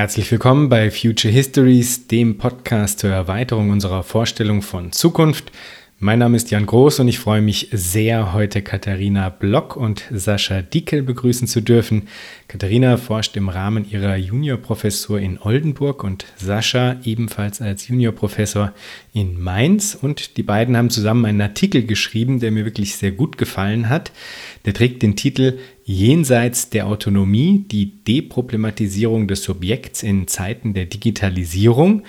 Herzlich 0.00 0.32
willkommen 0.32 0.70
bei 0.70 0.90
Future 0.90 1.30
Histories, 1.30 2.06
dem 2.06 2.38
Podcast 2.38 3.00
zur 3.00 3.10
Erweiterung 3.10 3.68
unserer 3.68 4.02
Vorstellung 4.02 4.62
von 4.62 4.92
Zukunft. 4.92 5.52
Mein 6.02 6.20
Name 6.20 6.38
ist 6.38 6.50
Jan 6.50 6.64
Groß 6.64 7.00
und 7.00 7.08
ich 7.08 7.18
freue 7.18 7.42
mich 7.42 7.68
sehr, 7.72 8.32
heute 8.32 8.62
Katharina 8.62 9.28
Block 9.28 9.76
und 9.76 10.04
Sascha 10.10 10.62
Dickel 10.62 11.02
begrüßen 11.02 11.46
zu 11.46 11.60
dürfen. 11.60 12.08
Katharina 12.48 12.96
forscht 12.96 13.36
im 13.36 13.50
Rahmen 13.50 13.84
ihrer 13.86 14.16
Juniorprofessur 14.16 15.20
in 15.20 15.38
Oldenburg 15.38 16.02
und 16.02 16.24
Sascha 16.38 16.96
ebenfalls 17.04 17.60
als 17.60 17.86
Juniorprofessor 17.88 18.72
in 19.12 19.38
Mainz. 19.38 19.94
Und 19.94 20.38
die 20.38 20.42
beiden 20.42 20.74
haben 20.74 20.88
zusammen 20.88 21.26
einen 21.26 21.42
Artikel 21.42 21.84
geschrieben, 21.84 22.40
der 22.40 22.50
mir 22.50 22.64
wirklich 22.64 22.96
sehr 22.96 23.12
gut 23.12 23.36
gefallen 23.36 23.90
hat. 23.90 24.10
Der 24.64 24.72
trägt 24.72 25.02
den 25.02 25.16
Titel 25.16 25.58
Jenseits 25.84 26.70
der 26.70 26.86
Autonomie, 26.86 27.66
die 27.70 28.02
Deproblematisierung 28.04 29.28
des 29.28 29.42
Subjekts 29.42 30.02
in 30.02 30.28
Zeiten 30.28 30.72
der 30.72 30.86
Digitalisierung. 30.86 32.04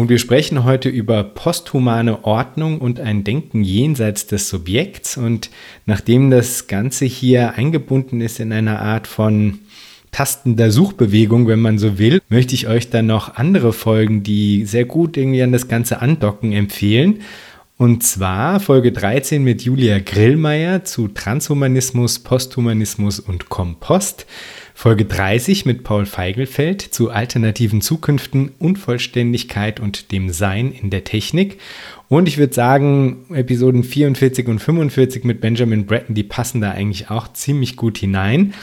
Und 0.00 0.08
wir 0.08 0.18
sprechen 0.18 0.64
heute 0.64 0.88
über 0.88 1.22
posthumane 1.22 2.24
Ordnung 2.24 2.78
und 2.78 3.00
ein 3.00 3.22
Denken 3.22 3.62
jenseits 3.62 4.26
des 4.26 4.48
Subjekts. 4.48 5.18
Und 5.18 5.50
nachdem 5.84 6.30
das 6.30 6.68
Ganze 6.68 7.04
hier 7.04 7.52
eingebunden 7.58 8.22
ist 8.22 8.40
in 8.40 8.50
einer 8.50 8.80
Art 8.80 9.06
von 9.06 9.58
tastender 10.10 10.70
Suchbewegung, 10.70 11.46
wenn 11.48 11.60
man 11.60 11.78
so 11.78 11.98
will, 11.98 12.22
möchte 12.30 12.54
ich 12.54 12.66
euch 12.66 12.88
dann 12.88 13.08
noch 13.08 13.36
andere 13.36 13.74
Folgen, 13.74 14.22
die 14.22 14.64
sehr 14.64 14.86
gut 14.86 15.18
irgendwie 15.18 15.42
an 15.42 15.52
das 15.52 15.68
Ganze 15.68 16.00
andocken, 16.00 16.52
empfehlen. 16.52 17.18
Und 17.76 18.02
zwar 18.02 18.58
Folge 18.58 18.92
13 18.92 19.44
mit 19.44 19.60
Julia 19.60 19.98
Grillmeier 19.98 20.82
zu 20.82 21.08
Transhumanismus, 21.08 22.20
Posthumanismus 22.20 23.20
und 23.20 23.50
Kompost. 23.50 24.24
Folge 24.80 25.04
30 25.04 25.66
mit 25.66 25.84
Paul 25.84 26.06
Feigelfeld 26.06 26.80
zu 26.80 27.10
alternativen 27.10 27.82
Zukünften, 27.82 28.52
Unvollständigkeit 28.58 29.78
und 29.78 30.10
dem 30.10 30.30
Sein 30.30 30.72
in 30.72 30.88
der 30.88 31.04
Technik. 31.04 31.58
Und 32.08 32.28
ich 32.28 32.38
würde 32.38 32.54
sagen, 32.54 33.26
Episoden 33.30 33.84
44 33.84 34.48
und 34.48 34.58
45 34.58 35.24
mit 35.24 35.42
Benjamin 35.42 35.84
Bratton, 35.84 36.14
die 36.14 36.22
passen 36.22 36.62
da 36.62 36.70
eigentlich 36.70 37.10
auch 37.10 37.30
ziemlich 37.34 37.76
gut 37.76 37.98
hinein. 37.98 38.54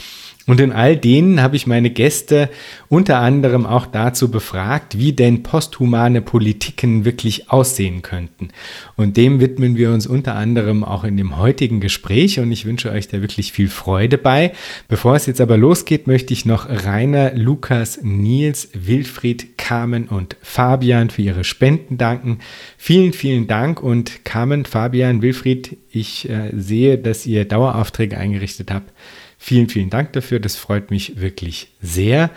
Und 0.48 0.62
in 0.62 0.72
all 0.72 0.96
denen 0.96 1.42
habe 1.42 1.58
ich 1.58 1.68
meine 1.68 1.90
Gäste 1.90 2.50
unter 2.88 3.20
anderem 3.20 3.66
auch 3.66 3.86
dazu 3.86 4.32
befragt, 4.32 4.98
wie 4.98 5.12
denn 5.12 5.44
posthumane 5.44 6.22
Politiken 6.22 7.04
wirklich 7.04 7.52
aussehen 7.52 8.02
könnten. 8.02 8.48
Und 8.96 9.18
dem 9.18 9.42
widmen 9.42 9.76
wir 9.76 9.92
uns 9.92 10.08
unter 10.08 10.36
anderem 10.36 10.86
auch 10.86 11.04
in 11.04 11.18
dem 11.18 11.38
heutigen 11.38 11.82
Gespräch 11.82 12.40
und 12.40 12.50
ich 12.50 12.66
wünsche 12.66 12.90
euch 12.92 13.10
da 13.10 13.22
wirklich 13.22 13.52
viel 13.52 13.68
Freude 13.68 14.18
bei. 14.18 14.54
Bevor 14.88 15.16
es 15.16 15.26
jetzt 15.26 15.42
aber 15.42 15.58
losgeht, 15.58 16.08
möchte 16.08 16.32
ich 16.32 16.46
noch 16.46 16.70
Rainer, 16.70 17.34
Lukas, 17.36 18.00
Nils, 18.02 18.70
Wilfried, 18.74 19.58
Carmen 19.58 20.08
und 20.08 20.38
Fabian 20.42 21.10
für 21.10 21.24
ihre 21.24 21.44
Spenden 21.44 21.98
danken. 21.98 22.40
Vielen, 22.78 23.12
vielen 23.12 23.48
Dank 23.48 23.84
und 23.84 24.24
Carmen, 24.24 24.64
Fabian, 24.64 25.22
Wilfried, 25.22 25.76
ich 25.92 26.30
äh, 26.30 26.52
sehe, 26.56 26.98
dass 26.98 27.26
ihr 27.26 27.44
Daueraufträge 27.44 28.18
eingerichtet 28.18 28.72
habt. 28.72 28.94
Vielen, 29.38 29.70
vielen 29.70 29.90
Dank 29.90 30.14
dafür. 30.14 30.40
Das 30.40 30.56
freut 30.56 30.92
mich 30.92 31.20
wirklich 31.20 31.70
sehr. 31.82 32.32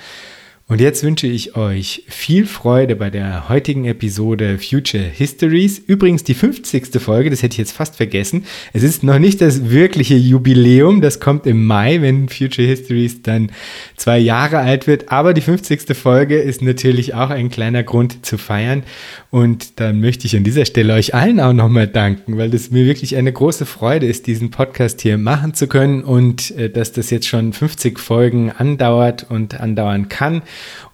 Und 0.71 0.81
jetzt 0.81 1.03
wünsche 1.03 1.27
ich 1.27 1.57
euch 1.57 2.05
viel 2.07 2.47
Freude 2.47 2.95
bei 2.95 3.11
der 3.11 3.49
heutigen 3.49 3.87
Episode 3.87 4.57
Future 4.61 5.03
Histories. 5.03 5.81
Übrigens 5.81 6.23
die 6.23 6.35
50. 6.35 7.01
Folge, 7.01 7.29
das 7.29 7.43
hätte 7.43 7.55
ich 7.55 7.59
jetzt 7.59 7.73
fast 7.73 7.97
vergessen. 7.97 8.45
Es 8.73 8.85
ist 8.85 9.03
noch 9.03 9.19
nicht 9.19 9.41
das 9.41 9.71
wirkliche 9.71 10.15
Jubiläum, 10.15 11.01
das 11.01 11.19
kommt 11.19 11.49
im 11.49 11.67
Mai, 11.67 12.01
wenn 12.03 12.29
Future 12.29 12.69
Histories 12.69 13.21
dann 13.21 13.51
zwei 13.97 14.21
Jahre 14.21 14.59
alt 14.59 14.87
wird. 14.87 15.11
Aber 15.11 15.35
die 15.35 15.41
50. 15.41 15.97
Folge 15.97 16.39
ist 16.39 16.63
natürlich 16.63 17.15
auch 17.15 17.31
ein 17.31 17.51
kleiner 17.51 17.83
Grund 17.83 18.25
zu 18.25 18.39
feiern. 18.39 18.85
Und 19.31 19.81
dann 19.81 20.01
möchte 20.01 20.29
ich 20.29 20.37
an 20.37 20.45
dieser 20.45 20.67
Stelle 20.67 20.95
euch 20.95 21.17
allen 21.17 21.41
auch 21.41 21.53
nochmal 21.53 21.89
danken, 21.89 22.39
weil 22.39 22.55
es 22.55 22.71
mir 22.71 22.87
wirklich 22.87 23.17
eine 23.17 23.33
große 23.33 23.67
Freude 23.67 24.07
ist, 24.07 24.29
diesen 24.29 24.53
Podcast 24.53 25.01
hier 25.01 25.19
machen 25.19 25.53
zu 25.53 25.67
können 25.67 26.05
und 26.05 26.53
äh, 26.53 26.71
dass 26.71 26.93
das 26.93 27.11
jetzt 27.11 27.27
schon 27.27 27.53
50 27.53 27.99
Folgen 27.99 28.53
andauert 28.53 29.27
und 29.29 29.59
andauern 29.59 30.09
kann 30.09 30.43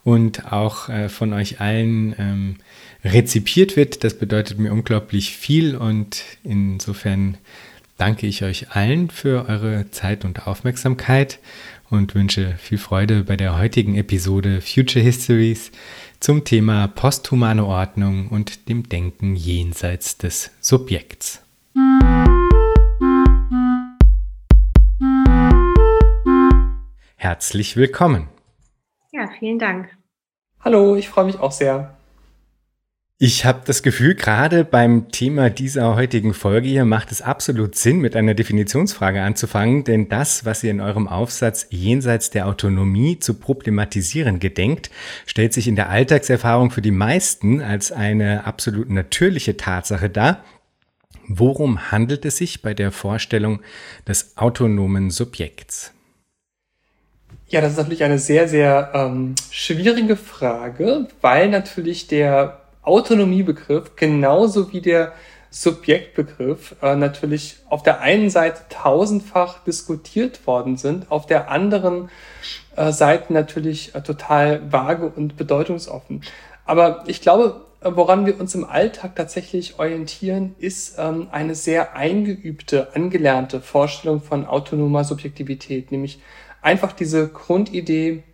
und 0.05 0.53
auch 0.53 0.89
äh, 0.89 1.09
von 1.09 1.33
euch 1.33 1.61
allen 1.61 2.15
ähm, 2.19 2.57
rezipiert 3.05 3.77
wird. 3.77 4.05
Das 4.05 4.19
bedeutet 4.19 4.59
mir 4.59 4.73
unglaublich 4.73 5.37
viel 5.37 5.77
und 5.77 6.23
insofern 6.43 7.39
danke 7.99 8.27
ich 8.27 8.43
euch 8.43 8.71
allen 8.71 9.11
für 9.11 9.49
eure 9.49 9.91
Zeit 9.91 10.25
und 10.25 10.47
Aufmerksamkeit 10.47 11.39
und 11.91 12.15
wünsche 12.15 12.55
viel 12.59 12.79
Freude 12.79 13.25
bei 13.25 13.37
der 13.37 13.59
heutigen 13.59 13.97
Episode 13.97 14.61
Future 14.61 15.05
Histories 15.05 15.71
zum 16.21 16.45
Thema 16.45 16.89
posthumane 16.89 17.65
Ordnung 17.65 18.29
und 18.29 18.69
dem 18.69 18.89
Denken 18.89 19.37
jenseits 19.37 20.19
des 20.19 20.51
Subjekts. 20.61 21.43
Herzlich 27.17 27.77
willkommen. 27.77 28.29
Ja, 29.17 29.31
vielen 29.39 29.59
Dank. 29.59 29.89
Hallo, 30.61 30.95
ich 30.95 31.09
freue 31.09 31.25
mich 31.25 31.39
auch 31.39 31.53
sehr. 31.53 31.97
Ich 33.19 33.47
habe 33.47 33.63
das 33.65 33.83
Gefühl, 33.83 34.15
gerade 34.15 34.63
beim 34.63 35.09
Thema 35.11 35.49
dieser 35.49 35.97
heutigen 35.97 36.35
Folge 36.35 36.69
hier 36.69 36.85
macht 36.85 37.11
es 37.13 37.23
absolut 37.23 37.77
Sinn, 37.77 38.01
mit 38.01 38.15
einer 38.15 38.35
Definitionsfrage 38.35 39.23
anzufangen, 39.23 39.85
denn 39.85 40.11
das, 40.11 40.45
was 40.45 40.63
ihr 40.63 40.71
in 40.71 40.83
eurem 40.83 41.09
Aufsatz 41.09 41.67
jenseits 41.71 42.29
der 42.29 42.47
Autonomie 42.47 43.19
zu 43.19 43.33
problematisieren 43.33 44.39
gedenkt, 44.39 44.91
stellt 45.25 45.55
sich 45.55 45.67
in 45.67 45.77
der 45.77 45.89
Alltagserfahrung 45.89 46.71
für 46.71 46.83
die 46.83 46.91
meisten 46.91 47.63
als 47.63 47.93
eine 47.93 48.45
absolut 48.45 48.91
natürliche 48.91 49.57
Tatsache 49.57 50.11
dar. 50.11 50.45
Worum 51.27 51.91
handelt 51.91 52.27
es 52.27 52.37
sich 52.37 52.61
bei 52.61 52.75
der 52.75 52.93
Vorstellung 52.93 53.63
des 54.07 54.37
autonomen 54.37 55.09
Subjekts? 55.09 55.96
Ja, 57.49 57.61
das 57.61 57.73
ist 57.73 57.79
natürlich 57.79 58.03
eine 58.03 58.19
sehr, 58.19 58.49
sehr 58.49 58.91
ähm, 58.93 59.37
schwierige 59.53 60.17
Frage, 60.17 61.07
weil 61.21 61.49
natürlich 61.49 62.09
der 62.09 62.59
Autonomiebegriff 62.83 63.95
genauso 63.95 64.73
wie 64.73 64.81
der 64.81 65.13
Subjektbegriff 65.51 66.75
äh, 66.83 66.97
natürlich 66.97 67.59
auf 67.69 67.85
der 67.85 68.01
einen 68.01 68.31
Seite 68.31 68.63
tausendfach 68.69 69.63
diskutiert 69.63 70.45
worden 70.49 70.77
sind, 70.77 71.13
auf 71.13 71.27
der 71.27 71.49
anderen 71.49 72.11
äh, 72.75 72.91
Seite 72.91 73.33
natürlich 73.33 73.95
äh, 73.95 74.03
total 74.03 74.73
vage 74.73 75.07
und 75.07 75.37
bedeutungsoffen. 75.37 76.23
Aber 76.65 77.05
ich 77.07 77.21
glaube, 77.21 77.61
äh, 77.81 77.91
woran 77.95 78.27
wir 78.27 78.41
uns 78.41 78.57
im 78.57 78.65
Alltag 78.65 79.15
tatsächlich 79.15 79.79
orientieren, 79.79 80.57
ist 80.59 80.97
ähm, 80.99 81.29
eine 81.31 81.55
sehr 81.55 81.95
eingeübte, 81.95 82.89
angelernte 82.95 83.61
Vorstellung 83.61 84.21
von 84.21 84.47
autonomer 84.47 85.05
Subjektivität, 85.05 85.93
nämlich 85.93 86.19
einfach 86.67 86.93
diese 86.93 87.29
Grundidee, 87.29 88.25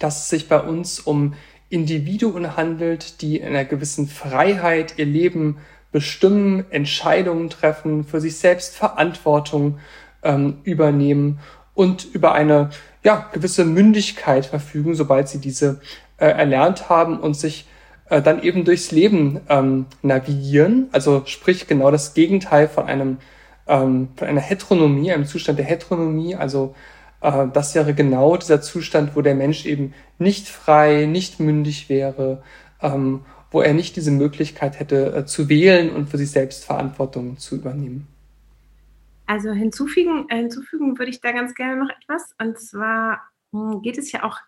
dass 0.00 0.24
es 0.24 0.28
sich 0.28 0.48
bei 0.48 0.60
uns 0.60 0.98
um 0.98 1.34
Individuen 1.68 2.56
handelt, 2.56 3.22
die 3.22 3.38
in 3.38 3.46
einer 3.46 3.64
gewissen 3.64 4.08
Freiheit 4.08 4.94
ihr 4.96 5.06
Leben 5.06 5.58
bestimmen, 5.92 6.64
Entscheidungen 6.70 7.48
treffen, 7.48 8.04
für 8.04 8.20
sich 8.20 8.38
selbst 8.38 8.76
Verantwortung 8.76 9.78
ähm, 10.24 10.58
übernehmen 10.64 11.38
und 11.74 12.04
über 12.12 12.32
eine 12.32 12.70
ja, 13.04 13.30
gewisse 13.32 13.64
Mündigkeit 13.64 14.46
verfügen, 14.46 14.96
sobald 14.96 15.28
sie 15.28 15.38
diese 15.38 15.80
äh, 16.18 16.26
erlernt 16.26 16.88
haben 16.88 17.20
und 17.20 17.34
sich 17.34 17.68
äh, 18.08 18.20
dann 18.20 18.42
eben 18.42 18.64
durchs 18.64 18.90
Leben 18.90 19.40
ähm, 19.48 19.86
navigieren. 20.02 20.88
Also 20.90 21.22
sprich 21.26 21.68
genau 21.68 21.92
das 21.92 22.14
Gegenteil 22.14 22.66
von 22.66 22.86
einem 22.86 23.18
ähm, 23.68 24.08
von 24.16 24.26
einer 24.26 24.40
Heteronomie, 24.40 25.12
einem 25.12 25.26
Zustand 25.26 25.58
der 25.58 25.66
Heteronomie, 25.66 26.34
also 26.34 26.74
äh, 27.20 27.46
das 27.52 27.74
wäre 27.74 27.94
genau 27.94 28.36
dieser 28.36 28.60
Zustand, 28.60 29.16
wo 29.16 29.22
der 29.22 29.34
Mensch 29.34 29.66
eben 29.66 29.94
nicht 30.18 30.48
frei, 30.48 31.06
nicht 31.06 31.40
mündig 31.40 31.88
wäre, 31.88 32.42
ähm, 32.82 33.24
wo 33.50 33.60
er 33.60 33.74
nicht 33.74 33.96
diese 33.96 34.10
Möglichkeit 34.10 34.78
hätte 34.78 35.14
äh, 35.14 35.26
zu 35.26 35.48
wählen 35.48 35.90
und 35.90 36.08
für 36.08 36.18
sich 36.18 36.30
selbst 36.30 36.64
Verantwortung 36.64 37.38
zu 37.38 37.56
übernehmen. 37.56 38.06
Also 39.26 39.52
hinzufügen, 39.52 40.26
äh, 40.28 40.38
hinzufügen 40.38 40.98
würde 40.98 41.10
ich 41.10 41.20
da 41.20 41.32
ganz 41.32 41.54
gerne 41.54 41.84
noch 41.84 41.90
etwas. 42.00 42.34
Und 42.40 42.58
zwar 42.58 43.20
hm, 43.52 43.82
geht 43.82 43.98
es 43.98 44.10
ja 44.12 44.24
auch 44.24 44.38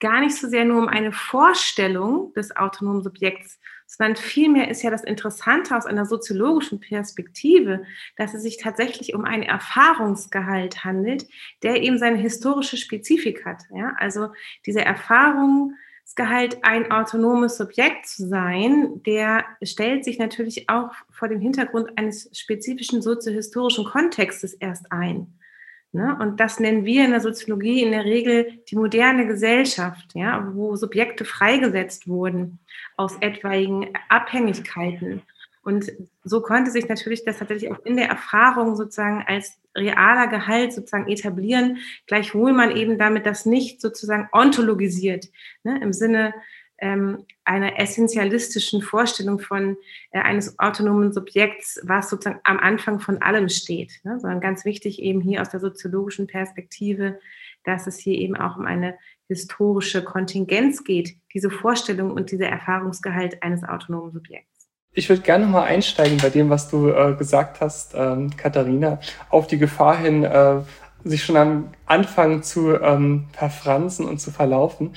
gar 0.00 0.20
nicht 0.20 0.36
so 0.36 0.48
sehr 0.48 0.64
nur 0.64 0.78
um 0.78 0.88
eine 0.88 1.12
Vorstellung 1.12 2.32
des 2.34 2.56
autonomen 2.56 3.02
Subjekts, 3.02 3.60
sondern 3.86 4.16
vielmehr 4.16 4.70
ist 4.70 4.82
ja 4.82 4.90
das 4.90 5.04
Interessante 5.04 5.76
aus 5.76 5.84
einer 5.84 6.06
soziologischen 6.06 6.80
Perspektive, 6.80 7.82
dass 8.16 8.34
es 8.34 8.42
sich 8.42 8.56
tatsächlich 8.56 9.14
um 9.14 9.24
einen 9.24 9.42
Erfahrungsgehalt 9.42 10.84
handelt, 10.84 11.26
der 11.62 11.82
eben 11.82 11.98
seine 11.98 12.16
historische 12.16 12.76
Spezifik 12.76 13.44
hat. 13.44 13.64
Ja? 13.74 13.92
Also 13.98 14.28
diese 14.64 14.80
Erfahrungsgehalt, 14.80 16.62
ein 16.62 16.90
autonomes 16.92 17.56
Subjekt 17.56 18.06
zu 18.06 18.28
sein, 18.28 19.02
der 19.04 19.44
stellt 19.62 20.04
sich 20.04 20.18
natürlich 20.18 20.68
auch 20.70 20.92
vor 21.10 21.26
dem 21.26 21.40
Hintergrund 21.40 21.98
eines 21.98 22.30
spezifischen 22.32 23.02
soziohistorischen 23.02 23.84
Kontextes 23.84 24.54
erst 24.54 24.92
ein. 24.92 25.39
Ne? 25.92 26.16
Und 26.20 26.38
das 26.38 26.60
nennen 26.60 26.84
wir 26.84 27.04
in 27.04 27.10
der 27.10 27.20
Soziologie 27.20 27.82
in 27.82 27.90
der 27.90 28.04
Regel 28.04 28.60
die 28.68 28.76
moderne 28.76 29.26
Gesellschaft, 29.26 30.14
ja, 30.14 30.48
wo 30.54 30.76
Subjekte 30.76 31.24
freigesetzt 31.24 32.06
wurden 32.06 32.60
aus 32.96 33.16
etwaigen 33.20 33.88
Abhängigkeiten. 34.08 35.22
Und 35.62 35.92
so 36.24 36.40
konnte 36.40 36.70
sich 36.70 36.88
natürlich 36.88 37.24
das 37.24 37.38
tatsächlich 37.38 37.70
auch 37.70 37.84
in 37.84 37.96
der 37.96 38.08
Erfahrung 38.08 38.76
sozusagen 38.76 39.24
als 39.26 39.58
realer 39.76 40.28
Gehalt 40.28 40.72
sozusagen 40.72 41.08
etablieren, 41.08 41.78
gleichwohl 42.06 42.52
man 42.52 42.74
eben 42.76 42.98
damit 42.98 43.26
das 43.26 43.44
nicht 43.44 43.80
sozusagen 43.80 44.28
ontologisiert, 44.32 45.28
ne, 45.64 45.80
im 45.82 45.92
Sinne 45.92 46.34
ähm, 46.80 47.24
einer 47.44 47.78
essentialistischen 47.78 48.82
Vorstellung 48.82 49.38
von 49.38 49.76
äh, 50.10 50.20
eines 50.20 50.58
autonomen 50.58 51.12
Subjekts, 51.12 51.80
was 51.84 52.10
sozusagen 52.10 52.40
am 52.44 52.58
Anfang 52.58 53.00
von 53.00 53.20
allem 53.22 53.48
steht, 53.48 54.00
ne? 54.04 54.18
sondern 54.20 54.40
ganz 54.40 54.64
wichtig 54.64 55.00
eben 55.00 55.20
hier 55.20 55.42
aus 55.42 55.50
der 55.50 55.60
soziologischen 55.60 56.26
Perspektive, 56.26 57.18
dass 57.64 57.86
es 57.86 57.98
hier 57.98 58.14
eben 58.14 58.36
auch 58.36 58.56
um 58.56 58.64
eine 58.64 58.96
historische 59.28 60.02
Kontingenz 60.02 60.82
geht, 60.82 61.16
diese 61.32 61.50
Vorstellung 61.50 62.10
und 62.10 62.32
dieser 62.32 62.48
Erfahrungsgehalt 62.48 63.42
eines 63.42 63.62
autonomen 63.62 64.12
Subjekts. 64.12 64.68
Ich 64.92 65.08
würde 65.08 65.22
gerne 65.22 65.46
mal 65.46 65.62
einsteigen 65.62 66.18
bei 66.18 66.30
dem, 66.30 66.50
was 66.50 66.68
du 66.68 66.88
äh, 66.88 67.14
gesagt 67.14 67.60
hast, 67.60 67.94
ähm, 67.94 68.36
Katharina, 68.36 68.98
auf 69.28 69.46
die 69.46 69.58
Gefahr 69.58 69.96
hin, 69.96 70.24
äh, 70.24 70.62
sich 71.04 71.22
schon 71.22 71.36
am 71.36 71.68
Anfang 71.86 72.42
zu 72.42 72.74
ähm, 72.74 73.28
verfransen 73.32 74.06
und 74.06 74.20
zu 74.20 74.32
verlaufen. 74.32 74.94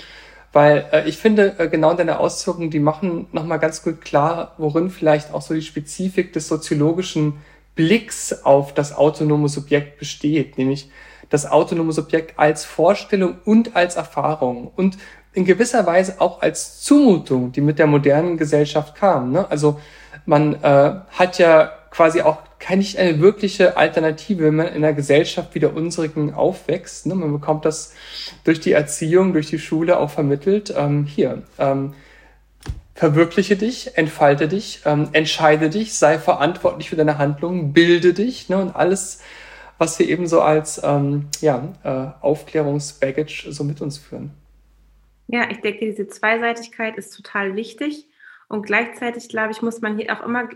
Weil 0.53 0.85
äh, 0.91 1.09
ich 1.09 1.17
finde, 1.17 1.55
äh, 1.57 1.67
genau 1.67 1.94
deine 1.95 2.19
Ausführungen, 2.19 2.69
die 2.69 2.79
machen 2.79 3.27
nochmal 3.31 3.59
ganz 3.59 3.83
gut 3.83 4.01
klar, 4.01 4.53
worin 4.57 4.89
vielleicht 4.89 5.33
auch 5.33 5.41
so 5.41 5.53
die 5.53 5.61
Spezifik 5.61 6.31
des 6.31 6.47
soziologischen 6.47 7.41
Blicks 7.75 8.44
auf 8.44 8.73
das 8.73 8.95
autonome 8.95 9.50
Subjekt 9.50 9.97
besteht, 9.97 10.59
nämlich 10.59 10.91
das 11.29 11.50
autonome 11.50 11.91
Subjekt 11.91 12.38
als 12.38 12.63
Vorstellung 12.63 13.38
und 13.45 13.75
als 13.75 13.95
Erfahrung 13.95 14.71
und 14.75 14.97
in 15.33 15.45
gewisser 15.45 15.88
Weise 15.88 16.21
auch 16.21 16.44
als 16.44 16.81
Zumutung, 16.81 17.51
die 17.51 17.61
mit 17.61 17.79
der 17.79 17.88
modernen 17.88 18.38
Gesellschaft 18.38 18.94
kam. 18.94 19.31
Ne? 19.31 19.50
Also 19.50 19.79
man 20.27 20.53
äh, 20.61 20.94
hat 21.09 21.39
ja 21.39 21.71
quasi 21.89 22.21
auch 22.21 22.38
keine 22.63 22.80
nicht 22.80 22.98
eine 22.98 23.19
wirkliche 23.19 23.75
Alternative, 23.75 24.45
wenn 24.45 24.56
man 24.56 24.68
in 24.68 24.75
einer 24.75 24.94
Gesellschaft 24.94 25.54
wie 25.54 25.60
der 25.60 25.75
unsrigen 25.75 26.33
aufwächst. 26.33 27.06
Ne? 27.06 27.13
Man 27.13 27.33
bekommt 27.33 27.65
das 27.65 27.94
durch 28.45 28.62
die 28.62 28.71
Erziehung, 28.71 29.33
durch 29.33 29.48
die 29.48 29.60
Schule 29.60 30.00
auch 30.00 30.10
vermittelt. 30.10 30.74
Ähm, 30.75 31.04
hier, 31.04 31.44
ähm, 31.60 31.94
verwirkliche 32.95 33.57
dich, 33.57 33.98
entfalte 33.98 34.48
dich, 34.48 34.81
ähm, 34.86 35.10
entscheide 35.12 35.69
dich, 35.69 35.95
sei 35.95 36.18
verantwortlich 36.18 36.89
für 36.89 36.95
deine 36.95 37.18
Handlungen, 37.18 37.74
bilde 37.74 38.13
dich 38.13 38.48
ne? 38.48 38.60
und 38.60 38.74
alles, 38.74 39.21
was 39.77 40.00
wir 40.00 40.07
eben 40.07 40.25
so 40.25 40.39
als 40.39 40.81
ähm, 40.86 41.27
ja, 41.42 41.68
äh, 41.83 42.24
Aufklärungsbaggage 42.24 43.51
so 43.51 43.65
mit 43.65 43.81
uns 43.81 43.98
führen. 43.98 44.31
Ja, 45.27 45.50
ich 45.51 45.60
denke, 45.60 45.86
diese 45.86 46.07
Zweiseitigkeit 46.07 46.95
ist 46.95 47.13
total 47.13 47.57
wichtig. 47.57 48.07
Und 48.48 48.65
gleichzeitig, 48.65 49.27
glaube 49.27 49.51
ich, 49.51 49.62
muss 49.62 49.81
man 49.81 49.98
hier 49.98 50.18
auch 50.18 50.25
immer 50.25 50.48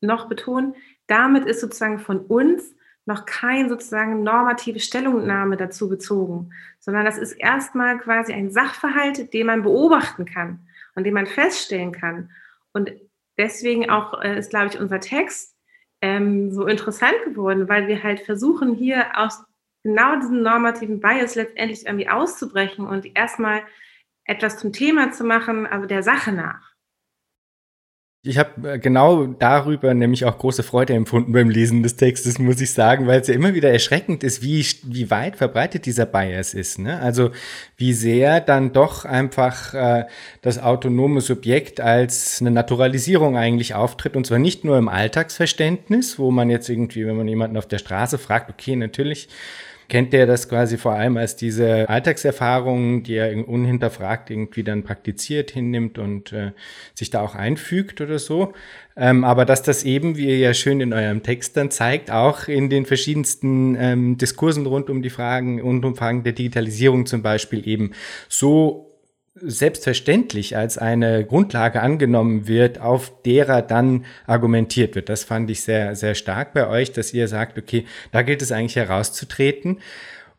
noch 0.00 0.28
betonen, 0.28 0.74
damit 1.08 1.44
ist 1.46 1.60
sozusagen 1.60 1.98
von 1.98 2.20
uns 2.20 2.74
noch 3.06 3.24
kein 3.24 3.68
sozusagen 3.68 4.22
normative 4.22 4.80
Stellungnahme 4.80 5.56
dazu 5.56 5.88
bezogen, 5.88 6.50
sondern 6.78 7.04
das 7.04 7.18
ist 7.18 7.32
erstmal 7.32 7.98
quasi 7.98 8.32
ein 8.32 8.50
Sachverhalt, 8.50 9.32
den 9.32 9.46
man 9.46 9.62
beobachten 9.62 10.26
kann 10.26 10.60
und 10.94 11.04
den 11.04 11.14
man 11.14 11.26
feststellen 11.26 11.90
kann. 11.90 12.30
Und 12.72 12.92
deswegen 13.38 13.88
auch 13.88 14.20
äh, 14.22 14.38
ist, 14.38 14.50
glaube 14.50 14.66
ich, 14.66 14.78
unser 14.78 15.00
Text 15.00 15.56
ähm, 16.02 16.52
so 16.52 16.66
interessant 16.66 17.16
geworden, 17.24 17.68
weil 17.68 17.88
wir 17.88 18.02
halt 18.02 18.20
versuchen, 18.20 18.74
hier 18.74 19.06
aus 19.18 19.42
genau 19.82 20.16
diesem 20.16 20.42
normativen 20.42 21.00
Bias 21.00 21.34
letztendlich 21.34 21.86
irgendwie 21.86 22.08
auszubrechen 22.08 22.86
und 22.86 23.16
erstmal 23.16 23.62
etwas 24.24 24.58
zum 24.58 24.72
Thema 24.72 25.12
zu 25.12 25.24
machen, 25.24 25.66
also 25.66 25.86
der 25.86 26.02
Sache 26.02 26.32
nach. 26.32 26.67
Ich 28.28 28.36
habe 28.36 28.74
äh, 28.74 28.78
genau 28.78 29.24
darüber 29.24 29.94
nämlich 29.94 30.26
auch 30.26 30.36
große 30.36 30.62
Freude 30.62 30.92
empfunden 30.92 31.32
beim 31.32 31.48
Lesen 31.48 31.82
des 31.82 31.96
Textes, 31.96 32.38
muss 32.38 32.60
ich 32.60 32.74
sagen, 32.74 33.06
weil 33.06 33.22
es 33.22 33.28
ja 33.28 33.32
immer 33.32 33.54
wieder 33.54 33.70
erschreckend 33.70 34.22
ist, 34.22 34.42
wie, 34.42 34.62
wie 34.82 35.10
weit 35.10 35.36
verbreitet 35.36 35.86
dieser 35.86 36.04
Bias 36.04 36.52
ist. 36.52 36.78
Ne? 36.78 37.00
Also 37.00 37.30
wie 37.78 37.94
sehr 37.94 38.42
dann 38.42 38.74
doch 38.74 39.06
einfach 39.06 39.72
äh, 39.72 40.04
das 40.42 40.58
autonome 40.58 41.22
Subjekt 41.22 41.80
als 41.80 42.42
eine 42.42 42.50
Naturalisierung 42.50 43.38
eigentlich 43.38 43.74
auftritt 43.74 44.14
und 44.14 44.26
zwar 44.26 44.38
nicht 44.38 44.62
nur 44.62 44.76
im 44.76 44.90
Alltagsverständnis, 44.90 46.18
wo 46.18 46.30
man 46.30 46.50
jetzt 46.50 46.68
irgendwie, 46.68 47.06
wenn 47.06 47.16
man 47.16 47.28
jemanden 47.28 47.56
auf 47.56 47.66
der 47.66 47.78
Straße 47.78 48.18
fragt, 48.18 48.50
okay, 48.50 48.76
natürlich 48.76 49.30
kennt 49.88 50.12
der 50.12 50.26
das 50.26 50.48
quasi 50.48 50.76
vor 50.76 50.92
allem 50.92 51.16
als 51.16 51.36
diese 51.36 51.88
Alltagserfahrungen, 51.88 53.02
die 53.02 53.14
er 53.14 53.48
unhinterfragt 53.48 54.30
irgendwie 54.30 54.62
dann 54.62 54.82
praktiziert, 54.82 55.50
hinnimmt 55.50 55.98
und 55.98 56.32
äh, 56.32 56.52
sich 56.94 57.10
da 57.10 57.22
auch 57.22 57.34
einfügt 57.34 58.00
oder 58.00 58.18
so. 58.18 58.52
Ähm, 58.96 59.24
aber 59.24 59.44
dass 59.44 59.62
das 59.62 59.84
eben, 59.84 60.16
wie 60.16 60.26
ihr 60.26 60.38
ja 60.38 60.54
schön 60.54 60.80
in 60.80 60.92
eurem 60.92 61.22
Text 61.22 61.56
dann 61.56 61.70
zeigt, 61.70 62.10
auch 62.10 62.48
in 62.48 62.68
den 62.68 62.84
verschiedensten 62.84 63.76
ähm, 63.78 64.18
Diskursen 64.18 64.66
rund 64.66 64.90
um 64.90 65.02
die 65.02 65.10
Fragen, 65.10 65.60
rund 65.60 65.84
um 65.84 65.96
Fragen 65.96 66.22
der 66.22 66.32
Digitalisierung 66.32 67.06
zum 67.06 67.22
Beispiel 67.22 67.66
eben 67.66 67.92
so 68.28 68.87
selbstverständlich 69.42 70.56
als 70.56 70.78
eine 70.78 71.24
Grundlage 71.24 71.80
angenommen 71.80 72.48
wird, 72.48 72.80
auf 72.80 73.12
derer 73.22 73.62
dann 73.62 74.04
argumentiert 74.26 74.94
wird. 74.94 75.08
Das 75.08 75.24
fand 75.24 75.50
ich 75.50 75.62
sehr, 75.62 75.96
sehr 75.96 76.14
stark 76.14 76.54
bei 76.54 76.68
euch, 76.68 76.92
dass 76.92 77.14
ihr 77.14 77.28
sagt, 77.28 77.58
okay, 77.58 77.84
da 78.12 78.22
gilt 78.22 78.42
es 78.42 78.52
eigentlich 78.52 78.76
herauszutreten. 78.76 79.80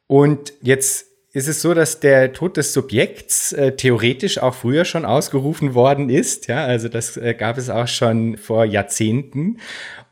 Und 0.07 0.53
jetzt 0.61 1.07
ist 1.31 1.47
es 1.47 1.61
so, 1.61 1.73
dass 1.73 1.99
der 1.99 2.33
Tod 2.33 2.57
des 2.57 2.73
Subjekts 2.73 3.53
äh, 3.53 3.75
theoretisch 3.75 4.39
auch 4.39 4.55
früher 4.55 4.85
schon 4.85 5.05
ausgerufen 5.05 5.75
worden 5.75 6.09
ist. 6.09 6.47
Ja, 6.47 6.65
also 6.65 6.89
das 6.89 7.17
äh, 7.17 7.35
gab 7.35 7.57
es 7.57 7.69
auch 7.69 7.87
schon 7.87 8.37
vor 8.37 8.65
Jahrzehnten. 8.65 9.57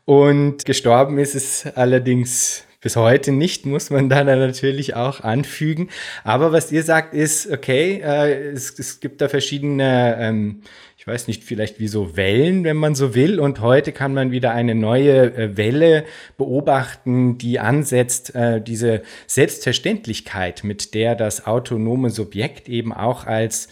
Und 0.04 0.64
gestorben 0.64 1.18
ist 1.18 1.34
es 1.34 1.66
allerdings 1.74 2.64
bis 2.80 2.94
heute 2.94 3.32
nicht, 3.32 3.66
muss 3.66 3.90
man 3.90 4.08
da 4.08 4.22
natürlich 4.24 4.94
auch 4.94 5.20
anfügen. 5.20 5.88
Aber 6.22 6.52
was 6.52 6.70
ihr 6.70 6.82
sagt 6.82 7.12
ist, 7.12 7.50
okay, 7.50 8.00
äh, 8.04 8.50
es, 8.50 8.78
es, 8.78 9.00
gibt 9.00 9.20
da 9.20 9.28
verschiedene, 9.28 10.16
ähm, 10.20 10.62
ich 10.96 11.06
weiß 11.06 11.26
nicht, 11.26 11.42
vielleicht 11.42 11.80
wie 11.80 11.88
so 11.88 12.16
Wellen, 12.16 12.62
wenn 12.62 12.76
man 12.76 12.94
so 12.94 13.14
will. 13.14 13.40
Und 13.40 13.60
heute 13.60 13.92
kann 13.92 14.14
man 14.14 14.30
wieder 14.30 14.52
eine 14.52 14.76
neue 14.76 15.34
äh, 15.34 15.56
Welle 15.56 16.04
beobachten, 16.36 17.36
die 17.38 17.58
ansetzt, 17.58 18.34
äh, 18.36 18.60
diese 18.60 19.02
Selbstverständlichkeit, 19.26 20.62
mit 20.62 20.94
der 20.94 21.16
das 21.16 21.46
autonome 21.46 22.10
Subjekt 22.10 22.68
eben 22.68 22.92
auch 22.92 23.26
als 23.26 23.68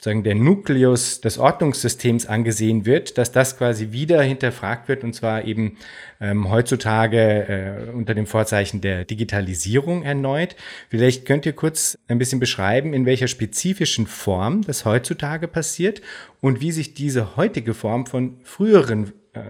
sagen, 0.00 0.22
der 0.22 0.36
Nukleus 0.36 1.20
des 1.20 1.38
Ordnungssystems 1.38 2.26
angesehen 2.26 2.86
wird, 2.86 3.18
dass 3.18 3.32
das 3.32 3.58
quasi 3.58 3.90
wieder 3.90 4.22
hinterfragt 4.22 4.88
wird 4.88 5.02
und 5.02 5.12
zwar 5.12 5.44
eben 5.44 5.76
ähm, 6.20 6.48
heutzutage 6.50 7.88
äh, 7.88 7.90
unter 7.90 8.14
dem 8.14 8.26
Vorzeichen 8.26 8.80
der 8.80 9.04
Digitalisierung 9.04 10.04
erneut. 10.04 10.54
Vielleicht 10.88 11.26
könnt 11.26 11.46
ihr 11.46 11.52
kurz 11.52 11.98
ein 12.06 12.18
bisschen 12.18 12.38
beschreiben, 12.38 12.94
in 12.94 13.06
welcher 13.06 13.26
spezifischen 13.26 14.06
Form 14.06 14.62
das 14.62 14.84
heutzutage 14.84 15.48
passiert 15.48 16.00
und 16.40 16.60
wie 16.60 16.70
sich 16.70 16.94
diese 16.94 17.36
heutige 17.36 17.74
Form 17.74 18.06
von 18.06 18.38
früheren 18.44 19.12
äh, 19.32 19.40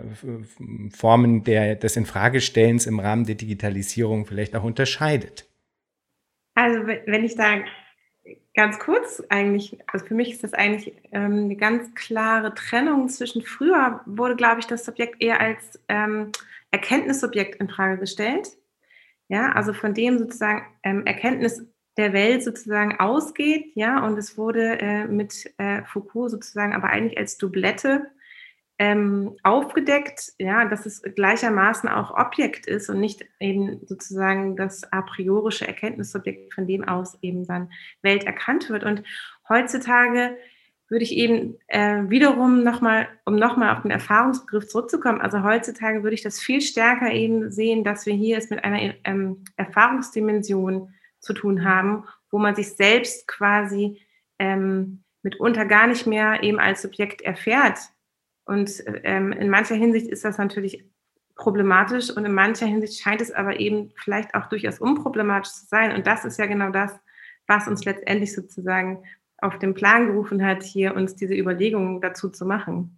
Formen 0.97 1.45
der, 1.45 1.77
des 1.77 1.97
Infragestellens 1.99 2.87
im 2.87 3.01
Rahmen 3.01 3.27
der 3.27 3.35
Digitalisierung 3.35 4.25
vielleicht 4.25 4.57
auch 4.57 4.65
unterscheidet. 4.65 5.45
Also 6.55 6.81
wenn 6.87 7.25
ich 7.25 7.37
da 7.37 7.59
ganz 8.55 8.79
kurz 8.79 9.23
eigentlich, 9.29 9.79
also 9.87 10.05
für 10.07 10.15
mich 10.15 10.33
ist 10.33 10.45
das 10.45 10.55
eigentlich 10.55 10.95
ähm, 11.13 11.45
eine 11.45 11.57
ganz 11.57 11.95
klare 11.95 12.55
Trennung 12.55 13.09
zwischen 13.09 13.43
früher 13.43 14.01
wurde, 14.07 14.37
glaube 14.37 14.61
ich, 14.61 14.67
das 14.67 14.85
Subjekt 14.85 15.23
eher 15.23 15.41
als 15.41 15.81
ähm, 15.89 16.33
Erkenntnissubjekt 16.71 17.57
in 17.57 17.69
Frage 17.69 17.99
gestellt. 17.99 18.49
Ja, 19.29 19.53
also 19.53 19.73
von 19.73 19.95
dem 19.95 20.19
sozusagen 20.19 20.65
ähm, 20.83 21.07
Erkenntnis 21.07 21.63
der 21.99 22.13
Welt 22.13 22.43
sozusagen 22.43 22.99
ausgeht, 23.01 23.73
ja, 23.75 24.07
und 24.07 24.17
es 24.17 24.39
wurde 24.39 24.81
äh, 24.81 25.07
mit 25.07 25.53
äh, 25.59 25.83
Foucault 25.85 26.31
sozusagen 26.31 26.73
aber 26.73 26.89
eigentlich 26.89 27.19
als 27.19 27.37
Doublette 27.37 28.07
ähm, 28.79 29.37
aufgedeckt, 29.43 30.33
ja, 30.39 30.65
dass 30.65 30.87
es 30.87 31.03
gleichermaßen 31.03 31.89
auch 31.89 32.17
Objekt 32.17 32.67
ist 32.67 32.89
und 32.89 33.01
nicht 33.01 33.25
eben 33.41 33.85
sozusagen 33.87 34.57
das 34.57 34.85
a 34.93 35.03
priorische 35.03 35.67
Erkenntnissubjekt, 35.67 36.55
von 36.55 36.67
dem 36.67 36.85
aus 36.87 37.19
eben 37.21 37.45
dann 37.47 37.71
Welt 38.03 38.25
erkannt 38.25 38.71
wird. 38.71 38.85
Und 38.85 39.03
heutzutage 39.49 40.37
würde 40.89 41.05
ich 41.05 41.13
eben 41.13 41.59
äh, 41.67 42.05
wiederum 42.09 42.63
nochmal, 42.63 43.09
um 43.25 43.35
nochmal 43.35 43.77
auf 43.77 43.83
den 43.83 43.91
Erfahrungsbegriff 43.91 44.69
zurückzukommen, 44.69 45.21
also 45.21 45.43
heutzutage 45.43 46.03
würde 46.03 46.15
ich 46.15 46.23
das 46.23 46.41
viel 46.41 46.61
stärker 46.61 47.13
eben 47.13 47.51
sehen, 47.51 47.85
dass 47.85 48.07
wir 48.07 48.15
hier 48.15 48.39
es 48.39 48.49
mit 48.49 48.65
einer 48.65 48.95
ähm, 49.05 49.45
Erfahrungsdimension 49.57 50.95
zu 51.19 51.33
tun 51.35 51.65
haben, 51.65 52.05
wo 52.31 52.39
man 52.39 52.55
sich 52.55 52.75
selbst 52.75 53.27
quasi 53.27 54.01
ähm, 54.39 55.03
mitunter 55.23 55.67
gar 55.67 55.89
nicht 55.89 56.07
mehr 56.07 56.43
eben 56.43 56.61
als 56.61 56.81
Subjekt 56.81 57.23
erfährt, 57.23 57.79
und 58.49 58.83
ähm, 59.05 59.33
in 59.33 59.51
mancher 59.51 59.75
Hinsicht 59.75 60.07
ist 60.07 60.25
das 60.25 60.39
natürlich 60.39 60.83
problematisch 61.35 62.09
und 62.09 62.25
in 62.25 62.33
mancher 62.33 62.65
Hinsicht 62.65 62.99
scheint 62.99 63.21
es 63.21 63.31
aber 63.31 63.61
eben 63.61 63.93
vielleicht 63.95 64.35
auch 64.35 64.47
durchaus 64.47 64.79
unproblematisch 64.79 65.53
zu 65.53 65.67
sein. 65.67 65.95
Und 65.95 66.07
das 66.07 66.25
ist 66.25 66.39
ja 66.39 66.47
genau 66.47 66.71
das, 66.71 66.93
was 67.47 67.69
uns 67.69 67.85
letztendlich 67.85 68.35
sozusagen 68.35 69.05
auf 69.37 69.59
den 69.59 69.75
Plan 69.75 70.07
gerufen 70.07 70.45
hat, 70.45 70.63
hier 70.63 70.97
uns 70.97 71.15
diese 71.15 71.35
Überlegungen 71.35 72.01
dazu 72.01 72.31
zu 72.31 72.47
machen. 72.47 72.97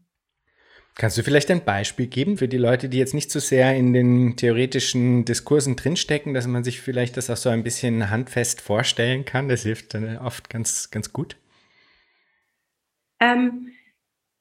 Kannst 0.95 1.19
du 1.19 1.25
vielleicht 1.25 1.51
ein 1.51 1.65
Beispiel 1.65 2.07
geben 2.07 2.37
für 2.37 2.47
die 2.47 2.57
Leute, 2.57 2.89
die 2.89 2.99
jetzt 2.99 3.15
nicht 3.15 3.33
so 3.33 3.41
sehr 3.41 3.75
in 3.75 3.93
den 3.93 4.37
theoretischen 4.37 5.25
Diskursen 5.25 5.75
drinstecken, 5.75 6.33
dass 6.33 6.47
man 6.47 6.63
sich 6.63 6.81
vielleicht 6.81 7.17
das 7.17 7.29
auch 7.29 7.37
so 7.37 7.49
ein 7.49 7.65
bisschen 7.65 8.09
handfest 8.09 8.61
vorstellen 8.61 9.25
kann? 9.25 9.49
Das 9.49 9.65
hilft 9.65 9.95
dann 9.95 10.17
oft 10.19 10.49
ganz, 10.49 10.93
ganz 10.93 11.13
gut. 11.13 11.37
Ähm, 13.19 13.73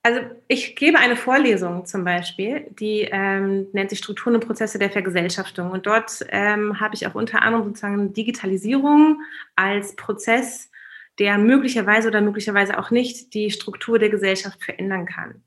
also 0.01 0.21
ich 0.47 0.75
gebe 0.75 0.97
eine 0.97 1.17
Vorlesung 1.17 1.85
zum 1.85 2.05
Beispiel, 2.05 2.67
die 2.79 3.01
ähm, 3.11 3.67
nennt 3.73 3.89
sich 3.89 3.99
Strukturen 3.99 4.35
und 4.35 4.45
Prozesse 4.45 4.79
der 4.79 4.89
Vergesellschaftung. 4.89 5.71
Und 5.71 5.85
dort 5.85 6.25
ähm, 6.29 6.79
habe 6.79 6.95
ich 6.95 7.05
auch 7.05 7.15
unter 7.15 7.41
anderem 7.41 7.65
sozusagen 7.65 8.13
Digitalisierung 8.13 9.21
als 9.55 9.95
Prozess, 9.95 10.71
der 11.19 11.37
möglicherweise 11.37 12.07
oder 12.07 12.21
möglicherweise 12.21 12.79
auch 12.79 12.91
nicht 12.91 13.33
die 13.33 13.51
Struktur 13.51 13.99
der 13.99 14.09
Gesellschaft 14.09 14.63
verändern 14.63 15.05
kann. 15.05 15.43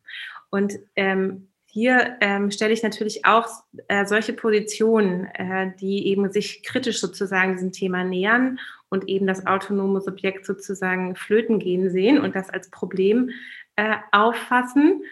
Und 0.51 0.79
ähm, 0.97 1.49
hier 1.65 2.19
ähm, 2.21 2.51
stelle 2.51 2.75
ich 2.75 2.83
natürlich 2.83 3.25
auch 3.25 3.49
äh, 3.89 4.05
solche 4.05 4.35
Positionen, 4.35 5.25
äh, 5.33 5.73
die 5.81 6.09
eben 6.09 6.31
sich 6.31 6.63
kritisch 6.63 7.01
sozusagen 7.01 7.55
diesem 7.55 7.73
Thema 7.73 8.05
nähern 8.05 8.59
und 8.91 9.09
eben 9.09 9.27
das 9.27 9.47
autonome 9.47 10.03
Subjekt 10.03 10.45
sozusagen 10.45 11.17
flöten 11.17 11.59
gehen 11.59 11.91
sehen 11.91 12.21
und 12.21 12.37
das 12.37 12.51
als 12.51 12.69
Problem 12.69 13.31
äh, 13.77 13.97
auffassen, 14.11 15.03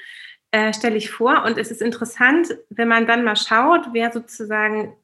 äh, 0.50 0.73
stelle 0.73 0.97
ich 0.97 1.11
vor. 1.11 1.45
Und 1.45 1.59
es 1.59 1.71
ist 1.71 1.83
interessant, 1.83 2.57
wenn 2.71 2.88
man 2.88 3.07
dann 3.07 3.25
mal 3.25 3.37
schaut, 3.37 3.88
wer 3.93 4.12
sozusagen, 4.12 4.97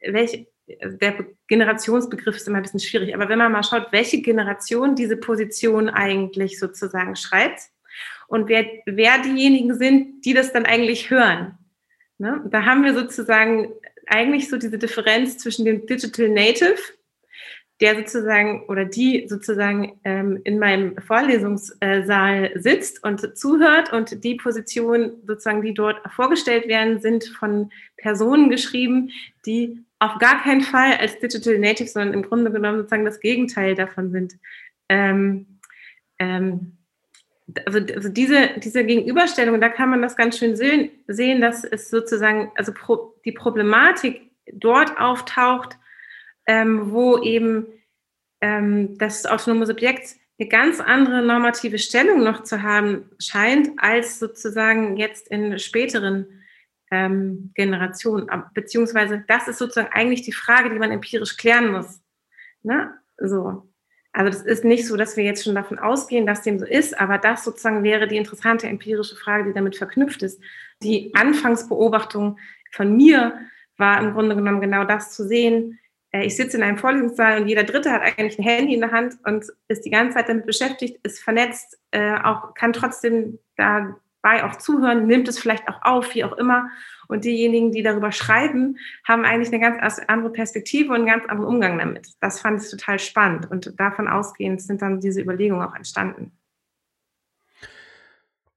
welche, 0.00 0.46
der 0.66 1.26
Generationsbegriff 1.46 2.36
ist 2.36 2.46
immer 2.46 2.58
ein 2.58 2.62
bisschen 2.62 2.80
schwierig, 2.80 3.14
aber 3.14 3.28
wenn 3.28 3.38
man 3.38 3.52
mal 3.52 3.62
schaut, 3.62 3.88
welche 3.90 4.20
Generation 4.20 4.94
diese 4.94 5.16
Position 5.16 5.88
eigentlich 5.88 6.58
sozusagen 6.58 7.16
schreibt, 7.16 7.60
und 8.28 8.48
wer, 8.48 8.66
wer 8.84 9.18
diejenigen 9.22 9.74
sind, 9.74 10.24
die 10.24 10.34
das 10.34 10.52
dann 10.52 10.66
eigentlich 10.66 11.10
hören. 11.10 11.58
Ne? 12.18 12.44
Da 12.50 12.64
haben 12.64 12.84
wir 12.84 12.94
sozusagen 12.94 13.72
eigentlich 14.06 14.48
so 14.48 14.56
diese 14.58 14.78
Differenz 14.78 15.38
zwischen 15.38 15.64
dem 15.64 15.86
Digital 15.86 16.28
Native, 16.28 16.76
der 17.80 17.96
sozusagen 17.96 18.64
oder 18.66 18.84
die 18.84 19.28
sozusagen 19.28 20.00
ähm, 20.04 20.40
in 20.44 20.58
meinem 20.58 20.96
Vorlesungssaal 20.98 22.50
sitzt 22.56 23.04
und 23.04 23.36
zuhört 23.38 23.92
und 23.92 24.24
die 24.24 24.34
Positionen 24.34 25.22
sozusagen, 25.26 25.62
die 25.62 25.74
dort 25.74 26.00
vorgestellt 26.12 26.66
werden, 26.66 27.00
sind 27.00 27.24
von 27.24 27.70
Personen 27.96 28.50
geschrieben, 28.50 29.10
die 29.46 29.84
auf 30.00 30.18
gar 30.18 30.42
keinen 30.42 30.62
Fall 30.62 30.96
als 30.98 31.18
Digital 31.20 31.58
Native, 31.58 31.88
sondern 31.88 32.14
im 32.14 32.22
Grunde 32.22 32.50
genommen 32.50 32.78
sozusagen 32.78 33.04
das 33.04 33.20
Gegenteil 33.20 33.74
davon 33.74 34.10
sind. 34.10 34.38
Ähm, 34.88 35.58
ähm, 36.18 36.78
also, 37.64 37.78
also 37.94 38.08
diese, 38.08 38.50
diese 38.58 38.84
Gegenüberstellung, 38.84 39.60
da 39.60 39.68
kann 39.68 39.88
man 39.88 40.02
das 40.02 40.16
ganz 40.16 40.38
schön 40.38 40.56
sehen, 40.56 41.40
dass 41.40 41.64
es 41.64 41.90
sozusagen, 41.90 42.50
also 42.56 42.72
pro, 42.72 43.14
die 43.24 43.32
Problematik 43.32 44.20
dort 44.52 44.98
auftaucht, 44.98 45.78
ähm, 46.48 46.90
wo 46.90 47.18
eben 47.18 47.66
ähm, 48.40 48.98
das 48.98 49.26
autonome 49.26 49.66
Subjekt 49.66 50.16
eine 50.40 50.48
ganz 50.48 50.80
andere 50.80 51.22
normative 51.22 51.78
Stellung 51.78 52.24
noch 52.24 52.42
zu 52.42 52.62
haben 52.62 53.10
scheint, 53.20 53.70
als 53.76 54.18
sozusagen 54.18 54.96
jetzt 54.96 55.28
in 55.28 55.58
späteren 55.58 56.26
ähm, 56.90 57.52
Generationen. 57.54 58.28
Beziehungsweise 58.54 59.24
das 59.28 59.46
ist 59.46 59.58
sozusagen 59.58 59.92
eigentlich 59.92 60.22
die 60.22 60.32
Frage, 60.32 60.70
die 60.70 60.78
man 60.78 60.90
empirisch 60.90 61.36
klären 61.36 61.70
muss. 61.70 62.00
Ne? 62.62 62.94
So. 63.18 63.68
Also 64.12 64.30
das 64.30 64.42
ist 64.42 64.64
nicht 64.64 64.86
so, 64.86 64.96
dass 64.96 65.16
wir 65.16 65.24
jetzt 65.24 65.44
schon 65.44 65.54
davon 65.54 65.78
ausgehen, 65.78 66.26
dass 66.26 66.42
dem 66.42 66.58
so 66.58 66.64
ist, 66.64 66.98
aber 66.98 67.18
das 67.18 67.44
sozusagen 67.44 67.84
wäre 67.84 68.08
die 68.08 68.16
interessante 68.16 68.66
empirische 68.66 69.16
Frage, 69.16 69.44
die 69.44 69.52
damit 69.52 69.76
verknüpft 69.76 70.22
ist. 70.22 70.40
Die 70.82 71.14
Anfangsbeobachtung 71.14 72.38
von 72.72 72.96
mir 72.96 73.38
war 73.76 74.00
im 74.00 74.14
Grunde 74.14 74.34
genommen 74.34 74.60
genau 74.60 74.84
das 74.84 75.12
zu 75.12 75.26
sehen. 75.26 75.78
Äh, 76.12 76.24
ich 76.24 76.36
sitze 76.36 76.56
in 76.56 76.62
einem 76.62 76.78
Vorlesungssaal 76.78 77.40
und 77.40 77.48
jeder 77.48 77.64
Dritte 77.64 77.92
hat 77.92 78.02
eigentlich 78.02 78.38
ein 78.38 78.44
Handy 78.44 78.74
in 78.74 78.80
der 78.80 78.92
Hand 78.92 79.16
und 79.24 79.46
ist 79.68 79.84
die 79.84 79.90
ganze 79.90 80.16
Zeit 80.16 80.28
damit 80.28 80.46
beschäftigt, 80.46 80.98
ist 81.02 81.20
vernetzt, 81.20 81.78
äh, 81.90 82.14
auch 82.22 82.54
kann 82.54 82.72
trotzdem 82.72 83.38
dabei 83.56 84.44
auch 84.44 84.56
zuhören, 84.56 85.06
nimmt 85.06 85.28
es 85.28 85.38
vielleicht 85.38 85.68
auch 85.68 85.82
auf, 85.82 86.14
wie 86.14 86.24
auch 86.24 86.32
immer. 86.32 86.70
Und 87.08 87.24
diejenigen, 87.24 87.72
die 87.72 87.82
darüber 87.82 88.12
schreiben, 88.12 88.76
haben 89.04 89.24
eigentlich 89.24 89.52
eine 89.52 89.60
ganz 89.60 89.98
andere 90.08 90.30
Perspektive 90.30 90.90
und 90.90 90.96
einen 90.96 91.06
ganz 91.06 91.24
anderen 91.24 91.46
Umgang 91.54 91.78
damit. 91.78 92.08
Das 92.20 92.40
fand 92.40 92.62
ich 92.62 92.70
total 92.70 92.98
spannend. 92.98 93.50
Und 93.50 93.80
davon 93.80 94.08
ausgehend 94.08 94.60
sind 94.60 94.82
dann 94.82 95.00
diese 95.00 95.22
Überlegungen 95.22 95.66
auch 95.66 95.74
entstanden. 95.74 96.32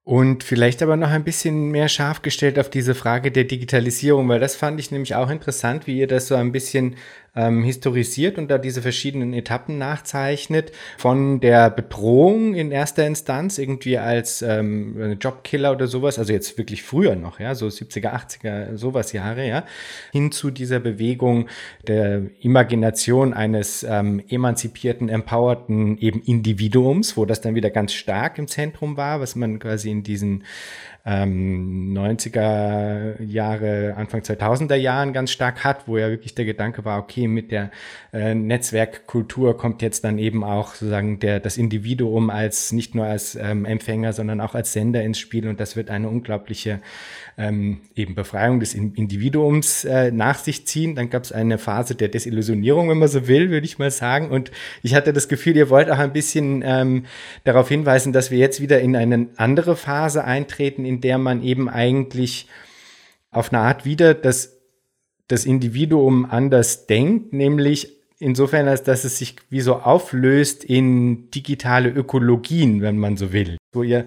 Und 0.04 0.44
vielleicht 0.44 0.82
aber 0.82 0.98
noch 0.98 1.12
ein 1.12 1.24
bisschen 1.24 1.70
mehr 1.70 1.88
scharf 1.88 2.24
gestellt 2.24 2.58
auf 2.58 2.72
diese 2.72 2.96
Frage 2.96 3.32
der 3.32 3.44
Digitalisierung, 3.44 4.28
weil 4.30 4.40
das 4.40 4.56
fand 4.56 4.80
ich 4.80 4.90
nämlich 4.90 5.14
auch 5.14 5.30
interessant, 5.30 5.86
wie 5.86 6.00
ihr 6.00 6.08
das 6.08 6.28
so 6.28 6.36
ein 6.36 6.52
bisschen 6.52 6.96
ähm, 7.36 7.64
historisiert 7.64 8.38
und 8.38 8.50
da 8.50 8.58
diese 8.58 8.82
verschiedenen 8.82 9.34
Etappen 9.34 9.78
nachzeichnet. 9.78 10.72
Von 10.98 11.40
der 11.40 11.70
Bedrohung 11.70 12.56
in 12.56 12.72
erster 12.72 13.08
Instanz 13.08 13.58
irgendwie 13.58 13.98
als 13.98 14.42
ähm, 14.42 15.18
Jobkiller 15.20 15.72
oder 15.72 15.88
sowas, 15.88 16.20
also 16.20 16.34
jetzt 16.34 16.58
wirklich 16.58 16.84
früher 16.84 17.16
noch, 17.16 17.40
ja, 17.40 17.56
so 17.56 17.68
70er, 17.68 18.14
80er, 18.14 18.78
sowas 18.78 19.14
Jahre, 19.14 19.48
ja, 19.48 19.66
hin 20.12 20.32
zu 20.32 20.52
dieser 20.52 20.80
Bewegung 20.80 21.48
der 21.88 22.24
Imagination 22.42 23.34
eines 23.34 23.84
ähm, 23.84 24.22
emanzipierten, 24.28 25.08
empowerten 25.08 25.98
eben 26.00 26.22
Individuums, 26.22 27.16
wo 27.16 27.26
das 27.26 27.42
dann 27.42 27.56
wieder 27.56 27.70
ganz 27.70 27.94
stark 27.94 28.38
im 28.38 28.48
Zentrum 28.48 28.98
war, 28.98 29.22
was 29.22 29.36
man 29.36 29.60
quasi 29.60 29.90
in 29.90 30.04
diesen 30.04 30.44
ähm, 31.06 31.98
90er 31.98 33.22
Jahre, 33.24 33.96
Anfang 33.98 34.22
2000er 34.22 34.76
Jahren 34.76 35.14
ganz 35.14 35.32
stark 35.32 35.64
hat, 35.64 35.88
wo 35.88 35.98
ja 35.98 36.10
wirklich 36.10 36.36
der 36.36 36.46
Gedanke 36.46 36.86
war, 36.86 37.00
okay, 37.00 37.28
mit 37.28 37.52
der 37.52 37.72
äh, 38.14 38.36
Netzwerkkultur 38.36 39.58
kommt 39.58 39.82
jetzt 39.82 40.04
dann 40.04 40.20
eben 40.20 40.44
auch 40.44 40.76
sozusagen 40.76 41.20
der, 41.20 41.40
das 41.40 41.58
Individuum 41.58 42.30
als 42.30 42.72
nicht 42.72 42.94
nur 42.94 43.06
als 43.06 43.36
ähm, 43.36 43.66
Empfänger, 43.66 44.14
sondern 44.14 44.42
auch 44.42 44.54
als 44.54 44.74
Sender 44.74 45.02
ins 45.04 45.20
Spiel 45.20 45.48
und 45.48 45.60
das 45.60 45.76
wird 45.76 45.90
eine 45.90 46.08
unglaubliche 46.08 46.82
ähm, 47.38 47.82
eben 47.96 48.16
Befreiung 48.16 48.60
des 48.60 48.74
Individuums 48.74 49.86
äh, 49.86 50.12
nach 50.12 50.38
sich 50.38 50.68
ziehen. 50.68 50.96
Dann 50.96 51.10
gab 51.10 51.24
es 51.24 51.32
eine 51.32 51.58
Phase 51.58 51.96
der 51.96 52.10
Desillusionierung, 52.10 52.90
wenn 52.90 53.00
man 53.00 53.08
so 53.08 53.28
will, 53.28 53.50
würde 53.50 53.66
ich 53.66 53.80
mal 53.80 53.92
sagen. 53.92 54.30
Und 54.30 54.52
ich 54.84 54.96
hatte 54.96 55.14
das 55.14 55.28
Gefühl, 55.28 55.56
ihr 55.56 55.70
wollt 55.70 55.90
auch 55.90 55.98
ein 55.98 56.14
bisschen 56.14 56.64
ähm, 56.66 57.06
darauf 57.44 57.70
hinweisen, 57.70 58.14
dass 58.14 58.32
wir 58.32 58.38
jetzt 58.38 58.62
wieder 58.62 58.80
in 58.82 58.96
eine 58.96 59.28
andere 59.38 59.76
Phase 59.76 60.24
eintreten, 60.24 60.86
in 60.92 61.00
der 61.00 61.18
man 61.18 61.42
eben 61.42 61.70
eigentlich 61.70 62.48
auf 63.32 63.54
eine 63.54 63.62
Art 63.62 63.86
wieder 63.86 64.14
das, 64.14 64.58
das 65.30 65.46
Individuum 65.46 66.26
anders 66.26 66.86
denkt, 66.86 67.32
nämlich 67.32 67.96
insofern, 68.20 68.68
als 68.68 68.84
dass 68.84 69.06
es 69.06 69.18
sich 69.18 69.38
wie 69.50 69.62
so 69.62 69.76
auflöst 69.78 70.66
in 70.66 71.32
digitale 71.32 71.90
Ökologien, 71.90 72.82
wenn 72.82 72.98
man 72.98 73.16
so 73.16 73.32
will. 73.32 73.58
Wo 73.72 73.84
ihr, 73.84 74.06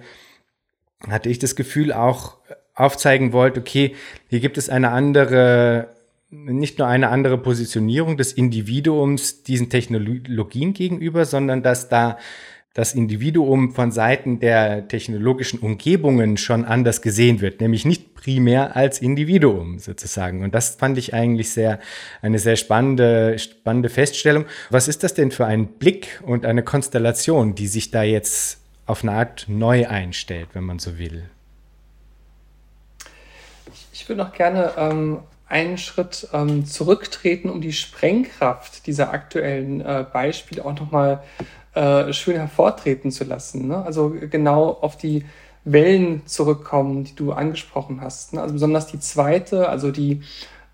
hatte 1.09 1.31
ich 1.31 1.39
das 1.39 1.57
Gefühl, 1.57 1.91
auch 1.91 2.37
aufzeigen 2.75 3.33
wollt, 3.33 3.57
okay, 3.57 3.95
hier 4.29 4.41
gibt 4.41 4.59
es 4.59 4.69
eine 4.69 4.91
andere, 4.91 5.89
nicht 6.29 6.79
nur 6.79 6.87
eine 6.87 7.09
andere 7.09 7.39
Positionierung 7.39 8.19
des 8.19 8.33
Individuums 8.35 9.43
diesen 9.43 9.71
Technologien 9.71 10.75
gegenüber, 10.75 11.25
sondern 11.25 11.63
dass 11.63 11.89
da 11.89 12.19
das 12.75 12.93
Individuum 12.93 13.73
von 13.73 13.93
Seiten 13.93 14.41
der 14.41 14.89
technologischen 14.89 15.61
Umgebungen 15.61 16.37
schon 16.37 16.65
anders 16.65 17.03
gesehen 17.03 17.41
wird, 17.41 17.61
nämlich 17.61 17.85
nicht 17.85 18.17
primär 18.17 18.75
als 18.75 19.01
Individuum 19.01 19.79
sozusagen. 19.79 20.43
Und 20.43 20.55
das 20.55 20.75
fand 20.75 20.99
ich 20.99 21.15
eigentlich 21.15 21.51
sehr, 21.51 21.79
eine 22.21 22.41
sehr 22.41 22.57
spannende, 22.57 23.39
spannende 23.39 23.89
Feststellung. 23.89 24.45
Was 24.71 24.89
ist 24.89 25.05
das 25.05 25.15
denn 25.15 25.31
für 25.31 25.47
ein 25.47 25.69
Blick 25.69 26.21
und 26.27 26.45
eine 26.45 26.65
Konstellation, 26.65 27.55
die 27.55 27.69
sich 27.69 27.93
da 27.93 28.03
jetzt 28.03 28.59
auf 28.87 29.05
eine 29.05 29.13
Art 29.13 29.47
neu 29.49 29.87
einstellt, 29.87 30.49
wenn 30.53 30.65
man 30.65 30.81
so 30.81 30.99
will? 30.99 31.23
Ich 33.93 34.09
würde 34.09 34.23
noch 34.25 34.33
gerne 34.33 34.73
ähm, 34.77 35.21
einen 35.47 35.79
Schritt 35.79 36.27
ähm, 36.33 36.67
zurücktreten, 36.67 37.49
um 37.49 37.61
die 37.61 37.73
Sprengkraft 37.73 38.89
dieser 38.89 39.13
aktuellen 39.13 39.81
äh, 39.81 40.05
Beispiele 40.13 40.65
auch 40.65 40.75
nochmal 40.75 41.23
äh, 41.75 42.13
schön 42.13 42.37
hervortreten 42.37 43.11
zu 43.11 43.25
lassen. 43.25 43.69
Ne? 43.69 43.85
Also 43.85 44.15
genau 44.31 44.71
auf 44.71 44.97
die 44.97 45.25
Wellen 45.65 46.27
zurückkommen, 46.27 47.05
die 47.05 47.15
du 47.15 47.33
angesprochen 47.33 48.01
hast. 48.01 48.35
Ne? 48.35 48.43
Also 48.43 48.55
besonders 48.55 48.87
die 48.87 49.01
zweite, 49.01 49.69
also 49.69 49.91
die 49.91 50.23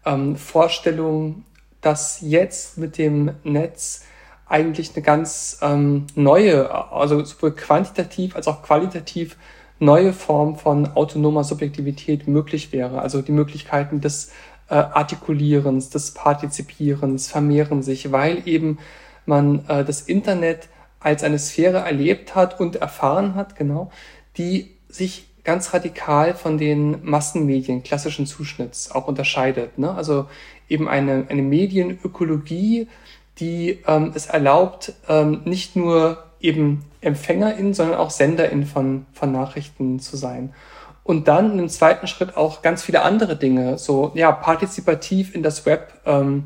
ähm, 0.04 0.37
Vorstellung, 0.37 1.45
dass 1.80 2.21
jetzt 2.21 2.76
mit 2.76 2.99
dem 2.99 3.33
Netz 3.45 4.04
eigentlich 4.47 4.95
eine 4.95 5.02
ganz 5.02 5.59
ähm, 5.62 6.07
neue, 6.16 6.75
also 6.92 7.25
sowohl 7.25 7.52
quantitativ 7.52 8.35
als 8.35 8.49
auch 8.49 8.62
qualitativ 8.62 9.37
neue 9.78 10.12
Form 10.12 10.57
von 10.57 10.88
autonomer 10.88 11.45
Subjektivität 11.45 12.28
möglich 12.28 12.73
wäre. 12.73 13.00
Also 13.00 13.23
die 13.23 13.33
Möglichkeiten 13.33 14.00
des 14.00 14.33
äh, 14.69 14.75
Artikulierens, 14.75 15.88
des 15.90 16.12
Partizipierens 16.12 17.28
vermehren 17.28 17.83
sich, 17.83 18.12
weil 18.12 18.47
eben 18.47 18.78
man 19.25 19.64
äh, 19.69 19.85
das 19.85 20.02
Internet 20.02 20.69
als 21.00 21.25
eine 21.25 21.38
Sphäre 21.38 21.78
erlebt 21.78 22.35
hat 22.35 22.61
und 22.61 22.76
erfahren 22.76 23.35
hat, 23.35 23.57
genau, 23.57 23.90
die 24.37 24.71
sich 24.88 25.26
ganz 25.45 25.73
radikal 25.73 26.35
von 26.35 26.59
den 26.59 27.02
Massenmedien 27.02 27.83
klassischen 27.83 28.26
Zuschnitts 28.26 28.90
auch 28.92 29.09
unterscheidet. 29.09 29.78
Ne? 29.78 29.92
Also 29.92 30.26
eben 30.69 30.88
eine, 30.88 31.26
eine 31.28 31.42
Medienökologie, 31.42 32.88
die 33.38 33.78
ähm, 33.87 34.12
es 34.14 34.26
erlaubt, 34.26 34.92
ähm, 35.09 35.42
nicht 35.45 35.76
nur 35.76 36.25
eben 36.40 36.85
EmpfängerInnen, 37.00 37.75
sondern 37.75 37.99
auch 37.99 38.11
SenderInnen 38.11 38.66
von, 38.66 39.07
von 39.12 39.33
Nachrichten 39.33 40.00
zu 40.00 40.16
sein. 40.16 40.52
Und 41.02 41.28
dann 41.28 41.59
im 41.59 41.69
zweiten 41.69 42.07
Schritt 42.07 42.37
auch 42.37 42.62
ganz 42.62 42.83
viele 42.83 43.02
andere 43.02 43.37
Dinge, 43.37 43.78
so 43.78 44.12
ja, 44.14 44.30
partizipativ 44.30 45.35
in 45.35 45.42
das 45.42 45.64
Web 45.66 45.95
ähm, 46.04 46.45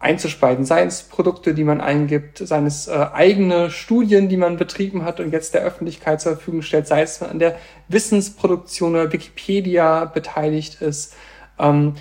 einzuspeisen, 0.00 0.64
seien 0.64 0.88
es 0.88 1.02
Produkte, 1.02 1.52
die 1.54 1.62
man 1.62 1.80
eingibt, 1.80 2.38
seien 2.38 2.66
es 2.66 2.88
äh, 2.88 3.06
eigene 3.12 3.70
Studien, 3.70 4.30
die 4.30 4.38
man 4.38 4.56
betrieben 4.56 5.04
hat 5.04 5.20
und 5.20 5.30
jetzt 5.30 5.52
der 5.52 5.60
Öffentlichkeit 5.60 6.22
zur 6.22 6.32
Verfügung 6.32 6.62
stellt, 6.62 6.88
sei 6.88 7.02
es 7.02 7.22
an 7.22 7.38
der 7.38 7.56
Wissensproduktion 7.88 8.92
oder 8.92 9.12
Wikipedia 9.12 10.06
beteiligt 10.06 10.80
ist. 10.80 11.14
Ähm, 11.58 11.94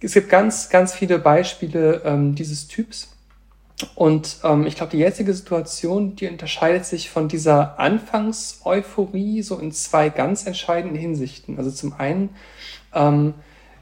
es 0.00 0.14
gibt 0.14 0.28
ganz, 0.28 0.70
ganz 0.70 0.94
viele 0.94 1.18
Beispiele 1.18 2.02
ähm, 2.04 2.36
dieses 2.36 2.68
Typs. 2.68 3.10
Und 3.96 4.36
ähm, 4.44 4.66
ich 4.66 4.76
glaube, 4.76 4.92
die 4.92 4.98
jetzige 4.98 5.34
Situation, 5.34 6.14
die 6.14 6.28
unterscheidet 6.28 6.84
sich 6.84 7.10
von 7.10 7.26
dieser 7.26 7.80
Anfangseuphorie 7.80 9.42
so 9.42 9.58
in 9.58 9.72
zwei 9.72 10.08
ganz 10.08 10.46
entscheidenden 10.46 10.96
Hinsichten. 10.96 11.58
Also 11.58 11.72
zum 11.72 11.94
einen 11.94 12.30
ähm, 12.94 13.34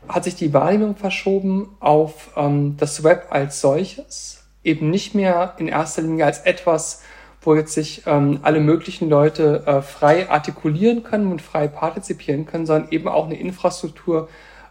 hat 0.09 0.25
sich 0.25 0.35
die 0.35 0.53
Wahrnehmung 0.53 0.97
verschoben 0.97 1.77
auf 1.81 2.31
ähm, 2.37 2.77
das 2.77 3.05
Web 3.05 3.27
als 3.31 3.61
solches, 3.61 4.45
eben 4.65 4.91
nicht 4.91 5.15
mehr 5.15 5.55
in 5.59 5.69
erster 5.69 6.03
Linie 6.03 6.27
als 6.27 6.41
etwas, 6.41 7.03
wo 7.41 7.55
jetzt 7.55 7.73
sich 7.73 8.03
ähm, 8.07 8.39
alle 8.43 8.61
möglichen 8.61 9.09
Leute 9.09 9.65
äh, 9.67 9.83
frei 9.83 10.31
artikulieren 10.31 11.03
können 11.03 11.31
und 11.31 11.43
frei 11.43 11.67
partizipieren 11.69 12.47
können, 12.47 12.67
sondern 12.67 12.91
eben 12.93 13.09
auch 13.09 13.27
eine 13.27 13.39
Infrastruktur, 13.39 14.29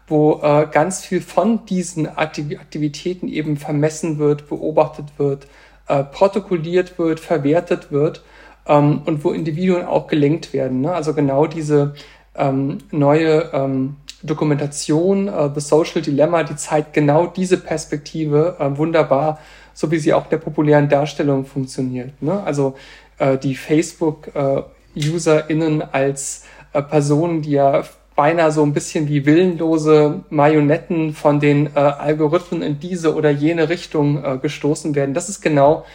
wo 0.08 0.42
äh, 0.42 0.68
ganz 0.72 1.06
viel 1.06 1.22
von 1.22 1.66
diesen 1.66 2.08
Aktivitäten 2.08 3.28
eben 3.28 3.58
vermessen 3.58 4.20
wird, 4.20 4.48
beobachtet 4.50 5.06
wird, 5.18 5.48
äh, 5.88 6.04
protokolliert 6.04 6.98
wird, 6.98 7.20
verwertet 7.20 7.92
wird 7.92 8.24
ähm, 8.68 9.02
und 9.06 9.24
wo 9.24 9.32
Individuen 9.32 9.86
auch 9.86 10.08
gelenkt 10.08 10.54
werden. 10.54 10.82
Ne? 10.82 10.94
Also 10.94 11.14
genau 11.14 11.48
diese 11.48 11.94
ähm, 12.36 12.80
neue 12.92 13.50
ähm, 13.54 13.98
Dokumentation, 14.24 15.28
äh, 15.28 15.52
The 15.54 15.62
Social 15.62 16.02
Dilemma, 16.02 16.44
die 16.44 16.56
zeigt 16.56 16.94
genau 16.94 17.28
diese 17.28 17.58
Perspektive 17.58 18.56
äh, 18.60 18.78
wunderbar, 18.78 19.40
so 19.74 19.92
wie 19.92 20.00
sie 20.00 20.14
auch 20.14 20.24
in 20.26 20.32
der 20.32 20.38
populären 20.38 20.90
Darstellung 20.90 21.46
funktioniert. 21.46 22.22
Ne? 22.22 22.44
Also 22.44 22.76
äh, 23.18 23.38
die 23.38 23.56
Facebook-UserInnen 23.56 25.82
als 25.92 26.44
äh, 26.74 26.82
Personen, 26.82 27.42
die 27.42 27.52
ja 27.52 27.84
beinahe 28.16 28.52
so 28.52 28.64
ein 28.64 28.74
bisschen 28.74 29.08
wie 29.08 29.26
willenlose 29.26 30.26
Marionetten 30.30 31.14
von 31.14 31.40
den 31.40 31.68
äh, 31.68 31.80
Algorithmen 31.80 32.62
in 32.62 32.78
diese 32.80 33.16
oder 33.16 33.30
jene 33.30 33.70
Richtung 33.70 34.22
äh, 34.24 34.38
gestoßen 34.38 34.96
werden. 34.96 35.14
Das 35.14 35.30
ist 35.30 35.40
genau 35.42 35.86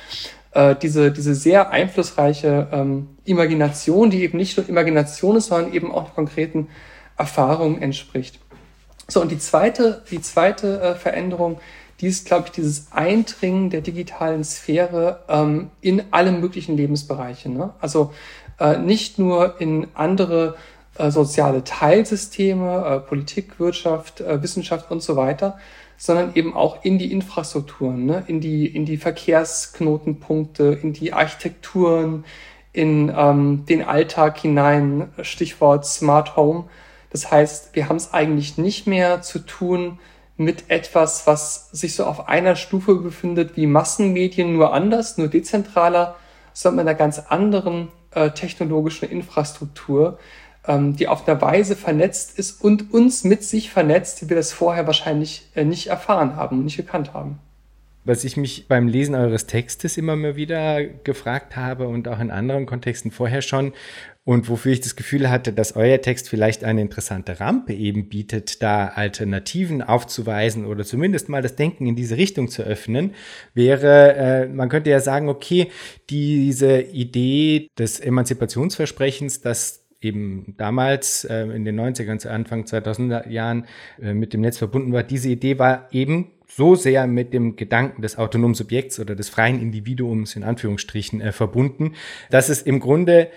diese, 0.80 1.12
diese 1.12 1.34
sehr 1.34 1.70
einflussreiche 1.70 2.68
ähm, 2.72 3.08
Imagination, 3.26 4.08
die 4.08 4.22
eben 4.22 4.38
nicht 4.38 4.56
nur 4.56 4.66
Imagination 4.66 5.36
ist, 5.36 5.48
sondern 5.48 5.74
eben 5.74 5.92
auch 5.92 6.14
konkreten 6.14 6.68
Erfahrung 7.16 7.80
entspricht. 7.80 8.38
So, 9.08 9.20
und 9.20 9.30
die 9.30 9.38
zweite, 9.38 10.02
die 10.10 10.20
zweite 10.20 10.80
äh, 10.80 10.94
Veränderung, 10.94 11.60
die 12.00 12.08
ist, 12.08 12.26
glaube 12.26 12.46
ich, 12.46 12.52
dieses 12.52 12.92
Eindringen 12.92 13.70
der 13.70 13.80
digitalen 13.80 14.44
Sphäre 14.44 15.24
ähm, 15.28 15.70
in 15.80 16.02
alle 16.10 16.32
möglichen 16.32 16.76
Lebensbereiche. 16.76 17.50
Ne? 17.50 17.72
Also 17.80 18.12
äh, 18.58 18.78
nicht 18.78 19.18
nur 19.18 19.60
in 19.60 19.86
andere 19.94 20.56
äh, 20.98 21.10
soziale 21.10 21.64
Teilsysteme, 21.64 22.84
äh, 22.84 23.00
Politik, 23.00 23.58
Wirtschaft, 23.58 24.20
äh, 24.20 24.42
Wissenschaft 24.42 24.90
und 24.90 25.02
so 25.02 25.16
weiter, 25.16 25.58
sondern 25.96 26.34
eben 26.34 26.54
auch 26.54 26.84
in 26.84 26.98
die 26.98 27.12
Infrastrukturen, 27.12 28.04
ne? 28.04 28.24
in, 28.26 28.40
die, 28.40 28.66
in 28.66 28.84
die 28.84 28.98
Verkehrsknotenpunkte, 28.98 30.78
in 30.82 30.92
die 30.92 31.12
Architekturen, 31.12 32.24
in 32.72 33.10
ähm, 33.16 33.64
den 33.66 33.82
Alltag 33.82 34.38
hinein, 34.38 35.08
Stichwort 35.22 35.86
Smart 35.86 36.36
Home. 36.36 36.64
Das 37.16 37.30
heißt, 37.30 37.70
wir 37.72 37.88
haben 37.88 37.96
es 37.96 38.12
eigentlich 38.12 38.58
nicht 38.58 38.86
mehr 38.86 39.22
zu 39.22 39.38
tun 39.38 39.98
mit 40.36 40.68
etwas, 40.68 41.26
was 41.26 41.70
sich 41.70 41.94
so 41.94 42.04
auf 42.04 42.28
einer 42.28 42.56
Stufe 42.56 42.96
befindet 42.96 43.56
wie 43.56 43.66
Massenmedien, 43.66 44.52
nur 44.52 44.74
anders, 44.74 45.16
nur 45.16 45.28
dezentraler, 45.28 46.16
sondern 46.52 46.84
mit 46.84 46.90
einer 46.90 46.98
ganz 46.98 47.18
anderen 47.18 47.88
äh, 48.10 48.32
technologischen 48.32 49.08
Infrastruktur, 49.08 50.18
ähm, 50.66 50.94
die 50.94 51.08
auf 51.08 51.26
einer 51.26 51.40
Weise 51.40 51.74
vernetzt 51.74 52.38
ist 52.38 52.62
und 52.62 52.92
uns 52.92 53.24
mit 53.24 53.42
sich 53.42 53.70
vernetzt, 53.70 54.20
wie 54.20 54.28
wir 54.28 54.36
das 54.36 54.52
vorher 54.52 54.86
wahrscheinlich 54.86 55.48
äh, 55.54 55.64
nicht 55.64 55.86
erfahren 55.86 56.36
haben 56.36 56.58
und 56.58 56.64
nicht 56.64 56.76
gekannt 56.76 57.14
haben. 57.14 57.38
Was 58.04 58.24
ich 58.24 58.36
mich 58.36 58.68
beim 58.68 58.88
Lesen 58.88 59.14
eures 59.14 59.46
Textes 59.46 59.96
immer 59.96 60.16
mal 60.16 60.36
wieder 60.36 60.84
gefragt 60.84 61.56
habe 61.56 61.88
und 61.88 62.08
auch 62.08 62.20
in 62.20 62.30
anderen 62.30 62.66
Kontexten 62.66 63.10
vorher 63.10 63.40
schon, 63.40 63.72
und 64.26 64.48
wofür 64.48 64.72
ich 64.72 64.80
das 64.80 64.96
Gefühl 64.96 65.30
hatte, 65.30 65.52
dass 65.52 65.76
euer 65.76 66.00
Text 66.00 66.28
vielleicht 66.28 66.64
eine 66.64 66.80
interessante 66.80 67.38
Rampe 67.38 67.72
eben 67.72 68.08
bietet, 68.08 68.60
da 68.60 68.88
Alternativen 68.88 69.82
aufzuweisen 69.82 70.66
oder 70.66 70.84
zumindest 70.84 71.28
mal 71.28 71.42
das 71.42 71.54
Denken 71.54 71.86
in 71.86 71.94
diese 71.94 72.16
Richtung 72.16 72.48
zu 72.48 72.64
öffnen, 72.64 73.14
wäre, 73.54 74.16
äh, 74.16 74.48
man 74.48 74.68
könnte 74.68 74.90
ja 74.90 74.98
sagen, 74.98 75.28
okay, 75.28 75.68
diese 76.10 76.80
Idee 76.80 77.70
des 77.78 78.00
Emanzipationsversprechens, 78.00 79.42
das 79.42 79.84
eben 80.00 80.56
damals 80.58 81.24
äh, 81.24 81.44
in 81.44 81.64
den 81.64 81.78
90ern, 81.78 82.26
Anfang 82.26 82.64
2000er 82.64 83.28
Jahren 83.28 83.66
äh, 84.02 84.12
mit 84.12 84.32
dem 84.32 84.40
Netz 84.40 84.58
verbunden 84.58 84.92
war, 84.92 85.04
diese 85.04 85.28
Idee 85.28 85.60
war 85.60 85.86
eben 85.92 86.32
so 86.48 86.74
sehr 86.74 87.06
mit 87.06 87.32
dem 87.32 87.54
Gedanken 87.54 88.02
des 88.02 88.18
autonomen 88.18 88.54
Subjekts 88.54 88.98
oder 88.98 89.14
des 89.14 89.28
freien 89.28 89.60
Individuums 89.60 90.34
in 90.34 90.42
Anführungsstrichen 90.42 91.20
äh, 91.20 91.30
verbunden, 91.30 91.94
dass 92.30 92.48
es 92.48 92.62
im 92.62 92.80
Grunde 92.80 93.28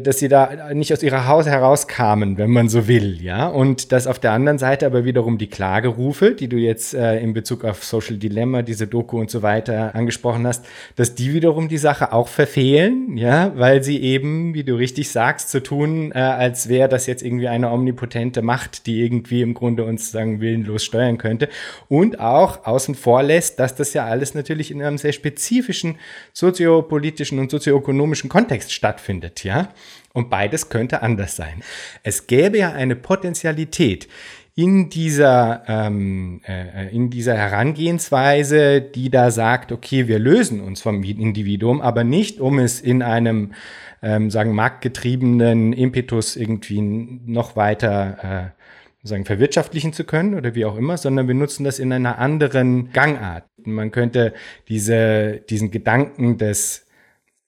dass 0.00 0.18
sie 0.18 0.28
da 0.28 0.74
nicht 0.74 0.92
aus 0.92 1.02
ihrer 1.02 1.26
Haus 1.26 1.46
herauskamen, 1.46 2.36
wenn 2.36 2.50
man 2.50 2.68
so 2.68 2.86
will, 2.86 3.22
ja. 3.22 3.46
Und 3.46 3.92
dass 3.92 4.06
auf 4.06 4.18
der 4.18 4.32
anderen 4.32 4.58
Seite 4.58 4.84
aber 4.84 5.06
wiederum 5.06 5.38
die 5.38 5.46
Klagerufe, 5.46 6.32
die 6.32 6.48
du 6.48 6.56
jetzt 6.56 6.92
äh, 6.92 7.18
in 7.20 7.32
Bezug 7.32 7.64
auf 7.64 7.82
Social 7.82 8.16
Dilemma, 8.16 8.60
diese 8.60 8.86
Doku 8.86 9.18
und 9.18 9.30
so 9.30 9.42
weiter 9.42 9.94
angesprochen 9.94 10.46
hast, 10.46 10.66
dass 10.96 11.14
die 11.14 11.32
wiederum 11.32 11.68
die 11.68 11.78
Sache 11.78 12.12
auch 12.12 12.28
verfehlen, 12.28 13.16
ja, 13.16 13.52
weil 13.56 13.82
sie 13.82 14.02
eben, 14.02 14.52
wie 14.52 14.64
du 14.64 14.74
richtig 14.74 15.10
sagst, 15.10 15.50
zu 15.50 15.62
tun, 15.62 16.12
äh, 16.12 16.18
als 16.18 16.68
wäre 16.68 16.88
das 16.90 17.06
jetzt 17.06 17.22
irgendwie 17.22 17.48
eine 17.48 17.70
omnipotente 17.70 18.42
Macht, 18.42 18.86
die 18.86 19.02
irgendwie 19.02 19.40
im 19.40 19.54
Grunde 19.54 19.84
uns 19.84 20.10
sagen 20.10 20.40
willenlos 20.40 20.84
steuern 20.84 21.16
könnte 21.16 21.48
und 21.88 22.20
auch 22.20 22.66
außen 22.66 22.94
vor 22.94 23.22
lässt, 23.22 23.58
dass 23.60 23.74
das 23.74 23.94
ja 23.94 24.04
alles 24.04 24.34
natürlich 24.34 24.70
in 24.70 24.82
einem 24.82 24.98
sehr 24.98 25.12
spezifischen 25.12 25.96
soziopolitischen 26.34 27.38
und 27.38 27.50
sozioökonomischen 27.50 28.28
Kontext 28.28 28.70
stattfindet, 28.70 29.42
ja 29.42 29.53
ja? 29.54 29.68
Und 30.12 30.30
beides 30.30 30.68
könnte 30.68 31.02
anders 31.02 31.36
sein. 31.36 31.62
Es 32.02 32.26
gäbe 32.26 32.58
ja 32.58 32.72
eine 32.72 32.94
Potenzialität 32.94 34.08
in 34.56 34.88
dieser, 34.88 35.64
ähm, 35.66 36.40
äh, 36.46 36.94
in 36.94 37.10
dieser 37.10 37.36
Herangehensweise, 37.36 38.80
die 38.80 39.10
da 39.10 39.32
sagt, 39.32 39.72
okay, 39.72 40.06
wir 40.06 40.20
lösen 40.20 40.60
uns 40.60 40.80
vom 40.80 41.02
Individuum, 41.02 41.80
aber 41.80 42.04
nicht, 42.04 42.40
um 42.40 42.60
es 42.60 42.80
in 42.80 43.02
einem, 43.02 43.52
ähm, 44.00 44.30
sagen, 44.30 44.54
marktgetriebenen 44.54 45.72
Impetus 45.72 46.36
irgendwie 46.36 46.80
noch 46.80 47.56
weiter 47.56 48.52
äh, 48.54 48.64
sagen, 49.02 49.24
verwirtschaftlichen 49.24 49.92
zu 49.92 50.04
können 50.04 50.34
oder 50.34 50.54
wie 50.54 50.64
auch 50.64 50.76
immer, 50.76 50.96
sondern 50.96 51.26
wir 51.26 51.34
nutzen 51.34 51.64
das 51.64 51.80
in 51.80 51.92
einer 51.92 52.18
anderen 52.18 52.92
Gangart. 52.92 53.44
Man 53.64 53.90
könnte 53.90 54.34
diese, 54.68 55.42
diesen 55.50 55.72
Gedanken 55.72 56.38
des 56.38 56.86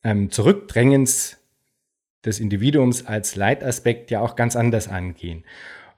ähm, 0.03 0.31
Zurückdrängens 0.31 1.39
des 2.27 2.41
Individuums 2.41 3.07
als 3.07 3.37
Leitaspekt 3.37 4.11
ja 4.11 4.21
auch 4.21 4.37
ganz 4.37 4.57
anders 4.57 4.89
angehen. 4.89 5.45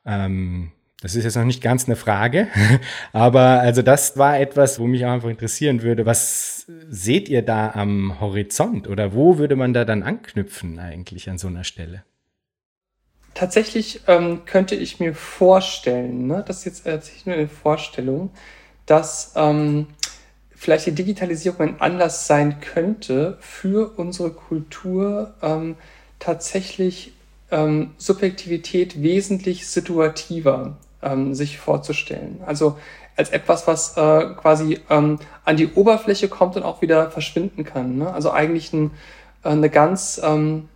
Ähm, 0.06 0.72
das 1.00 1.14
ist 1.14 1.24
jetzt 1.24 1.36
noch 1.36 1.44
nicht 1.44 1.62
ganz 1.62 1.86
eine 1.86 1.94
Frage, 1.94 2.48
aber 3.12 3.60
also 3.60 3.82
das 3.82 4.16
war 4.16 4.38
etwas, 4.38 4.80
wo 4.80 4.86
mich 4.86 5.04
auch 5.06 5.12
einfach 5.12 5.28
interessieren 5.28 5.82
würde. 5.82 6.06
Was 6.06 6.66
seht 6.88 7.28
ihr 7.28 7.42
da 7.42 7.70
am 7.70 8.20
Horizont 8.20 8.88
oder 8.88 9.14
wo 9.14 9.38
würde 9.38 9.54
man 9.54 9.72
da 9.72 9.84
dann 9.84 10.02
anknüpfen 10.02 10.78
eigentlich 10.78 11.30
an 11.30 11.38
so 11.38 11.48
einer 11.48 11.64
Stelle? 11.64 12.02
Tatsächlich 13.34 14.00
ähm, 14.08 14.44
könnte 14.46 14.74
ich 14.74 14.98
mir 14.98 15.14
vorstellen, 15.14 16.26
ne, 16.26 16.44
das 16.44 16.58
ist 16.58 16.64
jetzt 16.64 16.84
tatsächlich 16.84 17.26
nur 17.26 17.36
eine 17.36 17.48
Vorstellung, 17.48 18.30
dass 18.86 19.34
ähm, 19.36 19.86
vielleicht 20.50 20.86
die 20.86 20.92
Digitalisierung 20.92 21.60
ein 21.60 21.80
Anlass 21.80 22.26
sein 22.26 22.58
könnte 22.60 23.38
für 23.40 23.96
unsere 23.96 24.32
Kultur, 24.32 25.34
ähm, 25.40 25.76
tatsächlich 26.18 27.12
ähm, 27.50 27.92
Subjektivität 27.96 29.02
wesentlich 29.02 29.66
situativer 29.66 30.76
ähm, 31.02 31.34
sich 31.34 31.58
vorzustellen. 31.58 32.40
Also 32.44 32.78
als 33.16 33.30
etwas, 33.30 33.66
was 33.66 33.96
äh, 33.96 34.34
quasi 34.34 34.80
ähm, 34.90 35.18
an 35.44 35.56
die 35.56 35.72
Oberfläche 35.72 36.28
kommt 36.28 36.56
und 36.56 36.62
auch 36.62 36.82
wieder 36.82 37.10
verschwinden 37.10 37.64
kann. 37.64 37.98
Ne? 37.98 38.12
Also 38.12 38.30
eigentlich 38.30 38.72
ein, 38.72 38.92
äh, 39.42 39.48
eine 39.48 39.70
ganz 39.70 40.20
ähm, 40.22 40.68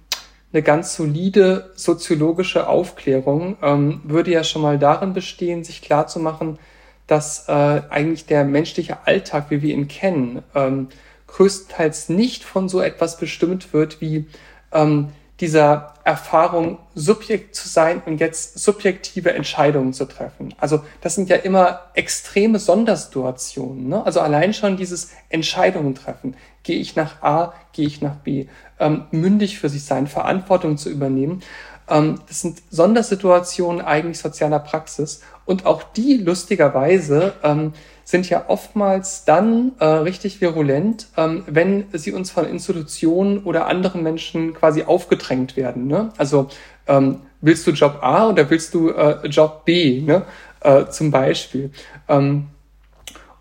eine 0.53 0.63
ganz 0.63 0.95
solide 0.95 1.71
soziologische 1.77 2.67
Aufklärung 2.67 3.57
ähm, 3.63 4.03
würde 4.05 4.33
ja 4.33 4.45
schon 4.45 4.63
mal 4.63 4.79
darin 4.79 5.15
bestehen, 5.15 5.65
sich 5.65 5.81
klarzumachen, 5.81 6.59
dass 7.07 7.49
äh, 7.49 7.53
eigentlich 7.53 8.27
der 8.27 8.45
menschliche 8.45 9.07
Alltag, 9.07 9.47
wie 9.49 9.63
wir 9.63 9.75
ihn 9.75 9.89
kennen, 9.89 10.43
ähm, 10.55 10.89
größtenteils 11.27 12.11
nicht 12.11 12.45
von 12.45 12.69
so 12.69 12.81
etwas 12.81 13.17
bestimmt 13.17 13.73
wird 13.73 14.03
wie 14.03 14.27
ähm, 14.73 15.09
dieser 15.41 15.95
Erfahrung, 16.05 16.79
Subjekt 16.95 17.55
zu 17.55 17.69
sein 17.69 18.03
und 18.05 18.19
jetzt 18.19 18.59
subjektive 18.59 19.33
Entscheidungen 19.33 19.93
zu 19.93 20.05
treffen. 20.05 20.55
Also 20.59 20.83
das 21.01 21.15
sind 21.15 21.29
ja 21.29 21.37
immer 21.37 21.81
extreme 21.95 22.59
Sondersituationen. 22.59 23.89
Ne? 23.89 24.05
Also 24.05 24.21
allein 24.21 24.55
schon 24.55 24.77
dieses 24.77 25.11
Entscheidungen 25.29 25.95
treffen. 25.95 26.37
Gehe 26.63 26.79
ich 26.79 26.97
nach 26.97 27.23
A, 27.23 27.55
gehe 27.73 27.87
ich 27.87 28.03
nach 28.03 28.17
B. 28.17 28.47
Ähm, 28.79 29.07
mündig 29.11 29.59
für 29.59 29.69
sich 29.69 29.85
sein, 29.85 30.07
Verantwortung 30.07 30.77
zu 30.77 30.91
übernehmen. 30.91 31.43
Ähm, 31.89 32.21
das 32.29 32.41
sind 32.41 32.63
Sondersituationen 32.71 33.81
eigentlich 33.81 34.19
sozialer 34.19 34.61
Praxis. 34.61 35.23
Und 35.45 35.67
auch 35.67 35.83
die 35.83 36.19
lustigerweise 36.19 37.35
ähm, 37.43 37.73
sind 38.05 38.29
ja 38.29 38.45
oftmals 38.49 39.25
dann 39.25 39.73
äh, 39.79 39.85
richtig 39.85 40.41
virulent, 40.41 41.09
ähm, 41.17 41.45
wenn 41.47 41.87
sie 41.93 42.13
uns 42.13 42.31
von 42.31 42.47
Institutionen 42.47 43.45
oder 43.45 43.67
anderen 43.67 44.03
Menschen 44.03 44.55
quasi 44.55 44.83
aufgedrängt 44.83 45.57
werden. 45.57 45.87
Ne? 45.87 46.11
Also 46.17 46.49
ähm, 46.87 47.23
willst 47.41 47.67
du 47.67 47.71
Job 47.71 47.99
A 48.03 48.29
oder 48.29 48.49
willst 48.51 48.75
du 48.75 48.91
äh, 48.91 49.27
Job 49.29 49.65
B, 49.65 50.01
ne? 50.01 50.23
äh, 50.61 50.87
zum 50.87 51.11
Beispiel. 51.11 51.71
Ähm, 52.09 52.49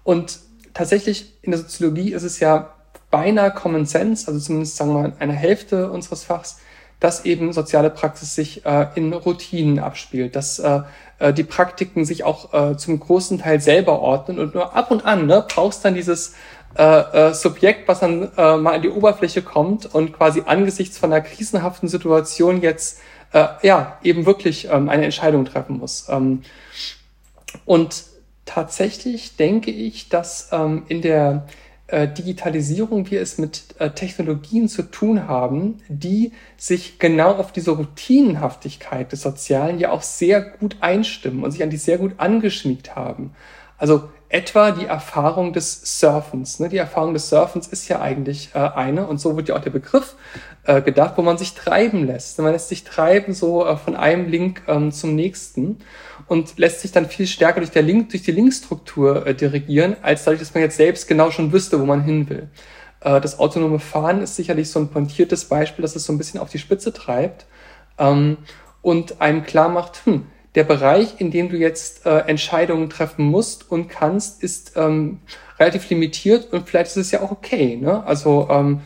und 0.04 0.40
tatsächlich 0.74 1.38
in 1.42 1.52
der 1.52 1.60
Soziologie 1.60 2.14
ist 2.14 2.24
es 2.24 2.40
ja 2.40 2.74
beinahe 3.10 3.52
Common 3.52 3.86
Sense, 3.86 4.28
also 4.28 4.40
zumindest 4.40 4.78
sagen 4.78 4.94
wir 4.94 5.02
mal 5.02 5.14
eine 5.20 5.34
Hälfte 5.34 5.92
unseres 5.92 6.24
Fachs, 6.24 6.60
dass 7.02 7.26
eben 7.26 7.52
soziale 7.52 7.90
Praxis 7.90 8.36
sich 8.36 8.66
äh, 8.66 8.88
in 8.96 9.12
Routinen 9.12 9.80
abspielt, 9.80 10.36
dass 10.38 10.60
äh, 10.60 10.82
äh, 11.20 11.34
die 11.34 11.44
Praktiken 11.44 12.06
sich 12.06 12.24
auch 12.24 12.54
äh, 12.54 12.78
zum 12.78 13.00
großen 13.00 13.40
Teil 13.40 13.60
selber 13.60 14.00
ordnen 14.00 14.40
und 14.40 14.54
nur 14.54 14.76
ab 14.76 14.92
und 14.92 15.04
an 15.04 15.26
ne, 15.26 15.44
brauchst 15.54 15.84
dann 15.84 15.96
dieses 15.96 16.36
äh, 16.78 16.84
äh, 16.84 17.34
Subjekt, 17.34 17.88
was 17.88 18.00
dann 18.00 18.32
äh, 18.38 18.56
mal 18.56 18.76
an 18.76 18.82
die 18.84 18.90
Oberfläche 18.90 19.42
kommt 19.42 19.94
und 19.94 20.14
quasi 20.14 20.44
angesichts 20.46 20.98
von 20.98 21.12
einer 21.12 21.22
krisenhaften 21.22 21.90
Situation 21.90 22.62
jetzt 22.62 23.00
äh, 23.34 23.48
ja 23.64 23.98
eben 24.04 24.28
wirklich 24.28 24.70
ähm, 24.72 24.88
eine 24.88 25.04
Entscheidung 25.04 25.44
treffen 25.46 25.80
muss. 25.80 26.08
Ähm, 26.08 26.44
und 27.66 28.04
tatsächlich 28.46 29.38
denke 29.38 29.72
ich, 29.72 30.08
dass 30.10 30.50
ähm, 30.52 30.84
in 30.88 31.02
der 31.02 31.48
äh, 31.92 32.08
Digitalisierung 32.08 33.12
wir 33.12 33.22
es 33.22 33.38
mit 33.38 33.76
äh, 33.80 33.92
Technologien 33.92 34.68
zu 34.68 34.84
tun 34.84 35.28
haben, 35.28 35.80
die 35.90 36.32
sich 36.58 37.00
genau 37.00 37.34
auf 37.34 37.52
diese 37.52 37.72
Routinenhaftigkeit 37.72 39.12
des 39.12 39.22
Sozialen 39.22 39.78
ja 39.78 39.92
auch 39.92 40.02
sehr 40.02 40.42
gut 40.42 40.78
einstimmen 40.80 41.44
und 41.44 41.52
sich 41.52 41.64
an 41.64 41.70
die 41.70 41.78
sehr 41.78 41.98
gut 41.98 42.14
angeschmiegt 42.18 42.96
haben. 42.96 43.32
Also 43.78 44.10
etwa 44.30 44.72
die 44.72 44.86
Erfahrung 44.86 45.52
des 45.52 46.00
Surfens. 46.00 46.60
Ne? 46.60 46.70
Die 46.70 46.78
Erfahrung 46.78 47.14
des 47.14 47.30
Surfens 47.30 47.68
ist 47.68 47.90
ja 47.90 48.00
eigentlich 48.00 48.52
äh, 48.54 48.60
eine, 48.60 49.08
und 49.08 49.20
so 49.20 49.36
wird 49.36 49.50
ja 49.50 49.56
auch 49.56 49.62
der 49.62 49.72
Begriff 49.72 50.16
äh, 50.64 50.82
gedacht, 50.82 51.16
wo 51.18 51.22
man 51.22 51.38
sich 51.38 51.54
treiben 51.54 52.06
lässt. 52.06 52.40
Man 52.40 52.54
lässt 52.54 52.70
sich 52.70 52.84
treiben 52.84 53.34
so 53.34 53.66
äh, 53.66 53.76
von 53.76 53.96
einem 53.96 54.30
Link 54.30 54.62
ähm, 54.68 54.92
zum 54.92 55.16
nächsten 55.16 55.80
und 56.32 56.58
lässt 56.58 56.80
sich 56.80 56.94
dann 56.94 57.10
viel 57.10 57.28
stärker 57.28 57.60
durch, 57.60 57.72
der 57.72 57.82
Link, 57.82 58.12
durch 58.12 58.24
die 58.24 58.32
Linkstruktur 58.32 59.28
äh, 59.28 59.36
dirigieren, 59.36 59.98
als 60.02 60.24
dadurch, 60.24 60.40
dass 60.40 60.54
man 60.54 60.64
jetzt 60.64 60.78
selbst 60.78 61.10
genau 61.10 61.30
schon 61.30 61.52
wüsste, 61.52 61.78
wo 61.78 61.86
man 61.86 62.06
hin 62.06 62.30
will. 62.30 62.48
Äh, 63.02 63.20
das 63.20 63.38
autonome 63.38 63.80
Fahren 63.80 64.22
ist 64.22 64.38
sicherlich 64.38 64.70
so 64.70 64.80
ein 64.80 64.88
pointiertes 64.88 65.44
Beispiel, 65.44 65.82
dass 65.82 65.94
es 65.98 66.06
so 66.06 66.14
ein 66.14 66.18
bisschen 66.18 66.40
auf 66.40 66.50
die 66.50 66.58
Spitze 66.58 66.94
treibt 66.94 67.48
ähm, 68.00 68.38
und 68.82 69.20
einem 69.20 69.44
klar 69.44 69.68
macht, 69.68 70.06
hm, 70.06 70.26
der 70.56 70.64
Bereich, 70.64 71.16
in 71.20 71.32
dem 71.32 71.50
du 71.50 71.58
jetzt 71.58 72.06
äh, 72.06 72.20
Entscheidungen 72.20 72.90
treffen 72.90 73.26
musst 73.26 73.70
und 73.70 73.90
kannst, 73.90 74.42
ist 74.42 74.78
ähm, 74.78 75.20
relativ 75.60 75.90
limitiert 75.90 76.54
und 76.54 76.70
vielleicht 76.70 76.92
ist 76.92 76.96
es 76.96 77.12
ja 77.12 77.24
auch 77.24 77.32
okay. 77.32 77.76
Ne? 77.76 78.06
Also 78.06 78.48
ähm, 78.50 78.80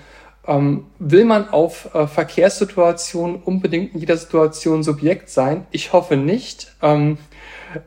ähm, 0.47 0.87
will 0.97 1.25
man 1.25 1.49
auf 1.49 1.93
äh, 1.93 2.07
Verkehrssituationen 2.07 3.35
unbedingt 3.43 3.93
in 3.93 3.99
jeder 3.99 4.17
Situation 4.17 4.81
Subjekt 4.81 5.29
sein? 5.29 5.67
Ich 5.69 5.93
hoffe 5.93 6.17
nicht. 6.17 6.75
Ähm, 6.81 7.19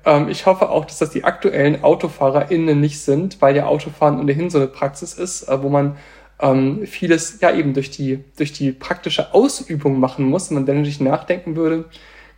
ähm, 0.04 0.28
ich 0.28 0.46
hoffe 0.46 0.68
auch, 0.70 0.84
dass 0.84 0.98
das 0.98 1.10
die 1.10 1.24
aktuellen 1.24 1.82
AutofahrerInnen 1.82 2.80
nicht 2.80 3.00
sind, 3.00 3.40
weil 3.40 3.56
ja 3.56 3.66
Autofahren 3.66 4.20
ohnehin 4.20 4.50
so 4.50 4.58
eine 4.58 4.66
Praxis 4.66 5.14
ist, 5.14 5.48
äh, 5.48 5.62
wo 5.62 5.68
man 5.68 5.96
ähm, 6.40 6.86
vieles 6.86 7.40
ja 7.40 7.52
eben 7.52 7.74
durch 7.74 7.90
die, 7.90 8.24
durch 8.36 8.52
die 8.52 8.72
praktische 8.72 9.34
Ausübung 9.34 9.98
machen 9.98 10.24
muss. 10.24 10.50
Wenn 10.50 10.56
man 10.56 10.66
dann 10.66 10.76
natürlich 10.76 11.00
nachdenken 11.00 11.56
würde, 11.56 11.86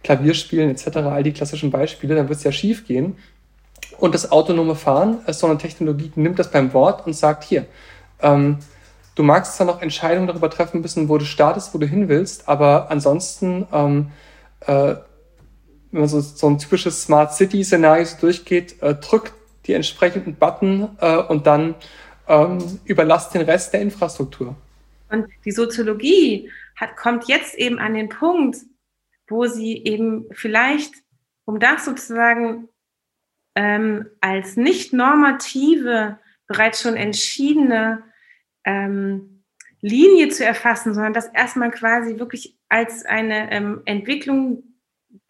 Klavierspielen 0.03 0.71
etc., 0.71 0.97
all 0.99 1.23
die 1.23 1.33
klassischen 1.33 1.71
Beispiele, 1.71 2.15
dann 2.15 2.29
wird 2.29 2.39
es 2.39 2.45
ja 2.45 2.53
schief 2.53 2.87
gehen. 2.87 3.17
Und 3.99 4.15
das 4.15 4.33
autonome 4.33 4.75
Fahren 4.75 5.19
ist 5.27 5.41
so 5.41 5.47
eine 5.47 5.59
Technologie, 5.59 6.11
nimmt 6.15 6.39
das 6.39 6.51
beim 6.51 6.73
Wort 6.73 7.07
und 7.07 7.13
sagt, 7.13 7.45
hier, 7.45 7.67
ähm, 8.23 8.59
du 9.15 9.23
magst 9.23 9.57
zwar 9.57 9.67
noch 9.67 9.83
Entscheidungen 9.83 10.27
darüber 10.27 10.49
treffen 10.49 10.81
müssen, 10.81 11.09
wo 11.09 11.19
du 11.19 11.27
startest, 11.27 11.75
wo 11.75 11.79
du 11.79 11.87
hin 11.87 12.09
willst, 12.09 12.49
aber 12.49 12.91
ansonsten 12.91 13.67
ähm, 13.73 14.11
äh, 14.67 14.95
wenn 15.91 16.01
man 16.01 16.09
so, 16.09 16.21
so 16.21 16.49
ein 16.49 16.59
typisches 16.59 17.03
Smart 17.03 17.35
City-Szenario 17.35 18.05
so 18.05 18.17
durchgeht, 18.21 18.81
äh, 18.83 18.95
drückt 18.95 19.33
die 19.67 19.75
entsprechenden 19.75 20.37
Button 20.37 20.97
äh, 21.01 21.17
und 21.17 21.47
dann 21.47 21.75
ähm, 22.29 22.81
überlasst 22.85 23.35
den 23.35 23.43
Rest 23.43 23.73
der 23.73 23.81
Infrastruktur. 23.81 24.57
Und 25.11 25.27
die 25.45 25.51
Soziologie 25.51 26.51
hat, 26.77 26.97
kommt 26.97 27.29
jetzt 27.29 27.55
eben 27.57 27.79
an 27.79 27.95
den 27.95 28.09
Punkt, 28.09 28.57
wo 29.29 29.47
sie 29.47 29.85
eben 29.85 30.27
vielleicht, 30.33 30.95
um 31.45 31.59
das 31.59 31.85
sozusagen 31.85 32.69
ähm, 33.57 34.07
als 34.21 34.57
nicht 34.57 34.93
normative, 34.93 36.19
bereits 36.47 36.83
schon 36.83 36.97
entschiedene 36.97 38.03
ähm, 38.65 39.43
Linie 39.81 40.29
zu 40.29 40.45
erfassen, 40.45 40.95
sondern 40.95 41.13
das 41.13 41.27
erstmal 41.29 41.71
quasi 41.71 42.19
wirklich 42.19 42.59
als 42.69 43.05
eine 43.05 43.51
ähm, 43.51 43.83
Entwicklung 43.85 44.70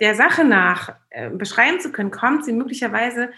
der 0.00 0.14
Sache 0.14 0.44
nach 0.44 0.94
äh, 1.10 1.30
beschreiben 1.30 1.80
zu 1.80 1.92
können, 1.92 2.10
kommt 2.10 2.44
sie 2.44 2.52
möglicherweise 2.52 3.30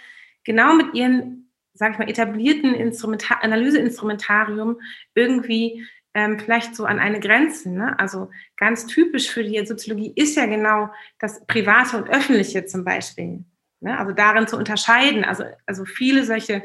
genau 0.44 0.74
mit 0.74 0.94
ihren, 0.94 1.50
sage 1.74 1.92
ich 1.92 1.98
mal, 1.98 2.08
etablierten 2.08 2.74
Instrumentar 2.74 3.42
Analyseinstrumentarium 3.42 4.80
irgendwie 5.14 5.86
ähm, 6.14 6.38
vielleicht 6.38 6.74
so 6.74 6.84
an 6.84 6.98
eine 6.98 7.20
Grenze. 7.20 7.70
Ne? 7.70 7.98
Also 7.98 8.30
ganz 8.56 8.86
typisch 8.86 9.30
für 9.30 9.44
die 9.44 9.64
Soziologie 9.64 10.12
ist 10.14 10.36
ja 10.36 10.46
genau 10.46 10.90
das 11.18 11.46
Private 11.46 11.96
und 11.96 12.10
Öffentliche 12.10 12.66
zum 12.66 12.84
Beispiel. 12.84 13.44
Ne? 13.80 13.98
Also 13.98 14.12
darin 14.12 14.46
zu 14.46 14.56
unterscheiden. 14.56 15.24
Also, 15.24 15.44
also 15.66 15.84
viele 15.84 16.24
solche 16.24 16.64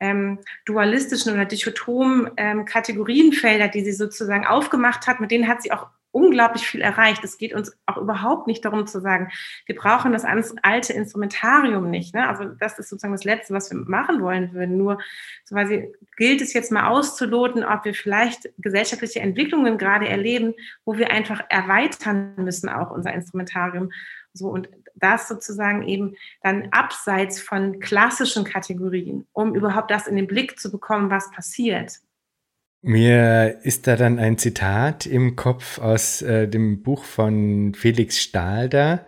ähm, 0.00 0.40
dualistischen 0.64 1.32
oder 1.32 1.44
dichotomen 1.44 2.30
ähm, 2.36 2.64
Kategorienfelder, 2.64 3.68
die 3.68 3.84
sie 3.84 3.92
sozusagen 3.92 4.46
aufgemacht 4.46 5.06
hat, 5.06 5.20
mit 5.20 5.30
denen 5.30 5.48
hat 5.48 5.62
sie 5.62 5.72
auch 5.72 5.88
unglaublich 6.10 6.66
viel 6.66 6.80
erreicht. 6.80 7.22
Es 7.24 7.38
geht 7.38 7.54
uns 7.54 7.76
auch 7.86 7.98
überhaupt 7.98 8.46
nicht 8.46 8.64
darum 8.64 8.86
zu 8.86 9.00
sagen, 9.00 9.30
wir 9.66 9.76
brauchen 9.76 10.12
das 10.12 10.24
alte 10.24 10.92
Instrumentarium 10.92 11.90
nicht. 11.90 12.14
Ne? 12.14 12.28
Also 12.28 12.44
das 12.44 12.78
ist 12.78 12.88
sozusagen 12.88 13.14
das 13.14 13.24
Letzte, 13.24 13.54
was 13.54 13.70
wir 13.70 13.78
machen 13.78 14.22
wollen 14.22 14.52
würden. 14.52 14.76
Nur 14.76 14.98
so 15.44 15.54
quasi 15.54 15.92
gilt 16.16 16.40
es 16.40 16.52
jetzt 16.52 16.72
mal 16.72 16.88
auszuloten, 16.88 17.64
ob 17.64 17.84
wir 17.84 17.94
vielleicht 17.94 18.48
gesellschaftliche 18.58 19.20
Entwicklungen 19.20 19.78
gerade 19.78 20.08
erleben, 20.08 20.54
wo 20.84 20.96
wir 20.96 21.10
einfach 21.10 21.42
erweitern 21.48 22.34
müssen 22.36 22.68
auch 22.68 22.90
unser 22.90 23.12
Instrumentarium. 23.12 23.90
So 24.32 24.48
und 24.48 24.68
das 24.94 25.28
sozusagen 25.28 25.86
eben 25.86 26.16
dann 26.42 26.68
abseits 26.70 27.40
von 27.40 27.80
klassischen 27.80 28.44
Kategorien, 28.44 29.26
um 29.32 29.54
überhaupt 29.54 29.90
das 29.90 30.06
in 30.06 30.16
den 30.16 30.26
Blick 30.26 30.58
zu 30.58 30.70
bekommen, 30.70 31.10
was 31.10 31.30
passiert. 31.30 32.00
Mir 32.82 33.58
ist 33.64 33.88
da 33.88 33.96
dann 33.96 34.20
ein 34.20 34.38
Zitat 34.38 35.04
im 35.04 35.34
Kopf 35.34 35.78
aus 35.78 36.22
äh, 36.22 36.46
dem 36.46 36.82
Buch 36.82 37.04
von 37.04 37.74
Felix 37.74 38.20
Stalder. 38.20 39.04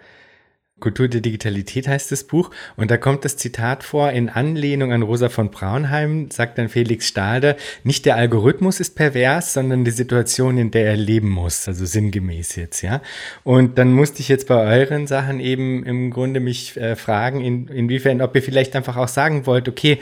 Kultur 0.80 1.06
der 1.06 1.20
Digitalität 1.20 1.86
heißt 1.86 2.10
das 2.10 2.24
Buch. 2.24 2.50
Und 2.76 2.90
da 2.90 2.96
kommt 2.96 3.24
das 3.24 3.36
Zitat 3.36 3.84
vor, 3.84 4.10
in 4.10 4.28
Anlehnung 4.28 4.92
an 4.92 5.02
Rosa 5.02 5.28
von 5.28 5.52
Braunheim, 5.52 6.30
sagt 6.32 6.58
dann 6.58 6.68
Felix 6.68 7.06
Stalder, 7.06 7.56
nicht 7.84 8.06
der 8.06 8.16
Algorithmus 8.16 8.80
ist 8.80 8.96
pervers, 8.96 9.52
sondern 9.52 9.84
die 9.84 9.92
Situation, 9.92 10.58
in 10.58 10.72
der 10.72 10.86
er 10.86 10.96
leben 10.96 11.28
muss. 11.28 11.68
Also 11.68 11.86
sinngemäß 11.86 12.56
jetzt, 12.56 12.82
ja. 12.82 13.00
Und 13.44 13.78
dann 13.78 13.92
musste 13.92 14.20
ich 14.20 14.28
jetzt 14.28 14.48
bei 14.48 14.56
euren 14.56 15.06
Sachen 15.06 15.38
eben 15.38 15.84
im 15.84 16.10
Grunde 16.10 16.40
mich 16.40 16.76
äh, 16.76 16.96
fragen, 16.96 17.40
in, 17.40 17.68
inwiefern, 17.68 18.20
ob 18.20 18.34
ihr 18.34 18.42
vielleicht 18.42 18.74
einfach 18.74 18.96
auch 18.96 19.08
sagen 19.08 19.46
wollt, 19.46 19.68
okay, 19.68 20.00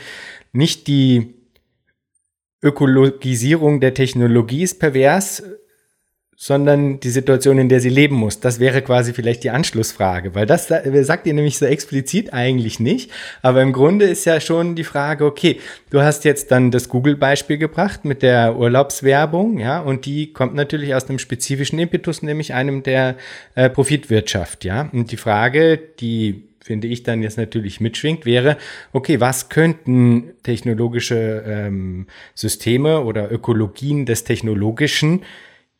nicht 0.52 0.86
die 0.86 1.34
Ökologisierung 2.62 3.80
der 3.80 3.94
Technologie 3.94 4.62
ist 4.62 4.78
pervers, 4.80 5.42
sondern 6.40 7.00
die 7.00 7.10
Situation, 7.10 7.58
in 7.58 7.68
der 7.68 7.80
sie 7.80 7.88
leben 7.88 8.14
muss. 8.14 8.38
Das 8.38 8.60
wäre 8.60 8.80
quasi 8.80 9.12
vielleicht 9.12 9.42
die 9.42 9.50
Anschlussfrage, 9.50 10.36
weil 10.36 10.46
das 10.46 10.68
sagt 10.68 11.26
ihr 11.26 11.34
nämlich 11.34 11.58
so 11.58 11.66
explizit 11.66 12.32
eigentlich 12.32 12.78
nicht. 12.78 13.10
Aber 13.42 13.60
im 13.60 13.72
Grunde 13.72 14.04
ist 14.04 14.24
ja 14.24 14.40
schon 14.40 14.76
die 14.76 14.84
Frage, 14.84 15.24
okay, 15.24 15.58
du 15.90 16.00
hast 16.00 16.24
jetzt 16.24 16.52
dann 16.52 16.70
das 16.70 16.88
Google-Beispiel 16.88 17.58
gebracht 17.58 18.04
mit 18.04 18.22
der 18.22 18.56
Urlaubswerbung, 18.56 19.58
ja, 19.58 19.80
und 19.80 20.06
die 20.06 20.32
kommt 20.32 20.54
natürlich 20.54 20.94
aus 20.94 21.08
einem 21.08 21.18
spezifischen 21.18 21.80
Impetus, 21.80 22.22
nämlich 22.22 22.54
einem 22.54 22.84
der 22.84 23.16
äh, 23.56 23.68
Profitwirtschaft, 23.68 24.64
ja. 24.64 24.88
Und 24.92 25.10
die 25.10 25.16
Frage, 25.16 25.76
die 25.76 26.47
finde 26.68 26.86
ich 26.86 27.02
dann 27.02 27.22
jetzt 27.22 27.38
natürlich 27.38 27.80
mitschwingt, 27.80 28.26
wäre, 28.26 28.58
okay, 28.92 29.20
was 29.20 29.48
könnten 29.48 30.34
technologische 30.42 31.42
ähm, 31.46 32.06
Systeme 32.34 33.00
oder 33.04 33.32
Ökologien 33.32 34.04
des 34.04 34.24
Technologischen 34.24 35.22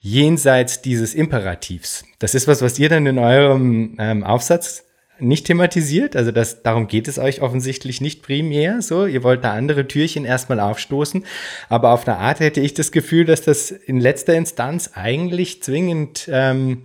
jenseits 0.00 0.80
dieses 0.80 1.14
Imperativs. 1.14 2.06
Das 2.18 2.34
ist 2.34 2.48
was, 2.48 2.62
was 2.62 2.78
ihr 2.78 2.88
dann 2.88 3.04
in 3.04 3.18
eurem 3.18 3.96
ähm, 3.98 4.24
Aufsatz 4.24 4.86
nicht 5.20 5.46
thematisiert. 5.46 6.16
Also 6.16 6.32
das, 6.32 6.62
darum 6.62 6.86
geht 6.86 7.06
es 7.06 7.18
euch 7.18 7.42
offensichtlich 7.42 8.00
nicht 8.00 8.22
primär 8.22 8.80
so. 8.80 9.04
Ihr 9.04 9.22
wollt 9.22 9.44
da 9.44 9.52
andere 9.52 9.86
Türchen 9.86 10.24
erstmal 10.24 10.58
aufstoßen. 10.58 11.26
Aber 11.68 11.90
auf 11.90 12.08
eine 12.08 12.16
Art 12.16 12.40
hätte 12.40 12.62
ich 12.62 12.72
das 12.72 12.92
Gefühl, 12.92 13.26
dass 13.26 13.42
das 13.42 13.70
in 13.70 14.00
letzter 14.00 14.34
Instanz 14.34 14.92
eigentlich 14.94 15.62
zwingend 15.62 16.30
ähm, 16.32 16.84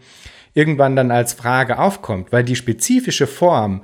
irgendwann 0.53 0.95
dann 0.95 1.11
als 1.11 1.33
Frage 1.33 1.79
aufkommt, 1.79 2.31
weil 2.31 2.43
die 2.43 2.55
spezifische 2.55 3.27
Form, 3.27 3.83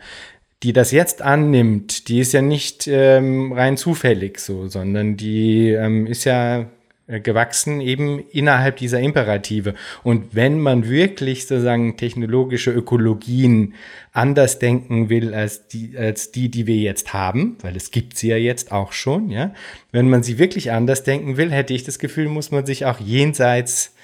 die 0.64 0.74
das 0.74 0.92
jetzt 0.92 1.22
annimmt, 1.22 2.10
die 2.10 2.20
ist 2.20 2.34
ja 2.34 2.42
nicht 2.42 2.88
ähm, 2.88 3.54
rein 3.54 3.78
zufällig 3.78 4.40
so, 4.40 4.68
sondern 4.68 5.16
die 5.16 5.70
ähm, 5.70 6.06
ist 6.06 6.26
ja 6.26 6.66
äh, 7.10 7.22
gewachsen, 7.22 7.82
eben 7.82 8.20
innerhalb 8.32 8.78
dieser 8.78 9.00
Imperative. 9.00 9.74
Und 10.04 10.36
wenn 10.36 10.60
man 10.60 10.88
wirklich 10.88 11.48
sozusagen 11.48 11.98
technologische 11.98 12.72
Ökologien 12.72 13.74
anders 14.12 14.60
denken 14.60 15.10
will 15.10 15.34
als 15.34 15.68
die, 15.68 15.98
als 15.98 16.32
die, 16.32 16.50
die 16.50 16.68
wir 16.68 16.76
jetzt 16.76 17.12
haben, 17.12 17.58
weil 17.62 17.76
es 17.76 17.90
gibt 17.90 18.18
sie 18.18 18.28
ja 18.28 18.38
jetzt 18.38 18.72
auch 18.72 18.92
schon, 18.92 19.32
ja. 19.32 19.54
Wenn 19.92 20.08
man 20.08 20.22
sie 20.22 20.38
wirklich 20.38 20.72
anders 20.72 21.04
denken 21.04 21.38
will, 21.38 21.52
hätte 21.52 21.74
ich 21.74 21.84
das 21.84 21.98
Gefühl, 21.98 22.28
muss 22.28 22.52
man 22.52 22.66
sich 22.68 22.86
auch 22.86 23.00
jenseits 23.00 23.96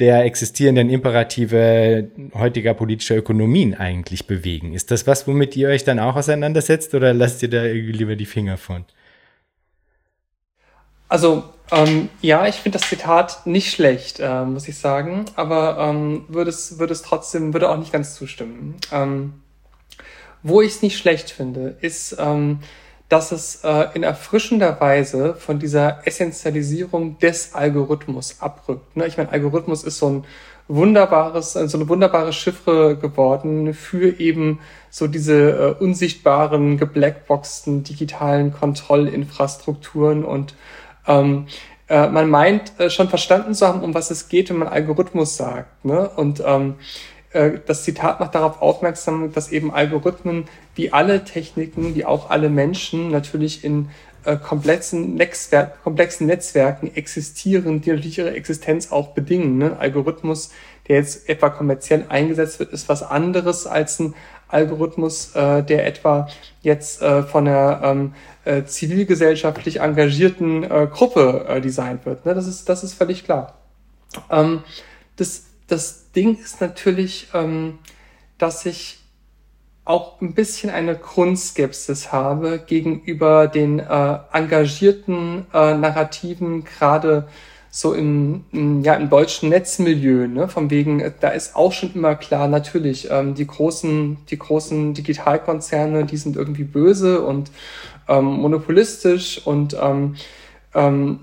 der 0.00 0.24
existierenden 0.24 0.90
Imperative 0.90 2.10
heutiger 2.34 2.74
politischer 2.74 3.16
Ökonomien 3.16 3.74
eigentlich 3.74 4.26
bewegen. 4.26 4.74
Ist 4.74 4.90
das 4.90 5.06
was, 5.06 5.28
womit 5.28 5.56
ihr 5.56 5.68
euch 5.68 5.84
dann 5.84 6.00
auch 6.00 6.16
auseinandersetzt 6.16 6.94
oder 6.94 7.14
lasst 7.14 7.42
ihr 7.42 7.50
da 7.50 7.62
lieber 7.62 8.16
die 8.16 8.26
Finger 8.26 8.56
von? 8.56 8.84
Also 11.08 11.44
ähm, 11.70 12.08
ja, 12.20 12.46
ich 12.46 12.56
finde 12.56 12.78
das 12.78 12.88
Zitat 12.88 13.46
nicht 13.46 13.72
schlecht, 13.72 14.18
äh, 14.20 14.44
muss 14.44 14.66
ich 14.68 14.78
sagen, 14.78 15.26
aber 15.36 15.78
ähm, 15.78 16.24
würde 16.28 16.50
es, 16.50 16.78
würde 16.78 16.92
es 16.92 17.02
trotzdem, 17.02 17.52
würde 17.52 17.70
auch 17.70 17.78
nicht 17.78 17.92
ganz 17.92 18.16
zustimmen. 18.16 18.76
Ähm, 18.90 19.34
wo 20.42 20.60
ich 20.60 20.72
es 20.72 20.82
nicht 20.82 20.98
schlecht 20.98 21.30
finde, 21.30 21.76
ist, 21.80 22.16
ähm, 22.18 22.58
dass 23.14 23.30
es 23.30 23.60
äh, 23.62 23.86
in 23.94 24.02
erfrischender 24.02 24.80
Weise 24.80 25.36
von 25.36 25.60
dieser 25.60 26.04
Essentialisierung 26.04 27.16
des 27.20 27.54
Algorithmus 27.54 28.40
abrückt. 28.40 28.96
Ne? 28.96 29.06
Ich 29.06 29.16
meine, 29.16 29.30
Algorithmus 29.30 29.84
ist 29.84 29.98
so 29.98 30.10
ein 30.10 30.24
wunderbares, 30.66 31.52
so 31.52 31.78
eine 31.78 31.88
wunderbare 31.88 32.32
Chiffre 32.32 32.96
geworden 32.96 33.72
für 33.72 34.18
eben 34.18 34.58
so 34.90 35.06
diese 35.06 35.76
äh, 35.78 35.84
unsichtbaren, 35.84 36.76
geblackboxten 36.76 37.84
digitalen 37.84 38.52
Kontrollinfrastrukturen 38.52 40.24
und 40.24 40.56
ähm, 41.06 41.46
äh, 41.86 42.08
man 42.08 42.28
meint 42.28 42.72
äh, 42.80 42.90
schon 42.90 43.08
verstanden 43.08 43.54
zu 43.54 43.68
haben, 43.68 43.84
um 43.84 43.94
was 43.94 44.10
es 44.10 44.28
geht, 44.28 44.50
wenn 44.50 44.56
man 44.56 44.66
Algorithmus 44.66 45.36
sagt. 45.36 45.84
Ne? 45.84 46.08
Und 46.16 46.42
ähm, 46.44 46.74
äh, 46.74 46.82
das 47.66 47.82
Zitat 47.82 48.20
macht 48.20 48.34
darauf 48.34 48.62
aufmerksam, 48.62 49.32
dass 49.32 49.50
eben 49.50 49.72
Algorithmen 49.72 50.44
wie 50.74 50.92
alle 50.92 51.24
Techniken, 51.24 51.94
wie 51.94 52.04
auch 52.04 52.30
alle 52.30 52.48
Menschen 52.48 53.10
natürlich 53.10 53.64
in 53.64 53.88
äh, 54.24 54.36
komplexen, 54.36 55.14
Netzwer 55.14 55.72
komplexen 55.82 56.26
Netzwerken 56.26 56.94
existieren, 56.94 57.80
die 57.80 57.90
natürlich 57.90 58.18
ihre 58.18 58.32
Existenz 58.32 58.90
auch 58.90 59.08
bedingen. 59.08 59.58
Ne? 59.58 59.76
Algorithmus, 59.78 60.50
der 60.88 60.96
jetzt 60.96 61.28
etwa 61.28 61.50
kommerziell 61.50 62.06
eingesetzt 62.08 62.58
wird, 62.58 62.72
ist 62.72 62.88
was 62.88 63.02
anderes 63.02 63.66
als 63.66 63.98
ein 63.98 64.14
Algorithmus, 64.48 65.34
äh, 65.34 65.62
der 65.62 65.86
etwa 65.86 66.28
jetzt 66.62 67.02
äh, 67.02 67.22
von 67.22 67.48
einer 67.48 67.80
ähm, 67.82 68.14
äh, 68.44 68.64
zivilgesellschaftlich 68.64 69.80
engagierten 69.80 70.62
äh, 70.62 70.88
Gruppe 70.90 71.46
äh, 71.48 71.60
designt 71.60 72.06
wird. 72.06 72.24
Ne? 72.24 72.34
Das, 72.34 72.46
ist, 72.46 72.68
das 72.68 72.84
ist 72.84 72.94
völlig 72.94 73.24
klar. 73.24 73.58
Ähm, 74.30 74.62
das, 75.16 75.44
das 75.66 76.10
Ding 76.12 76.38
ist 76.38 76.60
natürlich, 76.60 77.28
ähm, 77.34 77.78
dass 78.38 78.66
ich 78.66 78.98
auch 79.84 80.20
ein 80.20 80.34
bisschen 80.34 80.70
eine 80.70 80.96
Grundskepsis 80.96 82.10
habe 82.10 82.58
gegenüber 82.58 83.48
den 83.48 83.80
äh, 83.80 84.18
engagierten 84.32 85.46
äh, 85.52 85.74
Narrativen, 85.74 86.64
gerade 86.64 87.28
so 87.70 87.92
im, 87.92 88.44
im, 88.52 88.82
ja, 88.82 88.94
im 88.94 89.10
deutschen 89.10 89.48
Netzmilieu, 89.48 90.28
ne? 90.28 90.48
von 90.48 90.70
wegen, 90.70 91.00
äh, 91.00 91.12
da 91.20 91.30
ist 91.30 91.54
auch 91.54 91.72
schon 91.72 91.92
immer 91.94 92.14
klar, 92.14 92.48
natürlich, 92.48 93.10
ähm, 93.10 93.34
die 93.34 93.46
großen, 93.46 94.18
die 94.30 94.38
großen 94.38 94.94
Digitalkonzerne, 94.94 96.04
die 96.04 96.16
sind 96.16 96.36
irgendwie 96.36 96.64
böse 96.64 97.20
und 97.20 97.50
ähm, 98.08 98.24
monopolistisch 98.24 99.44
und 99.44 99.76
ähm, 99.80 100.14
ähm, 100.72 101.18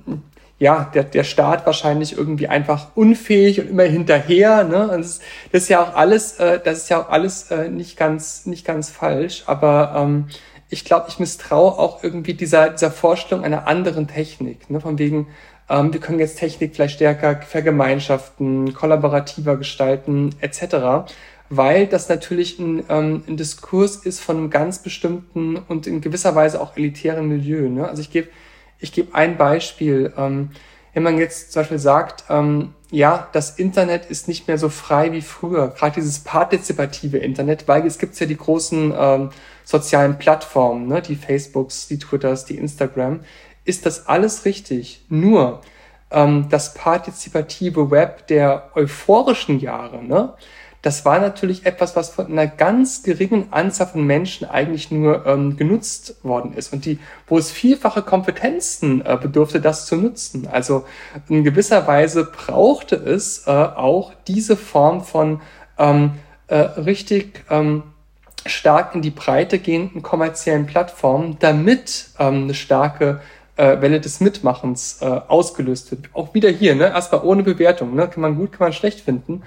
ja, 0.61 0.91
der, 0.93 1.05
der 1.05 1.23
Staat 1.23 1.65
wahrscheinlich 1.65 2.15
irgendwie 2.15 2.47
einfach 2.47 2.89
unfähig 2.93 3.59
und 3.59 3.67
immer 3.67 3.81
hinterher. 3.81 4.63
Ne? 4.63 4.89
Das, 4.91 5.19
das 5.51 5.63
ist 5.63 5.69
ja 5.69 5.81
auch 5.81 5.95
alles, 5.95 6.33
äh, 6.39 6.59
das 6.63 6.83
ist 6.83 6.89
ja 6.89 7.01
auch 7.01 7.09
alles 7.09 7.49
äh, 7.49 7.67
nicht 7.67 7.97
ganz, 7.97 8.45
nicht 8.45 8.63
ganz 8.63 8.91
falsch. 8.91 9.41
Aber 9.47 9.93
ähm, 9.97 10.27
ich 10.69 10.85
glaube, 10.85 11.07
ich 11.09 11.17
misstraue 11.17 11.79
auch 11.79 12.03
irgendwie 12.03 12.35
dieser, 12.35 12.69
dieser 12.69 12.91
Vorstellung 12.91 13.43
einer 13.43 13.65
anderen 13.65 14.07
Technik. 14.07 14.69
Ne? 14.69 14.79
Von 14.79 14.99
wegen, 14.99 15.29
ähm, 15.67 15.93
wir 15.93 15.99
können 15.99 16.19
jetzt 16.19 16.37
Technik 16.37 16.75
vielleicht 16.75 16.93
stärker 16.93 17.41
vergemeinschaften, 17.41 18.75
kollaborativer 18.75 19.57
gestalten, 19.57 20.29
etc., 20.41 21.09
weil 21.49 21.87
das 21.87 22.07
natürlich 22.07 22.59
ein, 22.59 22.83
ähm, 22.87 23.23
ein 23.27 23.35
Diskurs 23.35 23.95
ist 23.95 24.19
von 24.19 24.37
einem 24.37 24.49
ganz 24.51 24.83
bestimmten 24.83 25.57
und 25.57 25.87
in 25.87 26.01
gewisser 26.01 26.35
Weise 26.35 26.61
auch 26.61 26.77
elitären 26.77 27.27
Milieu. 27.27 27.67
Ne? 27.67 27.89
Also 27.89 28.03
ich 28.03 28.11
gebe 28.11 28.29
ich 28.81 28.91
geb 28.91 29.15
ein 29.15 29.37
Beispiel. 29.37 30.13
Ähm, 30.17 30.51
wenn 30.93 31.03
man 31.03 31.17
jetzt 31.17 31.53
zum 31.53 31.61
Beispiel 31.61 31.79
sagt, 31.79 32.25
ähm, 32.29 32.73
ja, 32.89 33.29
das 33.31 33.57
Internet 33.57 34.07
ist 34.07 34.27
nicht 34.27 34.49
mehr 34.49 34.57
so 34.57 34.67
frei 34.67 35.13
wie 35.13 35.21
früher, 35.21 35.69
gerade 35.69 35.95
dieses 35.95 36.19
partizipative 36.19 37.17
Internet, 37.17 37.69
weil 37.69 37.85
es 37.85 37.97
gibt 37.97 38.19
ja 38.19 38.25
die 38.25 38.35
großen 38.35 38.93
ähm, 38.97 39.29
sozialen 39.63 40.17
Plattformen, 40.17 40.87
ne, 40.87 41.01
die 41.01 41.15
Facebooks, 41.15 41.87
die 41.87 41.99
Twitters, 41.99 42.43
die 42.43 42.57
Instagram, 42.57 43.21
ist 43.63 43.85
das 43.85 44.07
alles 44.07 44.43
richtig. 44.43 45.05
Nur 45.07 45.61
das 46.13 46.73
partizipative 46.73 47.89
Web 47.89 48.27
der 48.27 48.71
euphorischen 48.75 49.61
Jahre, 49.61 50.03
ne, 50.03 50.33
das 50.81 51.05
war 51.05 51.19
natürlich 51.19 51.65
etwas, 51.65 51.95
was 51.95 52.09
von 52.09 52.25
einer 52.27 52.47
ganz 52.47 53.03
geringen 53.03 53.47
Anzahl 53.51 53.87
von 53.87 54.03
Menschen 54.03 54.49
eigentlich 54.49 54.89
nur 54.89 55.25
ähm, 55.27 55.55
genutzt 55.55 56.15
worden 56.23 56.53
ist 56.53 56.73
und 56.73 56.85
die, 56.85 56.99
wo 57.27 57.37
es 57.37 57.51
vielfache 57.51 58.01
Kompetenzen 58.01 59.05
äh, 59.05 59.17
bedurfte, 59.21 59.61
das 59.61 59.85
zu 59.85 59.95
nutzen. 59.95 60.47
Also 60.51 60.85
in 61.29 61.43
gewisser 61.43 61.85
Weise 61.87 62.25
brauchte 62.25 62.95
es 62.95 63.45
äh, 63.45 63.51
auch 63.51 64.13
diese 64.27 64.57
Form 64.57 65.03
von 65.03 65.41
ähm, 65.77 66.13
äh, 66.47 66.55
richtig 66.55 67.43
ähm, 67.49 67.83
stark 68.47 68.95
in 68.95 69.03
die 69.03 69.11
Breite 69.11 69.59
gehenden 69.59 70.01
kommerziellen 70.01 70.65
Plattformen, 70.65 71.37
damit 71.39 72.09
ähm, 72.17 72.43
eine 72.43 72.53
starke 72.55 73.21
äh, 73.57 73.81
Welle 73.81 73.99
des 73.99 74.19
Mitmachens 74.19 74.99
äh, 75.01 75.05
ausgelöst 75.05 75.91
wird. 75.91 76.09
Auch 76.13 76.33
wieder 76.33 76.49
hier, 76.49 76.75
ne? 76.75 76.85
erstmal 76.85 77.21
ohne 77.21 77.43
Bewertung, 77.43 77.95
ne? 77.95 78.07
kann 78.07 78.21
man 78.21 78.35
gut, 78.35 78.51
kann 78.51 78.65
man 78.65 78.73
schlecht 78.73 79.01
finden, 79.01 79.43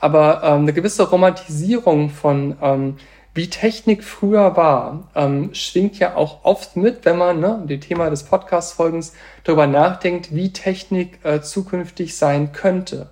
aber 0.00 0.42
ähm, 0.44 0.62
eine 0.62 0.72
gewisse 0.72 1.08
Romantisierung 1.08 2.10
von 2.10 2.56
ähm, 2.60 2.96
wie 3.34 3.48
Technik 3.48 4.04
früher 4.04 4.56
war, 4.56 5.08
ähm, 5.14 5.54
schwingt 5.54 5.98
ja 5.98 6.16
auch 6.16 6.44
oft 6.44 6.76
mit, 6.76 7.04
wenn 7.06 7.16
man, 7.16 7.40
ne, 7.40 7.62
die 7.66 7.80
Thema 7.80 8.10
des 8.10 8.24
Podcast-Folgens, 8.24 9.14
darüber 9.44 9.66
nachdenkt, 9.66 10.34
wie 10.34 10.52
Technik 10.52 11.24
äh, 11.24 11.40
zukünftig 11.40 12.16
sein 12.16 12.52
könnte. 12.52 13.08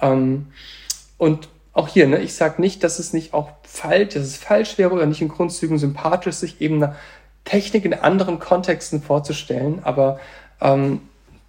Ähm, 0.00 0.46
und 1.18 1.50
auch 1.74 1.88
hier, 1.88 2.08
ne, 2.08 2.20
ich 2.20 2.34
sage 2.34 2.60
nicht, 2.62 2.82
dass 2.82 2.98
es 2.98 3.12
nicht 3.12 3.34
auch 3.34 3.50
falsch, 3.62 4.14
dass 4.14 4.24
es 4.24 4.36
falsch 4.36 4.78
wäre 4.78 4.92
oder 4.92 5.04
nicht 5.04 5.20
in 5.20 5.28
Grundzügen 5.28 5.78
sympathisch, 5.78 6.36
sich 6.36 6.60
eben 6.62 6.82
einer 6.82 6.96
Technik 7.44 7.84
in 7.84 7.94
anderen 7.94 8.38
Kontexten 8.38 9.02
vorzustellen, 9.02 9.80
aber 9.82 10.20
ähm, 10.60 11.00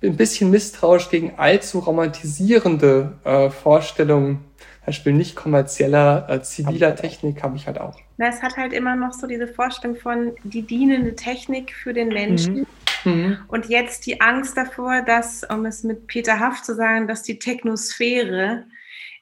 ein 0.03 0.17
bisschen 0.17 0.49
misstrauisch 0.49 1.09
gegen 1.09 1.33
allzu 1.37 1.79
romantisierende 1.79 3.13
äh, 3.23 3.49
Vorstellungen, 3.49 4.39
zum 4.79 4.85
Beispiel 4.87 5.13
nicht 5.13 5.35
kommerzieller, 5.35 6.27
äh, 6.27 6.41
ziviler 6.41 6.95
Technik, 6.95 7.43
habe 7.43 7.55
ich 7.55 7.67
halt 7.67 7.79
auch. 7.79 7.97
Na, 8.17 8.29
es 8.29 8.41
hat 8.41 8.57
halt 8.57 8.73
immer 8.73 8.95
noch 8.95 9.13
so 9.13 9.27
diese 9.27 9.47
Vorstellung 9.47 9.95
von 9.95 10.31
die 10.43 10.63
dienende 10.63 11.15
Technik 11.15 11.73
für 11.73 11.93
den 11.93 12.09
Menschen. 12.09 12.55
Mhm. 12.55 12.65
Mhm. 13.03 13.37
Und 13.47 13.67
jetzt 13.67 14.05
die 14.05 14.21
Angst 14.21 14.57
davor, 14.57 15.01
dass, 15.01 15.43
um 15.43 15.65
es 15.65 15.83
mit 15.83 16.07
Peter 16.07 16.39
Haft 16.39 16.65
zu 16.65 16.75
sagen, 16.75 17.07
dass 17.07 17.23
die 17.23 17.39
Technosphäre, 17.39 18.65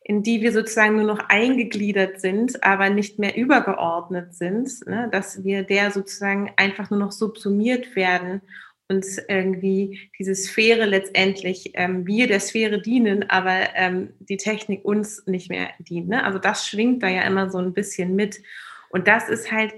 in 0.09 0.23
die 0.23 0.41
wir 0.41 0.51
sozusagen 0.51 0.95
nur 0.95 1.05
noch 1.05 1.29
eingegliedert 1.29 2.19
sind, 2.19 2.63
aber 2.63 2.89
nicht 2.89 3.19
mehr 3.19 3.37
übergeordnet 3.37 4.33
sind, 4.33 4.67
ne, 4.87 5.07
dass 5.11 5.43
wir 5.43 5.61
der 5.61 5.91
sozusagen 5.91 6.51
einfach 6.57 6.89
nur 6.89 6.99
noch 6.99 7.11
subsumiert 7.11 7.95
werden 7.95 8.41
und 8.87 9.05
irgendwie 9.27 10.09
diese 10.17 10.33
Sphäre 10.33 10.85
letztendlich 10.85 11.73
ähm, 11.75 12.07
wir 12.07 12.25
der 12.25 12.39
Sphäre 12.39 12.81
dienen, 12.81 13.29
aber 13.29 13.75
ähm, 13.75 14.13
die 14.17 14.37
Technik 14.37 14.83
uns 14.83 15.27
nicht 15.27 15.47
mehr 15.47 15.69
dient. 15.77 16.09
Ne? 16.09 16.23
Also 16.23 16.39
das 16.39 16.67
schwingt 16.67 17.03
da 17.03 17.07
ja 17.07 17.21
immer 17.21 17.51
so 17.51 17.59
ein 17.59 17.73
bisschen 17.73 18.15
mit. 18.15 18.41
Und 18.89 19.07
das 19.07 19.29
ist 19.29 19.51
halt 19.51 19.75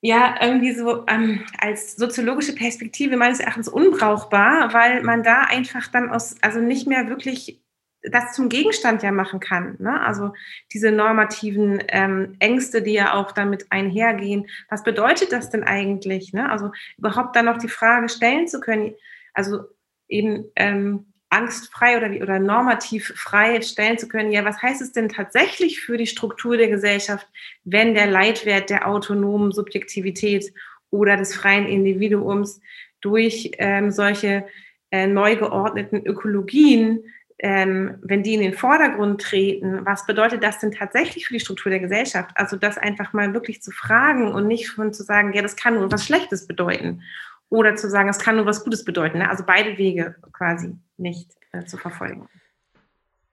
ja 0.00 0.34
irgendwie 0.42 0.72
so 0.72 1.06
ähm, 1.06 1.44
als 1.58 1.94
soziologische 1.94 2.56
Perspektive 2.56 3.16
meines 3.16 3.38
Erachtens 3.38 3.68
unbrauchbar, 3.68 4.74
weil 4.74 5.04
man 5.04 5.22
da 5.22 5.42
einfach 5.42 5.86
dann 5.86 6.10
aus, 6.10 6.34
also 6.42 6.58
nicht 6.58 6.88
mehr 6.88 7.08
wirklich 7.08 7.62
das 8.02 8.32
zum 8.32 8.48
Gegenstand 8.48 9.02
ja 9.02 9.12
machen 9.12 9.40
kann. 9.40 9.76
Ne? 9.78 10.00
Also 10.00 10.32
diese 10.72 10.90
normativen 10.90 11.82
ähm, 11.88 12.36
Ängste, 12.38 12.82
die 12.82 12.92
ja 12.92 13.14
auch 13.14 13.32
damit 13.32 13.66
einhergehen. 13.70 14.48
Was 14.68 14.82
bedeutet 14.82 15.32
das 15.32 15.50
denn 15.50 15.64
eigentlich? 15.64 16.32
Ne? 16.32 16.50
Also 16.50 16.72
überhaupt 16.96 17.36
dann 17.36 17.46
noch 17.46 17.58
die 17.58 17.68
Frage 17.68 18.08
stellen 18.08 18.48
zu 18.48 18.60
können, 18.60 18.94
also 19.34 19.64
eben 20.08 20.46
ähm, 20.56 21.12
angstfrei 21.28 21.96
oder, 21.96 22.10
oder 22.22 22.38
normativ 22.40 23.12
frei 23.16 23.60
stellen 23.62 23.98
zu 23.98 24.08
können, 24.08 24.32
ja, 24.32 24.44
was 24.44 24.60
heißt 24.60 24.82
es 24.82 24.92
denn 24.92 25.08
tatsächlich 25.08 25.80
für 25.80 25.96
die 25.96 26.08
Struktur 26.08 26.56
der 26.56 26.68
Gesellschaft, 26.68 27.26
wenn 27.64 27.94
der 27.94 28.08
Leitwert 28.08 28.68
der 28.68 28.88
autonomen 28.88 29.52
Subjektivität 29.52 30.52
oder 30.90 31.16
des 31.16 31.36
freien 31.36 31.66
Individuums 31.66 32.60
durch 33.00 33.52
ähm, 33.58 33.92
solche 33.92 34.44
äh, 34.90 35.06
neu 35.06 35.36
geordneten 35.36 36.04
Ökologien 36.04 37.04
ähm, 37.42 37.96
wenn 38.02 38.22
die 38.22 38.34
in 38.34 38.40
den 38.40 38.52
Vordergrund 38.52 39.20
treten, 39.20 39.84
was 39.86 40.04
bedeutet 40.04 40.42
das 40.42 40.58
denn 40.58 40.72
tatsächlich 40.72 41.26
für 41.26 41.32
die 41.32 41.40
Struktur 41.40 41.70
der 41.70 41.80
Gesellschaft? 41.80 42.32
Also 42.34 42.56
das 42.56 42.76
einfach 42.76 43.14
mal 43.14 43.32
wirklich 43.32 43.62
zu 43.62 43.70
fragen 43.70 44.32
und 44.32 44.46
nicht 44.46 44.68
von 44.68 44.92
zu 44.92 45.02
sagen, 45.02 45.32
ja, 45.32 45.40
das 45.40 45.56
kann 45.56 45.74
nur 45.74 45.90
was 45.90 46.04
Schlechtes 46.04 46.46
bedeuten. 46.46 47.02
Oder 47.48 47.76
zu 47.76 47.88
sagen, 47.88 48.08
es 48.10 48.18
kann 48.18 48.36
nur 48.36 48.46
was 48.46 48.62
Gutes 48.62 48.84
bedeuten. 48.84 49.18
Ne? 49.18 49.30
Also 49.30 49.44
beide 49.46 49.78
Wege 49.78 50.16
quasi 50.32 50.76
nicht 50.98 51.30
äh, 51.52 51.64
zu 51.64 51.78
verfolgen. 51.78 52.28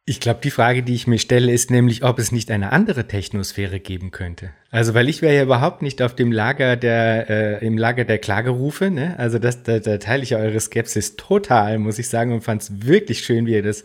Ich 0.10 0.22
glaube, 0.22 0.40
die 0.42 0.52
Frage, 0.52 0.84
die 0.84 0.96
ich 0.96 1.06
mir 1.06 1.20
stelle, 1.20 1.52
ist 1.52 1.70
nämlich, 1.70 2.02
ob 2.02 2.18
es 2.18 2.32
nicht 2.32 2.50
eine 2.50 2.72
andere 2.72 3.10
Technosphäre 3.10 3.82
geben 3.82 4.12
könnte. 4.12 4.52
Also, 4.72 4.94
weil 4.94 5.10
ich 5.10 5.22
wäre 5.22 5.36
ja 5.36 5.44
überhaupt 5.44 5.82
nicht 5.82 6.02
auf 6.02 6.16
dem 6.16 6.32
Lager 6.32 6.78
der, 6.78 7.30
äh, 7.30 7.66
im 7.66 7.78
Lager 7.78 8.06
der 8.06 8.18
Klagerufe, 8.18 8.90
ne? 8.90 9.20
Also, 9.20 9.38
das, 9.38 9.64
da, 9.64 9.80
da 9.80 9.98
teile 9.98 10.24
ich 10.24 10.30
ja 10.30 10.38
eure 10.38 10.62
Skepsis 10.62 11.18
total, 11.18 11.78
muss 11.78 12.00
ich 12.00 12.08
sagen, 12.08 12.32
und 12.32 12.40
fand 12.40 12.62
es 12.62 12.86
wirklich 12.88 13.20
schön, 13.20 13.48
wie 13.48 13.52
ihr 13.52 13.64
das 13.64 13.84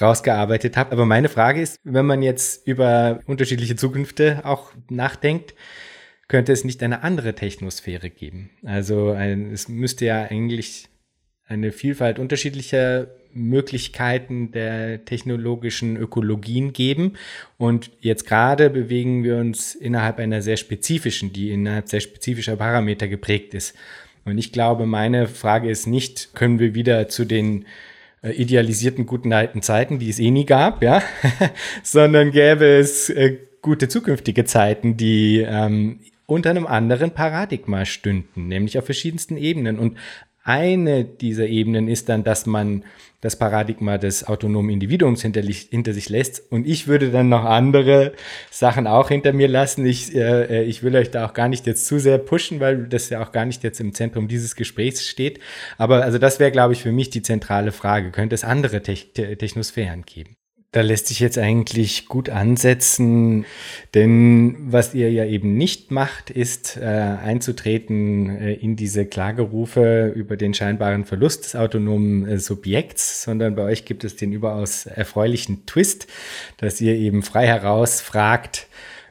rausgearbeitet 0.00 0.78
habt. 0.78 0.90
Aber 0.90 1.04
meine 1.04 1.28
Frage 1.28 1.60
ist, 1.60 1.76
wenn 1.84 2.06
man 2.06 2.22
jetzt 2.22 2.66
über 2.66 3.20
unterschiedliche 3.26 3.76
Zukünfte 3.76 4.40
auch 4.44 4.72
nachdenkt, 4.88 5.54
könnte 6.28 6.52
es 6.52 6.64
nicht 6.64 6.82
eine 6.82 7.02
andere 7.02 7.34
Technosphäre 7.34 8.08
geben? 8.08 8.48
Also, 8.64 9.10
ein, 9.10 9.52
es 9.52 9.68
müsste 9.68 10.06
ja 10.06 10.22
eigentlich 10.22 10.88
eine 11.46 11.72
Vielfalt 11.72 12.18
unterschiedlicher 12.18 13.08
Möglichkeiten 13.32 14.50
der 14.52 15.04
technologischen 15.04 15.96
Ökologien 15.96 16.72
geben. 16.72 17.14
Und 17.56 17.90
jetzt 18.00 18.26
gerade 18.26 18.70
bewegen 18.70 19.24
wir 19.24 19.36
uns 19.36 19.74
innerhalb 19.74 20.18
einer 20.18 20.42
sehr 20.42 20.56
spezifischen, 20.56 21.32
die 21.32 21.50
innerhalb 21.50 21.88
sehr 21.88 22.00
spezifischer 22.00 22.56
Parameter 22.56 23.08
geprägt 23.08 23.54
ist. 23.54 23.74
Und 24.24 24.38
ich 24.38 24.52
glaube, 24.52 24.86
meine 24.86 25.26
Frage 25.26 25.70
ist 25.70 25.86
nicht, 25.86 26.34
können 26.34 26.58
wir 26.58 26.74
wieder 26.74 27.08
zu 27.08 27.24
den 27.24 27.64
äh, 28.22 28.32
idealisierten 28.32 29.06
guten 29.06 29.32
alten 29.32 29.62
Zeiten, 29.62 29.98
die 29.98 30.10
es 30.10 30.18
eh 30.18 30.30
nie 30.30 30.44
gab, 30.44 30.82
ja, 30.82 31.02
sondern 31.82 32.32
gäbe 32.32 32.66
es 32.66 33.08
äh, 33.10 33.38
gute 33.62 33.88
zukünftige 33.88 34.44
Zeiten, 34.44 34.96
die 34.96 35.44
ähm, 35.46 36.00
unter 36.26 36.50
einem 36.50 36.66
anderen 36.66 37.12
Paradigma 37.12 37.86
stünden, 37.86 38.48
nämlich 38.48 38.78
auf 38.78 38.84
verschiedensten 38.84 39.36
Ebenen. 39.36 39.78
Und 39.78 39.96
eine 40.48 41.04
dieser 41.04 41.46
Ebenen 41.46 41.88
ist 41.88 42.08
dann, 42.08 42.24
dass 42.24 42.46
man 42.46 42.84
das 43.20 43.36
Paradigma 43.36 43.98
des 43.98 44.26
autonomen 44.26 44.70
Individuums 44.70 45.22
hinter, 45.22 45.42
hinter, 45.42 45.92
sich 45.92 46.08
lässt. 46.08 46.50
Und 46.50 46.66
ich 46.66 46.86
würde 46.86 47.10
dann 47.10 47.28
noch 47.28 47.44
andere 47.44 48.12
Sachen 48.50 48.86
auch 48.86 49.08
hinter 49.08 49.32
mir 49.32 49.48
lassen. 49.48 49.84
Ich, 49.84 50.14
äh, 50.14 50.62
ich 50.64 50.82
will 50.82 50.96
euch 50.96 51.10
da 51.10 51.26
auch 51.26 51.34
gar 51.34 51.48
nicht 51.48 51.66
jetzt 51.66 51.86
zu 51.86 51.98
sehr 51.98 52.18
pushen, 52.18 52.60
weil 52.60 52.86
das 52.86 53.10
ja 53.10 53.22
auch 53.22 53.32
gar 53.32 53.44
nicht 53.44 53.62
jetzt 53.64 53.80
im 53.80 53.92
Zentrum 53.92 54.28
dieses 54.28 54.54
Gesprächs 54.54 55.06
steht. 55.06 55.40
Aber 55.76 56.02
also 56.02 56.18
das 56.18 56.40
wäre, 56.40 56.52
glaube 56.52 56.72
ich, 56.72 56.82
für 56.82 56.92
mich 56.92 57.10
die 57.10 57.22
zentrale 57.22 57.72
Frage. 57.72 58.10
Könnte 58.12 58.34
es 58.34 58.44
andere 58.44 58.82
Te 58.82 58.94
Technosphären 59.36 60.04
geben? 60.06 60.37
Da 60.70 60.82
lässt 60.82 61.06
sich 61.06 61.18
jetzt 61.20 61.38
eigentlich 61.38 62.08
gut 62.08 62.28
ansetzen, 62.28 63.46
denn 63.94 64.54
was 64.70 64.92
ihr 64.92 65.10
ja 65.10 65.24
eben 65.24 65.56
nicht 65.56 65.90
macht, 65.90 66.28
ist 66.28 66.76
äh, 66.76 66.84
einzutreten 66.84 68.28
äh, 68.28 68.52
in 68.52 68.76
diese 68.76 69.06
Klagerufe 69.06 70.12
über 70.14 70.36
den 70.36 70.52
scheinbaren 70.52 71.06
Verlust 71.06 71.46
des 71.46 71.56
autonomen 71.56 72.28
äh, 72.28 72.38
Subjekts, 72.38 73.22
sondern 73.22 73.54
bei 73.54 73.62
euch 73.62 73.86
gibt 73.86 74.04
es 74.04 74.16
den 74.16 74.30
überaus 74.30 74.84
erfreulichen 74.84 75.64
Twist, 75.64 76.06
dass 76.58 76.82
ihr 76.82 76.96
eben 76.96 77.22
frei 77.22 77.46
heraus 77.46 78.02
fragt, 78.02 78.68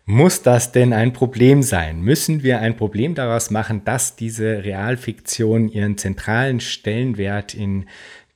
muss 0.09 0.41
das 0.41 0.71
denn 0.71 0.93
ein 0.93 1.11
Problem 1.11 1.63
sein? 1.63 1.99
Müssen 1.99 2.41
wir 2.41 2.59
ein 2.59 2.77
Problem 2.77 3.13
daraus 3.13 3.51
machen, 3.51 3.83
dass 3.83 4.15
diese 4.15 4.63
Realfiktion 4.63 5.67
ihren 5.67 5.97
zentralen 5.97 6.61
Stellenwert 6.61 7.53
in 7.53 7.87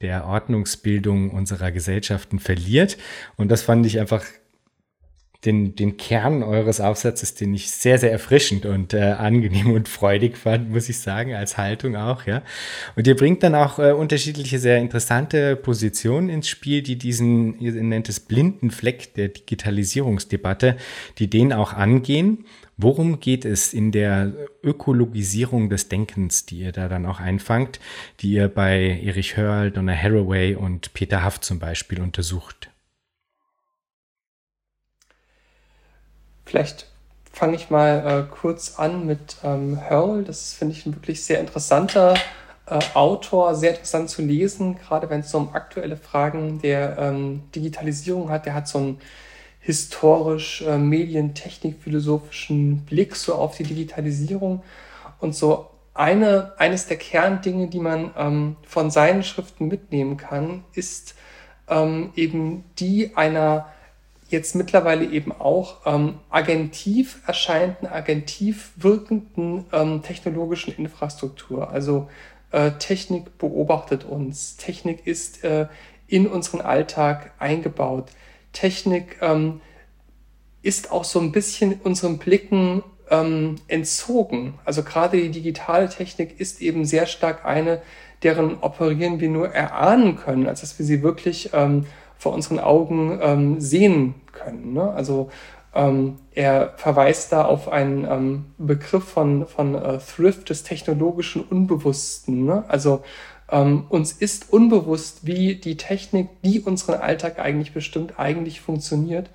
der 0.02 0.26
Ordnungsbildung 0.26 1.32
unserer 1.32 1.72
Gesellschaften 1.72 2.40
verliert. 2.40 2.98
Und 3.38 3.50
das 3.50 3.62
fand 3.62 3.86
ich 3.86 4.00
einfach 4.00 4.24
den, 5.46 5.76
den 5.76 5.98
Kern 5.98 6.44
eures 6.44 6.80
Aufsatzes, 6.80 7.34
den 7.34 7.54
ich 7.54 7.72
sehr, 7.72 7.98
sehr 7.98 8.12
erfrischend 8.12 8.66
und 8.66 8.94
äh, 8.94 9.02
angenehm 9.02 9.72
und 9.72 9.90
freudig 9.90 10.38
fand, 10.38 10.70
muss 10.70 10.88
ich 10.88 11.00
sagen, 11.00 11.34
als 11.34 11.58
Haltung 11.58 11.96
auch, 11.96 12.28
ja. 12.28 12.44
Und 12.96 13.08
ihr 13.08 13.16
bringt 13.16 13.42
dann 13.42 13.56
auch 13.56 13.80
äh, 13.80 13.92
unterschiedliche, 13.92 14.60
sehr 14.60 14.78
interessante 14.78 15.56
Positionen 15.56 16.30
ins 16.30 16.48
Spiel, 16.48 16.84
die 16.84 16.98
diesen, 16.98 17.60
ihr 17.60 17.72
nennt 17.72 18.08
es 18.08 18.20
blinden 18.20 18.70
Fleck 18.70 19.16
der 19.16 19.30
Digitalisierungsdebatte, 19.30 20.78
die 21.18 21.30
den 21.30 21.54
auch 21.54 21.74
angehen 21.74 22.46
Worum 22.84 23.20
geht 23.20 23.46
es 23.46 23.74
in 23.74 23.92
der 23.92 24.34
Ökologisierung 24.64 25.70
des 25.70 25.88
Denkens, 25.88 26.48
die 26.48 26.62
ihr 26.62 26.72
da 26.72 26.88
dann 26.88 27.06
auch 27.06 27.20
einfangt, 27.20 27.80
die 28.22 28.32
ihr 28.32 28.48
bei 28.48 29.00
Erich 29.04 29.38
Hörl, 29.38 29.70
Donna 29.70 29.94
Haraway 29.94 30.56
und 30.56 30.92
Peter 30.96 31.22
Haft 31.22 31.44
zum 31.44 31.60
Beispiel 31.60 32.02
untersucht? 32.02 32.72
Vielleicht 36.44 36.88
fange 37.32 37.56
ich 37.56 37.70
mal 37.70 38.28
äh, 38.28 38.36
kurz 38.36 38.80
an 38.80 39.06
mit 39.06 39.38
ähm, 39.44 39.80
Hörl. 39.88 40.24
Das 40.24 40.54
finde 40.54 40.74
ich 40.74 40.84
ein 40.88 40.96
wirklich 40.96 41.24
sehr 41.24 41.40
interessanter 41.40 42.16
äh, 42.66 42.80
Autor, 42.96 43.54
sehr 43.54 43.72
interessant 43.72 44.10
zu 44.10 44.24
lesen, 44.24 44.76
gerade 44.80 45.08
wenn 45.12 45.20
es 45.20 45.32
um 45.36 45.54
aktuelle 45.54 45.98
Fragen 45.98 46.60
der 46.62 46.98
ähm, 46.98 47.44
Digitalisierung 47.54 48.32
hat. 48.32 48.48
Der 48.48 48.56
hat 48.56 48.68
so 48.68 48.80
ein 48.80 48.98
historisch 49.62 50.64
äh, 50.64 50.78
medientechnik-philosophischen 50.78 52.84
Blick 52.86 53.16
so 53.16 53.36
auf 53.36 53.56
die 53.56 53.64
Digitalisierung 53.64 54.64
und 55.20 55.36
so 55.36 55.68
eine, 55.94 56.54
eines 56.58 56.88
der 56.88 56.98
Kerndinge, 56.98 57.68
die 57.68 57.80
man 57.80 58.12
ähm, 58.18 58.56
von 58.64 58.92
seinen 58.92 59.24
Schriften 59.24 59.68
mitnehmen 59.68 60.18
kann, 60.18 60.64
ist 60.74 61.16
ähm, 61.70 62.12
eben 62.16 62.64
die 62.80 63.16
einer 63.16 63.68
jetzt 64.30 64.56
mittlerweile 64.56 65.06
eben 65.06 65.32
auch 65.32 65.86
ähm, 65.86 66.20
agentiv 66.30 67.22
erscheinenden, 67.28 67.88
agentiv 67.88 68.72
wirkenden 68.78 69.66
ähm, 69.74 70.02
technologischen 70.02 70.74
Infrastruktur. 70.74 71.70
Also 71.70 72.10
äh, 72.52 72.72
Technik 72.72 73.38
beobachtet 73.38 74.06
uns, 74.06 74.58
Technik 74.58 75.06
ist 75.06 75.44
äh, 75.44 75.68
in 76.08 76.28
unseren 76.28 76.62
Alltag 76.62 77.32
eingebaut. 77.40 78.12
Technik 78.54 79.18
ähm, 79.22 79.62
ist 80.62 80.92
auch 80.92 81.04
so 81.04 81.20
ein 81.20 81.32
bisschen 81.32 81.80
unseren 81.84 82.18
Blicken 82.18 82.84
ähm, 83.10 83.56
entzogen. 83.68 84.56
Also 84.66 84.84
gerade 84.84 85.18
die 85.18 85.30
digitale 85.30 85.90
Technik 85.90 86.40
ist 86.40 86.62
eben 86.62 86.86
sehr 86.86 87.06
stark 87.06 87.46
eine, 87.46 87.82
deren 88.24 88.60
Operieren 88.60 89.20
wir 89.20 89.30
nur 89.30 89.50
erahnen 89.50 90.16
können, 90.16 90.48
als 90.48 90.62
dass 90.62 90.78
wir 90.78 90.86
sie 90.86 91.02
wirklich 91.02 91.50
ähm, 91.54 91.86
vor 92.18 92.34
unseren 92.34 92.60
Augen 92.60 93.20
ähm, 93.22 93.60
sehen 93.60 94.16
können. 94.32 94.74
Ne? 94.74 94.92
Also 94.92 95.30
ähm, 95.74 96.18
er 96.34 96.74
verweist 96.78 97.32
da 97.32 97.46
auf 97.46 97.70
einen 97.70 98.06
ähm, 98.06 98.46
Begriff 98.58 99.06
von, 99.06 99.48
von 99.48 99.76
äh, 99.76 99.98
Thrift 99.98 100.50
des 100.50 100.64
technologischen 100.64 101.44
Unbewussten. 101.44 102.46
Ne? 102.46 102.64
Also 102.68 103.04
ähm, 103.52 103.86
uns 103.90 104.14
ist 104.14 104.52
unbewusst, 104.54 105.26
wie 105.26 105.56
die 105.56 105.78
Technik, 105.78 106.30
die 106.44 106.62
unseren 106.62 106.96
Alltag 106.96 107.38
eigentlich 107.40 107.74
bestimmt, 107.74 108.18
eigentlich 108.18 108.62
funktioniert. 108.62 109.30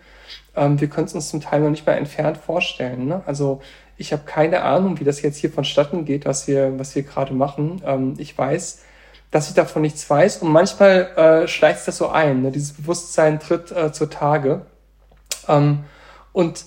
Ähm, 0.56 0.80
wir 0.80 0.88
können 0.88 1.06
es 1.06 1.14
uns 1.14 1.28
zum 1.28 1.40
Teil 1.40 1.60
noch 1.60 1.70
nicht 1.70 1.86
mal 1.86 1.92
entfernt 1.92 2.38
vorstellen. 2.38 3.06
Ne? 3.06 3.22
Also 3.26 3.60
Ich 3.98 4.12
habe 4.12 4.22
keine 4.26 4.62
Ahnung, 4.62 5.00
wie 5.00 5.04
das 5.04 5.22
jetzt 5.22 5.38
hier 5.38 5.50
vonstatten 5.50 6.04
geht, 6.04 6.26
was 6.26 6.46
wir, 6.46 6.78
was 6.78 6.94
wir 6.94 7.02
gerade 7.02 7.32
machen. 7.34 7.82
Ähm, 7.84 8.14
ich 8.18 8.36
weiß, 8.36 8.82
dass 9.30 9.48
ich 9.48 9.54
davon 9.54 9.82
nichts 9.82 10.08
weiß 10.08 10.38
und 10.38 10.50
manchmal 10.50 11.10
äh, 11.16 11.48
schleicht 11.48 11.86
das 11.88 11.96
so 11.96 12.08
ein. 12.08 12.42
Ne? 12.42 12.52
Dieses 12.52 12.74
Bewusstsein 12.74 13.40
tritt 13.40 13.72
äh, 13.72 13.92
zutage. 13.92 14.66
Ähm, 15.48 15.84
und 16.32 16.66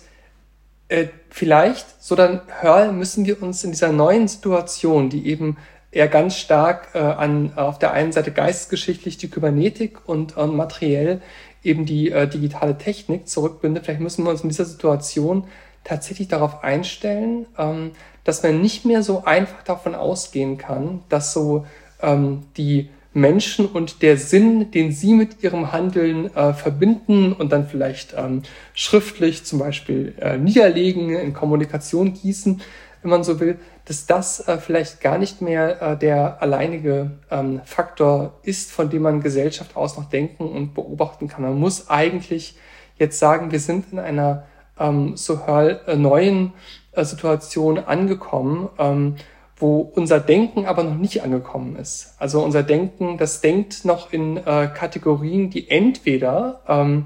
äh, 0.87 1.07
vielleicht, 1.29 2.01
so 2.03 2.15
dann 2.15 2.41
Hörl, 2.61 2.91
müssen 2.91 3.25
wir 3.25 3.41
uns 3.41 3.63
in 3.63 3.71
dieser 3.71 3.91
neuen 3.91 4.27
Situation, 4.27 5.09
die 5.09 5.27
eben 5.27 5.57
eher 5.91 6.07
ganz 6.07 6.37
stark 6.37 6.89
äh, 6.93 6.99
an 6.99 7.53
auf 7.55 7.79
der 7.79 7.93
einen 7.93 8.11
Seite 8.11 8.31
geistesgeschichtlich 8.31 9.17
die 9.17 9.29
Kybernetik 9.29 10.07
und 10.07 10.37
äh, 10.37 10.45
materiell 10.45 11.21
eben 11.63 11.85
die 11.85 12.11
äh, 12.11 12.27
digitale 12.27 12.77
Technik 12.77 13.27
zurückbindet. 13.27 13.85
Vielleicht 13.85 14.01
müssen 14.01 14.23
wir 14.23 14.31
uns 14.31 14.41
in 14.41 14.49
dieser 14.49 14.65
Situation 14.65 15.45
tatsächlich 15.83 16.27
darauf 16.27 16.63
einstellen, 16.63 17.47
ähm, 17.57 17.91
dass 18.23 18.43
man 18.43 18.61
nicht 18.61 18.85
mehr 18.85 19.03
so 19.03 19.23
einfach 19.25 19.63
davon 19.63 19.95
ausgehen 19.95 20.57
kann, 20.57 21.01
dass 21.09 21.33
so 21.33 21.65
ähm, 22.01 22.43
die 22.57 22.89
Menschen 23.13 23.65
und 23.65 24.01
der 24.03 24.17
Sinn, 24.17 24.71
den 24.71 24.91
sie 24.91 25.13
mit 25.13 25.43
ihrem 25.43 25.71
Handeln 25.71 26.33
äh, 26.35 26.53
verbinden 26.53 27.33
und 27.33 27.51
dann 27.51 27.67
vielleicht 27.67 28.13
ähm, 28.15 28.43
schriftlich 28.73 29.45
zum 29.45 29.59
Beispiel 29.59 30.13
äh, 30.19 30.37
niederlegen, 30.37 31.15
in 31.15 31.33
Kommunikation 31.33 32.13
gießen, 32.13 32.61
wenn 33.01 33.11
man 33.11 33.23
so 33.23 33.39
will, 33.39 33.57
dass 33.89 34.05
das 34.05 34.47
äh, 34.47 34.59
vielleicht 34.59 35.01
gar 35.01 35.17
nicht 35.17 35.41
mehr 35.41 35.81
äh, 35.81 35.97
der 35.97 36.43
alleinige 36.43 37.17
ähm, 37.31 37.61
Faktor 37.65 38.33
ist, 38.43 38.71
von 38.71 38.91
dem 38.91 39.01
man 39.01 39.21
Gesellschaft 39.21 39.75
aus 39.75 39.97
noch 39.97 40.05
denken 40.05 40.47
und 40.47 40.75
beobachten 40.75 41.27
kann. 41.27 41.41
Man 41.41 41.59
muss 41.59 41.89
eigentlich 41.89 42.55
jetzt 42.97 43.17
sagen, 43.17 43.51
wir 43.51 43.59
sind 43.59 43.91
in 43.91 43.97
einer 43.97 44.43
ähm, 44.79 45.17
so 45.17 45.39
äh, 45.47 45.95
neuen 45.95 46.53
äh, 46.91 47.03
Situation 47.03 47.79
angekommen, 47.79 48.69
ähm, 48.77 49.15
wo 49.57 49.79
unser 49.79 50.19
Denken 50.19 50.67
aber 50.67 50.83
noch 50.83 50.95
nicht 50.95 51.23
angekommen 51.23 51.75
ist. 51.75 52.13
Also 52.19 52.43
unser 52.43 52.61
Denken, 52.61 53.17
das 53.17 53.41
denkt 53.41 53.85
noch 53.85 54.13
in 54.13 54.37
äh, 54.37 54.69
Kategorien, 54.71 55.49
die 55.49 55.67
entweder 55.67 56.61
ähm, 56.67 57.05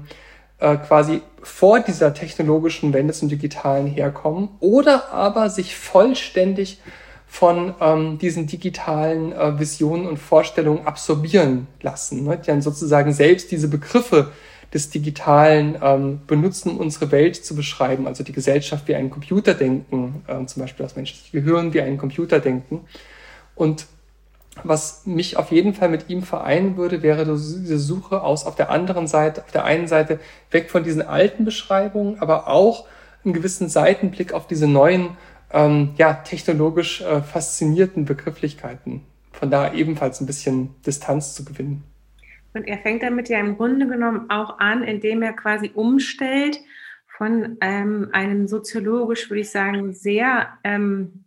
äh, 0.58 0.76
quasi 0.76 1.22
vor 1.44 1.80
dieser 1.80 2.14
technologischen 2.14 2.92
Wende 2.94 3.12
zum 3.12 3.28
Digitalen 3.28 3.86
herkommen 3.86 4.48
oder 4.60 5.12
aber 5.12 5.50
sich 5.50 5.76
vollständig 5.76 6.80
von 7.26 7.74
ähm, 7.80 8.18
diesen 8.18 8.46
digitalen 8.46 9.32
äh, 9.32 9.58
Visionen 9.58 10.06
und 10.06 10.18
Vorstellungen 10.18 10.86
absorbieren 10.86 11.66
lassen, 11.82 12.24
ne? 12.24 12.38
die 12.38 12.46
dann 12.46 12.62
sozusagen 12.62 13.12
selbst 13.12 13.50
diese 13.50 13.68
Begriffe 13.68 14.30
des 14.72 14.88
Digitalen 14.88 15.76
ähm, 15.82 16.20
benutzen, 16.26 16.70
um 16.70 16.78
unsere 16.78 17.12
Welt 17.12 17.36
zu 17.36 17.54
beschreiben, 17.54 18.06
also 18.06 18.24
die 18.24 18.32
Gesellschaft 18.32 18.88
wie 18.88 18.94
ein 18.94 19.10
Computerdenken, 19.10 20.22
ähm, 20.26 20.48
zum 20.48 20.62
Beispiel 20.62 20.84
das 20.84 20.96
menschliche 20.96 21.40
Gehirn 21.40 21.74
wie 21.74 21.82
ein 21.82 21.98
Computerdenken. 21.98 22.80
Und 23.54 23.86
was 24.62 25.04
mich 25.06 25.36
auf 25.36 25.50
jeden 25.50 25.74
Fall 25.74 25.88
mit 25.88 26.08
ihm 26.08 26.22
vereinen 26.22 26.76
würde, 26.76 27.02
wäre 27.02 27.24
diese 27.24 27.78
Suche 27.78 28.22
aus 28.22 28.46
auf 28.46 28.54
der 28.54 28.70
anderen 28.70 29.06
Seite, 29.06 29.42
auf 29.42 29.50
der 29.50 29.64
einen 29.64 29.88
Seite 29.88 30.20
weg 30.50 30.70
von 30.70 30.84
diesen 30.84 31.02
alten 31.02 31.44
Beschreibungen, 31.44 32.20
aber 32.20 32.48
auch 32.48 32.86
einen 33.24 33.34
gewissen 33.34 33.68
Seitenblick 33.68 34.32
auf 34.32 34.46
diese 34.46 34.68
neuen, 34.68 35.16
ähm, 35.52 35.94
ja, 35.96 36.14
technologisch 36.14 37.00
äh, 37.00 37.20
faszinierten 37.20 38.04
Begrifflichkeiten. 38.04 39.02
Von 39.32 39.50
da 39.50 39.72
ebenfalls 39.72 40.20
ein 40.20 40.26
bisschen 40.26 40.74
Distanz 40.86 41.34
zu 41.34 41.44
gewinnen. 41.44 41.82
Und 42.52 42.68
er 42.68 42.78
fängt 42.78 43.02
damit 43.02 43.28
ja 43.28 43.40
im 43.40 43.56
Grunde 43.56 43.88
genommen 43.88 44.30
auch 44.30 44.58
an, 44.60 44.84
indem 44.84 45.22
er 45.22 45.32
quasi 45.32 45.72
umstellt 45.74 46.60
von 47.16 47.56
ähm, 47.60 48.08
einem 48.12 48.46
soziologisch, 48.46 49.28
würde 49.28 49.40
ich 49.40 49.50
sagen, 49.50 49.92
sehr 49.92 50.48
ähm, 50.62 51.23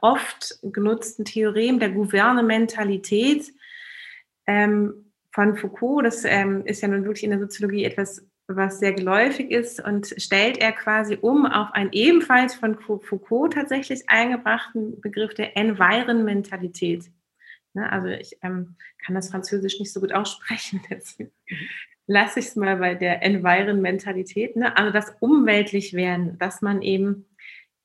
oft 0.00 0.58
genutzten 0.62 1.24
Theorem 1.24 1.78
der 1.78 1.90
Gouvernementalität 1.90 3.52
ähm, 4.46 5.12
von 5.32 5.56
Foucault. 5.56 6.04
Das 6.04 6.24
ähm, 6.24 6.64
ist 6.64 6.82
ja 6.82 6.88
nun 6.88 7.04
wirklich 7.04 7.24
in 7.24 7.30
der 7.30 7.38
Soziologie 7.38 7.84
etwas, 7.84 8.26
was 8.48 8.78
sehr 8.78 8.92
geläufig 8.92 9.50
ist 9.50 9.84
und 9.84 10.14
stellt 10.16 10.58
er 10.58 10.72
quasi 10.72 11.18
um 11.20 11.44
auf 11.44 11.72
einen 11.72 11.92
ebenfalls 11.92 12.54
von 12.54 12.78
Foucault 12.78 13.52
tatsächlich 13.52 14.08
eingebrachten 14.08 15.00
Begriff 15.00 15.34
der 15.34 15.56
Environmentalität. 15.56 17.04
Ne? 17.74 17.90
Also 17.92 18.08
ich 18.08 18.38
ähm, 18.42 18.76
kann 19.04 19.14
das 19.14 19.30
Französisch 19.30 19.78
nicht 19.78 19.92
so 19.92 20.00
gut 20.00 20.12
aussprechen, 20.12 20.80
deswegen 20.90 21.30
lasse 22.06 22.40
ich 22.40 22.46
es 22.46 22.56
mal 22.56 22.76
bei 22.76 22.94
der 22.94 23.22
Environmentalität. 23.22 24.56
Ne? 24.56 24.74
Also 24.76 24.92
das 24.92 25.14
umweltlich 25.20 25.92
werden, 25.92 26.38
dass 26.38 26.62
man 26.62 26.80
eben 26.80 27.26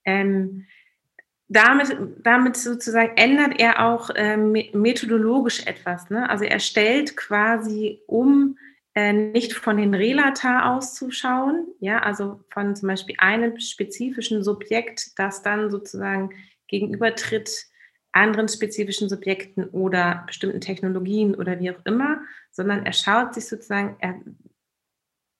ähm, 0.05 0.65
damit, 1.53 1.95
damit 2.23 2.57
sozusagen 2.57 3.15
ändert 3.15 3.59
er 3.59 3.85
auch 3.85 4.09
ähm, 4.15 4.51
methodologisch 4.73 5.65
etwas. 5.65 6.09
Ne? 6.09 6.29
Also 6.29 6.45
er 6.45 6.59
stellt 6.59 7.15
quasi 7.15 8.01
um, 8.07 8.57
äh, 8.95 9.13
nicht 9.13 9.53
von 9.53 9.77
den 9.77 9.93
Relata 9.93 10.75
auszuschauen, 10.75 11.67
ja, 11.79 11.99
also 11.99 12.43
von 12.49 12.75
zum 12.75 12.89
Beispiel 12.89 13.15
einem 13.19 13.59
spezifischen 13.59 14.43
Subjekt, 14.43 15.17
das 15.17 15.41
dann 15.41 15.69
sozusagen 15.69 16.31
gegenübertritt 16.67 17.67
anderen 18.11 18.47
spezifischen 18.47 19.09
Subjekten 19.09 19.65
oder 19.69 20.23
bestimmten 20.27 20.61
Technologien 20.61 21.33
oder 21.33 21.59
wie 21.59 21.71
auch 21.71 21.85
immer, 21.85 22.21
sondern 22.51 22.85
er 22.85 22.93
schaut 22.93 23.33
sich 23.33 23.47
sozusagen, 23.47 23.95
er, 23.99 24.21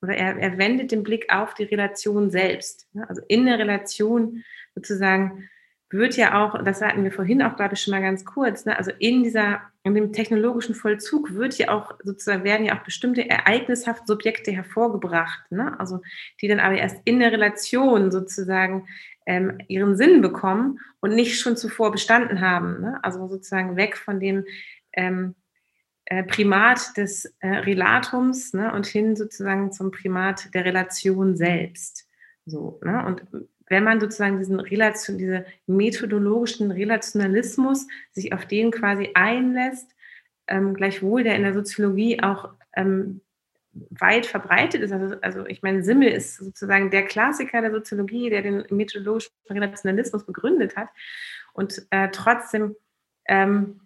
oder 0.02 0.16
er, 0.16 0.36
er 0.36 0.58
wendet 0.58 0.90
den 0.90 1.04
Blick 1.04 1.32
auf 1.32 1.54
die 1.54 1.64
Relation 1.64 2.30
selbst. 2.30 2.88
Also 3.08 3.22
in 3.28 3.46
der 3.46 3.58
Relation 3.58 4.42
sozusagen 4.74 5.48
wird 5.94 6.16
ja 6.16 6.44
auch, 6.44 6.62
das 6.62 6.82
hatten 6.82 7.04
wir 7.04 7.12
vorhin 7.12 7.42
auch, 7.42 7.54
ich, 7.72 7.80
schon 7.80 7.92
mal 7.92 8.02
ganz 8.02 8.24
kurz, 8.24 8.66
ne? 8.66 8.76
also 8.76 8.90
in 8.98 9.22
dieser, 9.22 9.62
in 9.82 9.94
dem 9.94 10.12
technologischen 10.12 10.74
Vollzug 10.74 11.34
wird 11.34 11.56
ja 11.56 11.70
auch 11.70 11.92
sozusagen, 12.02 12.44
werden 12.44 12.66
ja 12.66 12.76
auch 12.76 12.84
bestimmte 12.84 13.28
ereignishafte 13.28 14.04
Subjekte 14.06 14.52
hervorgebracht, 14.52 15.50
ne? 15.50 15.78
also 15.78 16.00
die 16.40 16.48
dann 16.48 16.60
aber 16.60 16.76
erst 16.76 16.98
in 17.04 17.20
der 17.20 17.32
Relation 17.32 18.10
sozusagen 18.10 18.86
ähm, 19.26 19.58
ihren 19.68 19.96
Sinn 19.96 20.20
bekommen 20.20 20.80
und 21.00 21.14
nicht 21.14 21.40
schon 21.40 21.56
zuvor 21.56 21.92
bestanden 21.92 22.40
haben. 22.40 22.80
Ne? 22.80 22.98
Also 23.02 23.26
sozusagen 23.28 23.76
weg 23.76 23.96
von 23.96 24.20
dem 24.20 24.44
ähm, 24.92 25.34
äh, 26.06 26.24
Primat 26.24 26.96
des 26.96 27.24
äh, 27.40 27.48
Relatums 27.48 28.52
ne? 28.52 28.72
und 28.72 28.86
hin 28.86 29.16
sozusagen 29.16 29.72
zum 29.72 29.90
Primat 29.90 30.52
der 30.52 30.64
Relation 30.64 31.36
selbst. 31.36 32.06
So, 32.46 32.78
ne? 32.84 33.04
Und 33.06 33.24
wenn 33.74 33.82
man 33.82 34.00
sozusagen 34.00 34.38
diesen 34.38 34.60
Relation, 34.60 35.18
diese 35.18 35.44
methodologischen 35.66 36.70
Relationalismus 36.70 37.88
sich 38.12 38.32
auf 38.32 38.46
den 38.46 38.70
quasi 38.70 39.10
einlässt, 39.14 39.90
ähm, 40.46 40.74
gleichwohl 40.74 41.24
der 41.24 41.34
in 41.34 41.42
der 41.42 41.54
Soziologie 41.54 42.22
auch 42.22 42.50
ähm, 42.76 43.20
weit 43.72 44.26
verbreitet 44.26 44.80
ist. 44.82 44.92
Also, 44.92 45.16
also 45.22 45.46
ich 45.46 45.60
meine, 45.62 45.82
Simmel 45.82 46.10
ist 46.10 46.36
sozusagen 46.36 46.92
der 46.92 47.04
Klassiker 47.04 47.62
der 47.62 47.72
Soziologie, 47.72 48.30
der 48.30 48.42
den 48.42 48.64
methodologischen 48.70 49.32
Relationalismus 49.50 50.24
begründet 50.24 50.76
hat. 50.76 50.88
Und 51.52 51.84
äh, 51.90 52.10
trotzdem 52.12 52.76
ähm, 53.26 53.80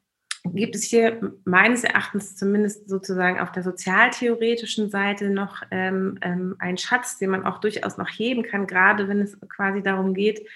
gibt 0.55 0.74
es 0.74 0.84
hier 0.84 1.32
meines 1.44 1.84
Erachtens 1.84 2.36
zumindest 2.36 2.88
sozusagen 2.88 3.40
auf 3.40 3.53
der 3.53 3.62
sozialtheoretischen 3.62 4.90
Seite 4.90 5.30
noch 5.30 5.62
ähm, 5.70 6.18
ähm, 6.22 6.57
einen 6.59 6.78
Schatz, 6.78 7.18
den 7.18 7.30
man 7.30 7.44
auch 7.44 7.59
durchaus 7.59 7.99
noch 7.99 8.09
heben 8.09 8.42
kann, 8.42 8.66
gerade 8.66 9.09
wenn 9.09 9.20
es 9.20 9.38
quasi 9.49 9.82
darum 9.82 10.14
geht, 10.14 10.46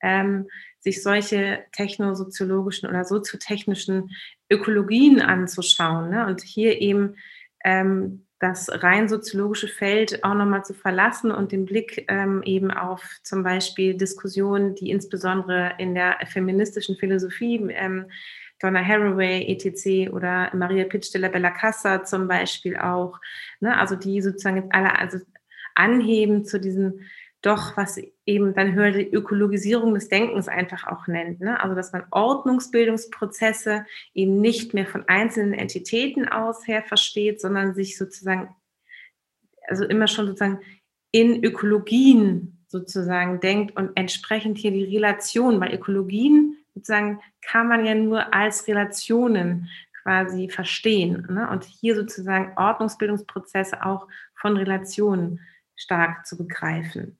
ähm, 0.00 0.48
sich 0.80 1.02
solche 1.02 1.64
technosoziologischen 1.72 2.88
oder 2.88 3.04
soziotechnischen 3.04 4.10
Ökologien 4.50 5.20
anzuschauen. 5.20 6.10
Ne? 6.10 6.26
Und 6.26 6.42
hier 6.42 6.80
eben 6.80 7.16
ähm, 7.64 8.26
das 8.42 8.68
rein 8.82 9.08
soziologische 9.08 9.68
Feld 9.68 10.24
auch 10.24 10.34
nochmal 10.34 10.64
zu 10.64 10.74
verlassen 10.74 11.30
und 11.30 11.52
den 11.52 11.64
Blick 11.64 12.06
ähm, 12.08 12.42
eben 12.44 12.72
auf 12.72 13.08
zum 13.22 13.44
Beispiel 13.44 13.94
Diskussionen, 13.94 14.74
die 14.74 14.90
insbesondere 14.90 15.74
in 15.78 15.94
der 15.94 16.18
feministischen 16.26 16.96
Philosophie, 16.96 17.64
ähm, 17.70 18.06
Donna 18.62 18.84
Haraway, 18.84 19.44
etc. 19.48 20.12
oder 20.12 20.50
Maria 20.54 20.84
Pitsch 20.84 21.12
de 21.12 21.20
la 21.20 21.28
Bella 21.28 21.50
Casa 21.50 22.04
zum 22.04 22.28
Beispiel 22.28 22.76
auch, 22.76 23.20
ne, 23.60 23.78
also 23.78 23.96
die 23.96 24.22
sozusagen 24.22 24.56
jetzt 24.56 24.74
alle 24.74 24.98
also 24.98 25.18
anheben 25.74 26.44
zu 26.44 26.60
diesen 26.60 27.00
doch, 27.42 27.76
was 27.76 28.00
eben 28.24 28.54
dann 28.54 28.72
höher 28.74 28.92
die 28.92 29.12
Ökologisierung 29.12 29.94
des 29.94 30.08
Denkens 30.08 30.46
einfach 30.46 30.86
auch 30.86 31.08
nennt. 31.08 31.40
Ne? 31.40 31.60
Also, 31.60 31.74
dass 31.74 31.92
man 31.92 32.04
Ordnungsbildungsprozesse 32.12 33.84
eben 34.14 34.40
nicht 34.40 34.74
mehr 34.74 34.86
von 34.86 35.08
einzelnen 35.08 35.52
Entitäten 35.52 36.28
aus 36.28 36.66
her 36.68 36.84
versteht, 36.84 37.40
sondern 37.40 37.74
sich 37.74 37.98
sozusagen, 37.98 38.54
also 39.66 39.84
immer 39.84 40.06
schon 40.06 40.26
sozusagen 40.26 40.60
in 41.10 41.44
Ökologien 41.44 42.64
sozusagen 42.68 43.40
denkt 43.40 43.76
und 43.76 43.90
entsprechend 43.96 44.56
hier 44.56 44.70
die 44.70 44.84
Relation, 44.84 45.60
weil 45.60 45.74
Ökologien 45.74 46.56
sozusagen 46.74 47.20
kann 47.42 47.68
man 47.68 47.84
ja 47.84 47.94
nur 47.94 48.32
als 48.32 48.66
Relationen 48.68 49.68
quasi 50.02 50.48
verstehen. 50.48 51.26
Ne? 51.30 51.48
Und 51.50 51.64
hier 51.64 51.94
sozusagen 51.94 52.52
Ordnungsbildungsprozesse 52.56 53.84
auch 53.84 54.08
von 54.34 54.56
Relationen 54.56 55.40
stark 55.76 56.26
zu 56.26 56.36
begreifen. 56.36 57.18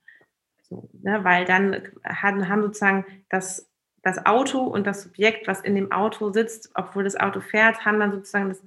So, 0.62 0.88
ne? 1.02 1.22
Weil 1.24 1.44
dann 1.44 1.82
haben, 2.04 2.62
sozusagen 2.62 3.04
das, 3.28 3.70
das 4.02 4.24
Auto 4.26 4.60
und 4.60 4.86
das 4.86 5.02
Subjekt, 5.02 5.46
was 5.46 5.60
in 5.60 5.74
dem 5.74 5.92
Auto 5.92 6.32
sitzt, 6.32 6.70
obwohl 6.74 7.04
das 7.04 7.16
Auto 7.16 7.40
fährt, 7.40 7.84
haben 7.84 8.00
dann 8.00 8.12
sozusagen 8.12 8.48
das, 8.48 8.62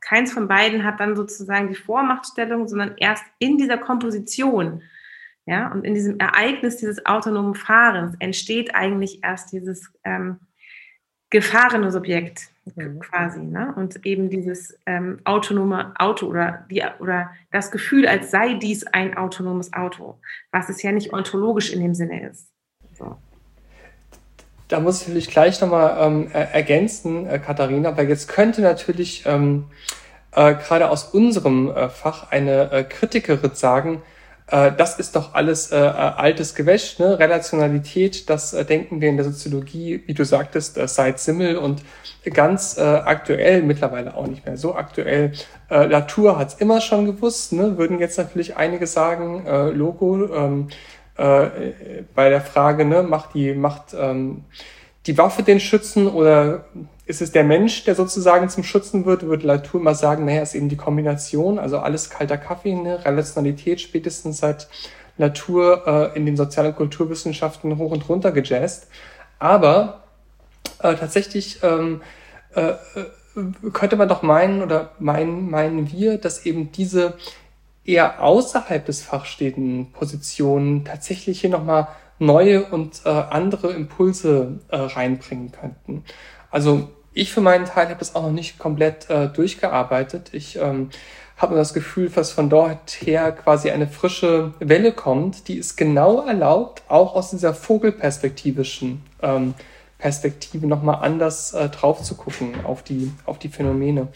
keins 0.00 0.32
von 0.32 0.48
beiden 0.48 0.84
hat 0.84 1.00
dann 1.00 1.16
sozusagen 1.16 1.68
die 1.68 1.74
Vormachtstellung, 1.74 2.68
sondern 2.68 2.94
erst 2.98 3.24
in 3.38 3.58
dieser 3.58 3.78
Komposition, 3.78 4.82
ja, 5.44 5.72
und 5.72 5.84
in 5.84 5.94
diesem 5.94 6.20
Ereignis 6.20 6.76
dieses 6.76 7.04
autonomen 7.04 7.56
Fahrens 7.56 8.14
entsteht 8.20 8.76
eigentlich 8.76 9.24
erst 9.24 9.52
dieses 9.52 9.92
ähm, 10.04 10.38
gefahrene 11.32 11.90
Subjekt 11.90 12.50
mhm. 12.76 13.00
quasi, 13.00 13.40
ne? 13.40 13.72
Und 13.74 14.04
eben 14.06 14.28
dieses 14.28 14.78
ähm, 14.86 15.18
autonome 15.24 15.94
Auto 15.98 16.26
oder 16.26 16.66
die 16.70 16.84
oder 17.00 17.30
das 17.50 17.70
Gefühl, 17.70 18.06
als 18.06 18.30
sei 18.30 18.54
dies 18.54 18.86
ein 18.86 19.16
autonomes 19.16 19.72
Auto, 19.72 20.18
was 20.52 20.68
es 20.68 20.82
ja 20.82 20.92
nicht 20.92 21.12
ontologisch 21.12 21.72
in 21.72 21.80
dem 21.80 21.94
Sinne 21.94 22.28
ist. 22.28 22.48
So. 22.96 23.16
Da 24.68 24.80
muss 24.80 25.00
ich 25.00 25.08
natürlich 25.08 25.30
gleich 25.30 25.60
nochmal 25.60 25.96
ähm, 26.00 26.30
ergänzen, 26.30 27.26
äh, 27.26 27.38
Katharina, 27.38 27.96
weil 27.96 28.08
jetzt 28.08 28.28
könnte 28.28 28.60
natürlich 28.60 29.24
ähm, 29.26 29.64
äh, 30.32 30.54
gerade 30.54 30.90
aus 30.90 31.04
unserem 31.14 31.70
äh, 31.70 31.88
Fach 31.88 32.30
eine 32.30 32.70
äh, 32.72 32.84
Kritikerin 32.84 33.54
sagen, 33.54 34.02
äh, 34.48 34.72
das 34.76 34.98
ist 34.98 35.16
doch 35.16 35.34
alles 35.34 35.70
äh, 35.72 35.78
äh, 35.78 35.80
altes 35.80 36.54
Gewäsch, 36.54 36.98
ne? 36.98 37.18
Relationalität, 37.18 38.28
das 38.28 38.52
äh, 38.52 38.64
denken 38.64 39.00
wir 39.00 39.08
in 39.08 39.16
der 39.16 39.24
Soziologie, 39.24 40.02
wie 40.06 40.14
du 40.14 40.24
sagtest, 40.24 40.78
äh, 40.78 40.88
seit 40.88 41.18
Simmel 41.18 41.56
und 41.56 41.82
ganz 42.24 42.76
äh, 42.78 42.82
aktuell, 42.82 43.62
mittlerweile 43.62 44.14
auch 44.14 44.26
nicht 44.26 44.46
mehr 44.46 44.56
so 44.56 44.74
aktuell. 44.74 45.32
Äh, 45.70 45.86
Latour 45.86 46.38
hat 46.38 46.48
es 46.48 46.54
immer 46.54 46.80
schon 46.80 47.06
gewusst, 47.06 47.52
ne? 47.52 47.78
würden 47.78 47.98
jetzt 47.98 48.18
natürlich 48.18 48.56
einige 48.56 48.86
sagen, 48.86 49.46
äh, 49.46 49.70
Logo, 49.70 50.32
ähm, 50.34 50.68
äh, 51.16 52.04
bei 52.14 52.30
der 52.30 52.40
Frage, 52.40 52.84
ne, 52.84 53.02
macht 53.02 53.34
die, 53.34 53.54
macht 53.54 53.94
ähm, 53.94 54.44
die 55.06 55.18
Waffe 55.18 55.42
den 55.42 55.60
Schützen 55.60 56.08
oder 56.08 56.64
ist 57.04 57.20
es 57.20 57.32
der 57.32 57.44
Mensch, 57.44 57.84
der 57.84 57.94
sozusagen 57.94 58.48
zum 58.48 58.62
Schützen 58.62 59.04
wird, 59.04 59.22
würde 59.22 59.46
Latour 59.46 59.80
immer 59.80 59.94
sagen, 59.94 60.24
naja, 60.24 60.42
ist 60.42 60.54
eben 60.54 60.68
die 60.68 60.76
Kombination, 60.76 61.58
also 61.58 61.78
alles 61.78 62.10
kalter 62.10 62.38
Kaffee, 62.38 62.74
ne? 62.74 63.04
Relationalität 63.04 63.80
spätestens 63.80 64.38
seit 64.38 64.68
Latour 65.18 65.86
äh, 65.86 66.16
in 66.16 66.26
den 66.26 66.36
Sozial- 66.36 66.66
und 66.66 66.76
Kulturwissenschaften 66.76 67.76
hoch 67.78 67.90
und 67.90 68.08
runter 68.08 68.30
gejazzt. 68.32 68.88
Aber 69.38 70.04
äh, 70.78 70.94
tatsächlich 70.94 71.58
ähm, 71.62 72.02
äh, 72.54 72.70
äh, 72.70 72.76
könnte 73.72 73.96
man 73.96 74.08
doch 74.08 74.22
meinen 74.22 74.62
oder 74.62 74.92
meinen, 74.98 75.50
meinen 75.50 75.90
wir, 75.90 76.18
dass 76.18 76.46
eben 76.46 76.70
diese 76.72 77.14
eher 77.84 78.22
außerhalb 78.22 78.84
des 78.84 79.02
Fachs 79.02 79.36
Positionen 79.92 80.84
tatsächlich 80.84 81.40
hier 81.40 81.50
nochmal 81.50 81.88
neue 82.18 82.64
und 82.64 83.02
äh, 83.04 83.08
andere 83.08 83.72
Impulse 83.72 84.60
äh, 84.68 84.76
reinbringen 84.76 85.50
könnten. 85.50 86.04
Also 86.52 86.88
ich 87.12 87.32
für 87.32 87.40
meinen 87.40 87.64
Teil 87.64 87.88
habe 87.88 87.98
das 87.98 88.14
auch 88.14 88.22
noch 88.22 88.30
nicht 88.30 88.58
komplett 88.58 89.10
äh, 89.10 89.28
durchgearbeitet. 89.28 90.30
Ich 90.32 90.56
ähm, 90.56 90.90
habe 91.36 91.56
das 91.56 91.74
Gefühl, 91.74 92.08
dass 92.08 92.30
von 92.30 92.48
dort 92.48 92.90
her 93.00 93.32
quasi 93.32 93.70
eine 93.70 93.88
frische 93.88 94.54
Welle 94.60 94.92
kommt, 94.92 95.48
die 95.48 95.58
es 95.58 95.74
genau 95.74 96.24
erlaubt, 96.24 96.82
auch 96.88 97.16
aus 97.16 97.30
dieser 97.30 97.52
vogelperspektivischen 97.52 99.02
ähm, 99.22 99.54
Perspektive 99.98 100.66
nochmal 100.66 100.98
anders 101.02 101.52
äh, 101.52 101.68
drauf 101.68 102.02
zu 102.02 102.14
gucken 102.16 102.64
auf 102.64 102.82
die, 102.82 103.12
auf 103.26 103.38
die 103.38 103.48
Phänomene. 103.48 104.08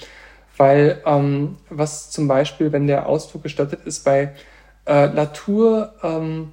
Weil 0.56 1.02
ähm, 1.04 1.56
was 1.68 2.10
zum 2.10 2.28
Beispiel, 2.28 2.72
wenn 2.72 2.86
der 2.86 3.06
Ausdruck 3.06 3.42
gestattet 3.42 3.80
ist, 3.84 4.04
bei 4.04 4.32
äh, 4.86 5.06
Latour 5.06 5.92
ähm, 6.02 6.52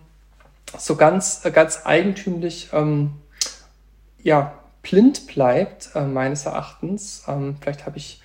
so 0.77 0.95
ganz, 0.95 1.45
äh, 1.45 1.51
ganz 1.51 1.81
eigentümlich 1.85 2.69
ähm, 2.73 3.11
ja, 4.21 4.53
blind 4.83 5.25
bleibt, 5.27 5.89
äh, 5.95 6.05
meines 6.05 6.45
Erachtens. 6.45 7.23
Ähm, 7.27 7.55
vielleicht 7.59 7.87
habe 7.87 7.97
ich 7.97 8.21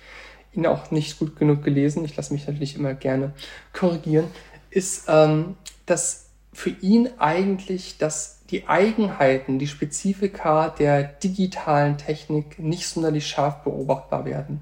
ihn 0.53 0.67
auch 0.67 0.91
nicht 0.91 1.17
gut 1.17 1.35
genug 1.35 1.63
gelesen, 1.63 2.05
ich 2.05 2.15
lasse 2.15 2.33
mich 2.33 2.47
natürlich 2.47 2.75
immer 2.75 2.93
gerne 2.93 3.33
korrigieren, 3.73 4.25
ist, 4.69 5.05
ähm, 5.07 5.55
dass 5.85 6.27
für 6.53 6.69
ihn 6.69 7.09
eigentlich 7.17 7.97
dass 7.97 8.39
die 8.49 8.67
Eigenheiten, 8.67 9.59
die 9.59 9.67
Spezifika 9.67 10.69
der 10.69 11.03
digitalen 11.03 11.97
Technik 11.97 12.57
nicht 12.59 12.87
sonderlich 12.87 13.27
scharf 13.27 13.63
beobachtbar 13.63 14.25
werden. 14.25 14.61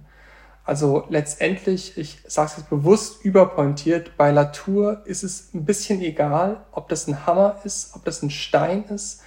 Also 0.65 1.05
letztendlich, 1.09 1.97
ich 1.97 2.19
sage 2.27 2.51
es 2.51 2.57
jetzt 2.57 2.69
bewusst 2.69 3.23
überpointiert, 3.23 4.17
bei 4.17 4.31
Latour 4.31 5.01
ist 5.05 5.23
es 5.23 5.53
ein 5.53 5.63
bisschen 5.63 6.01
egal, 6.01 6.65
ob 6.73 6.89
das 6.89 7.07
ein 7.07 7.25
Hammer 7.25 7.61
ist, 7.63 7.95
ob 7.95 8.03
das 8.03 8.21
ein 8.21 8.29
Stein 8.29 8.83
ist, 8.89 9.21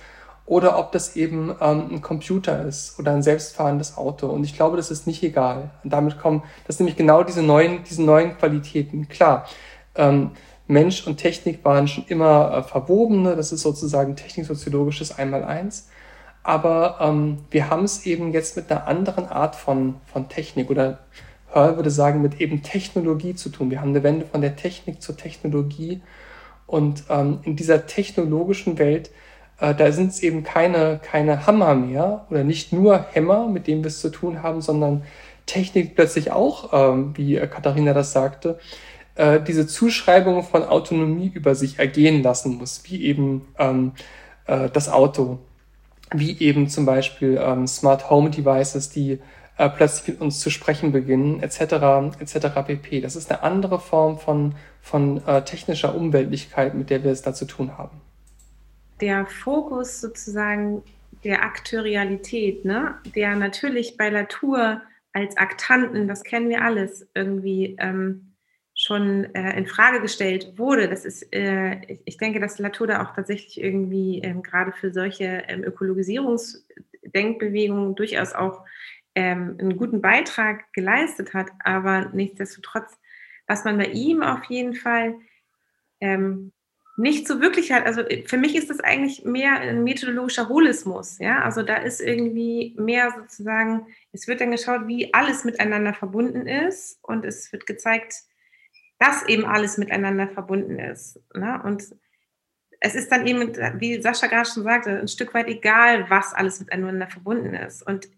oder 0.51 0.81
ob 0.81 0.91
das 0.91 1.15
eben 1.15 1.55
ähm, 1.61 1.91
ein 1.93 2.03
Computer 2.03 2.65
ist 2.65 2.99
oder 2.99 3.13
ein 3.13 3.23
selbstfahrendes 3.23 3.97
Auto. 3.97 4.27
Und 4.27 4.43
ich 4.43 4.57
glaube, 4.57 4.77
das 4.77 4.91
ist 4.91 5.07
nicht 5.07 5.23
egal. 5.23 5.71
Und 5.85 5.93
damit 5.93 6.19
kommen, 6.19 6.43
das 6.67 6.77
sind 6.77 6.87
nämlich 6.87 6.99
genau 6.99 7.23
diese 7.23 7.41
neuen, 7.41 7.85
diese 7.89 8.03
neuen 8.03 8.37
Qualitäten. 8.37 9.09
Klar, 9.09 9.47
ähm, 9.95 10.33
Mensch 10.67 11.07
und 11.07 11.19
Technik 11.19 11.65
waren 11.65 11.87
schon 11.87 12.05
immer 12.09 12.53
äh, 12.53 12.63
verwobene, 12.65 13.37
das 13.37 13.53
ist 13.53 13.63
sozusagen 13.63 14.17
techniksoziologisches 14.17 15.17
Einmaleins. 15.17 15.89
Aber 16.43 16.97
ähm, 17.01 17.39
wir 17.53 17.71
haben 17.71 17.85
es 17.85 18.05
eben 18.05 18.33
jetzt 18.33 18.57
mit 18.57 18.73
einer 18.73 18.89
anderen 18.89 19.29
Art 19.29 19.55
von, 19.55 20.01
von 20.05 20.29
Technik 20.29 20.69
oder 20.69 20.99
Hörl 21.53 21.77
würde 21.77 21.91
sagen, 21.91 22.23
mit 22.23 22.41
eben 22.41 22.65
Technologie 22.65 23.37
zu 23.37 23.51
tun. 23.51 23.71
Wir 23.71 23.81
haben 23.81 23.91
eine 23.91 24.03
Wende 24.03 24.27
von 24.27 24.41
der 24.41 24.57
Technik 24.57 25.01
zur 25.01 25.17
Technologie. 25.17 26.03
Und 26.67 27.05
ähm, 27.09 27.39
in 27.45 27.55
dieser 27.55 27.87
technologischen 27.87 28.79
Welt 28.81 29.13
äh, 29.61 29.75
da 29.75 29.93
sind 29.93 30.11
es 30.11 30.23
eben 30.23 30.43
keine, 30.43 31.01
keine 31.03 31.47
Hammer 31.47 31.75
mehr 31.75 32.27
oder 32.31 32.45
nicht 32.45 32.73
nur 32.73 33.07
Hämmer, 33.13 33.47
mit 33.47 33.67
denen 33.67 33.85
wir 33.85 33.89
es 33.89 34.01
zu 34.01 34.11
tun 34.11 34.43
haben, 34.43 34.61
sondern 34.61 35.05
Technik 35.47 35.95
plötzlich 35.95 36.33
auch, 36.33 36.71
ähm, 36.73 37.13
wie 37.17 37.37
Katharina 37.37 37.93
das 37.93 38.13
sagte, 38.13 38.59
äh, 39.17 39.41
diese 39.41 39.67
Zuschreibung 39.67 40.43
von 40.43 40.65
Autonomie 40.65 41.31
über 41.35 41.55
sich 41.55 41.79
ergehen 41.79 42.23
lassen 42.23 42.57
muss, 42.57 42.83
wie 42.85 43.05
eben 43.05 43.49
ähm, 43.59 43.93
äh, 44.47 44.71
das 44.71 44.89
Auto, 44.89 45.39
wie 46.13 46.39
eben 46.41 46.69
zum 46.69 46.87
Beispiel 46.87 47.41
ähm, 47.43 47.67
Smart 47.67 48.11
Home 48.11 48.31
Devices, 48.31 48.91
die 48.91 49.19
äh, 49.59 49.69
plötzlich 49.69 50.09
mit 50.09 50.21
uns 50.23 50.41
zu 50.41 50.51
sprechen 50.51 50.93
beginnen, 50.93 51.43
etc., 51.43 52.19
etc. 52.21 52.47
pp. 52.67 53.01
Das 53.01 53.17
ist 53.17 53.31
eine 53.31 53.43
andere 53.43 53.79
Form 53.79 54.19
von, 54.19 54.55
von 54.81 55.27
äh, 55.27 55.43
technischer 55.43 55.95
Umweltlichkeit, 55.95 56.75
mit 56.75 56.91
der 56.91 57.05
wir 57.05 57.13
es 57.13 57.23
da 57.23 57.35
zu 57.35 57.45
tun 57.45 57.77
haben 57.77 58.01
der 59.01 59.27
Fokus 59.27 60.01
sozusagen 60.01 60.83
der 61.25 61.43
Akteurialität, 61.43 62.65
ne, 62.65 62.99
der 63.15 63.35
natürlich 63.37 63.97
bei 63.97 64.09
Latour 64.09 64.83
als 65.13 65.37
Aktanten, 65.37 66.09
das 66.09 66.23
kennen 66.23 66.49
wir 66.49 66.63
alles, 66.63 67.09
irgendwie 67.15 67.77
ähm, 67.79 68.35
schon 68.75 69.35
äh, 69.35 69.59
in 69.59 69.67
Frage 69.67 70.01
gestellt 70.01 70.55
wurde. 70.57 70.89
Das 70.89 71.05
ist, 71.05 71.31
äh, 71.35 71.99
ich, 72.05 72.17
denke, 72.17 72.41
dass 72.41 72.59
Latour 72.59 72.87
da 72.87 73.03
auch 73.03 73.15
tatsächlich 73.15 73.61
irgendwie 73.61 74.21
ähm, 74.21 74.43
gerade 74.43 74.73
für 74.73 74.91
solche 74.93 75.43
ähm, 75.49 75.63
Ökologisierungsdenkbewegungen 75.65 77.95
durchaus 77.95 78.33
auch 78.33 78.65
ähm, 79.15 79.59
einen 79.61 79.77
guten 79.77 80.01
Beitrag 80.01 80.73
geleistet 80.73 81.35
hat. 81.35 81.49
Aber 81.63 82.07
nichtsdestotrotz, 82.15 82.99
was 83.47 83.65
man 83.65 83.77
bei 83.77 83.89
ihm 83.89 84.23
auf 84.23 84.45
jeden 84.45 84.73
Fall 84.75 85.17
ähm, 86.01 86.53
nicht 87.01 87.27
so 87.27 87.41
wirklich 87.41 87.73
hat. 87.73 87.87
Also 87.87 88.03
äh, 88.03 88.25
für 88.27 88.37
mich 88.37 88.55
ist 88.55 88.71
das 88.71 88.81
eigentlich 88.81 89.25
mehr 89.25 89.55
ein 89.55 89.85
methodologischer 89.85 90.49
Holismus. 90.49 91.19
Ja, 91.19 91.43
also 91.43 91.63
da 91.63 91.77
ist 91.77 92.01
irgendwie 92.01 92.75
mehr 92.79 93.13
sozusagen, 93.17 93.87
es 94.13 94.29
wird 94.29 94.41
dann 94.41 94.51
geschaut, 94.51 94.87
wie 94.87 95.13
alles 95.15 95.45
miteinander 95.45 95.95
verbunden 95.95 96.47
ist 96.47 96.99
und 97.03 97.25
es 97.25 97.53
wird 97.53 97.67
gezeigt, 97.67 98.15
dass 98.99 99.27
eben 99.27 99.47
alles 99.47 99.79
miteinander 99.79 100.29
verbunden 100.29 100.79
ist. 100.79 101.19
Ne? 101.35 101.61
Und 101.65 101.85
es 102.81 102.95
ist 102.95 103.11
dann 103.11 103.27
eben, 103.27 103.55
wie 103.81 104.01
Sascha 104.01 104.27
gerade 104.27 104.49
schon 104.49 104.63
sagte, 104.63 104.91
ein 104.91 105.09
Stück 105.09 105.33
weit 105.33 105.49
egal, 105.49 106.09
was 106.11 106.35
alles 106.35 106.61
miteinander 106.61 107.09
verbunden 107.09 107.55
ist. 107.55 107.83
Und 107.83 108.09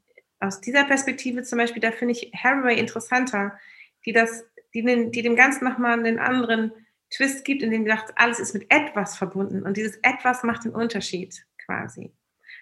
aus 0.41 0.61
dieser 0.61 0.85
Perspektive 0.85 1.43
zum 1.45 1.59
Beispiel, 1.59 1.83
da 1.83 1.93
finde 1.93 2.13
ich 2.13 2.33
Haraway 2.35 2.79
interessanter, 2.79 3.59
die 4.05 4.13
das, 4.13 4.45
die, 4.75 4.83
den, 4.83 5.13
die 5.13 5.23
dem 5.23 5.37
Ganzen 5.37 5.65
nochmal 5.65 5.99
einen 5.99 6.19
anderen 6.19 6.73
Twist 7.13 7.45
gibt, 7.45 7.63
in 7.63 7.71
dem 7.71 7.87
sagt, 7.87 8.13
alles 8.17 8.41
ist 8.41 8.55
mit 8.55 8.67
etwas 8.71 9.17
verbunden 9.17 9.63
und 9.63 9.77
dieses 9.77 9.97
etwas 10.03 10.43
macht 10.43 10.65
den 10.65 10.73
Unterschied 10.73 11.45
quasi. 11.65 12.13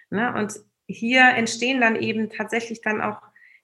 Ne? 0.09 0.33
Und 0.33 0.53
hier 0.87 1.21
entstehen 1.21 1.81
dann 1.81 1.95
eben 1.95 2.29
tatsächlich 2.29 2.81
dann 2.81 3.01
auch 3.01 3.21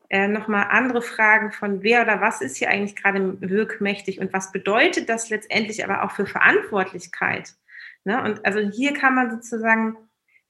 äh, 0.09 0.27
nochmal 0.27 0.67
andere 0.69 1.01
Fragen 1.01 1.51
von 1.51 1.83
wer 1.83 2.03
oder 2.03 2.21
was 2.21 2.41
ist 2.41 2.55
hier 2.55 2.69
eigentlich 2.69 2.95
gerade 2.95 3.39
wirkmächtig 3.41 4.19
und 4.19 4.31
was 4.31 4.53
bedeutet 4.53 5.09
das 5.09 5.29
letztendlich 5.29 5.83
aber 5.83 6.03
auch 6.03 6.11
für 6.11 6.25
Verantwortlichkeit. 6.25 7.53
Ne? 8.05 8.23
Und 8.23 8.45
also 8.45 8.59
hier 8.59 8.93
kann 8.93 9.15
man 9.15 9.29
sozusagen 9.29 9.97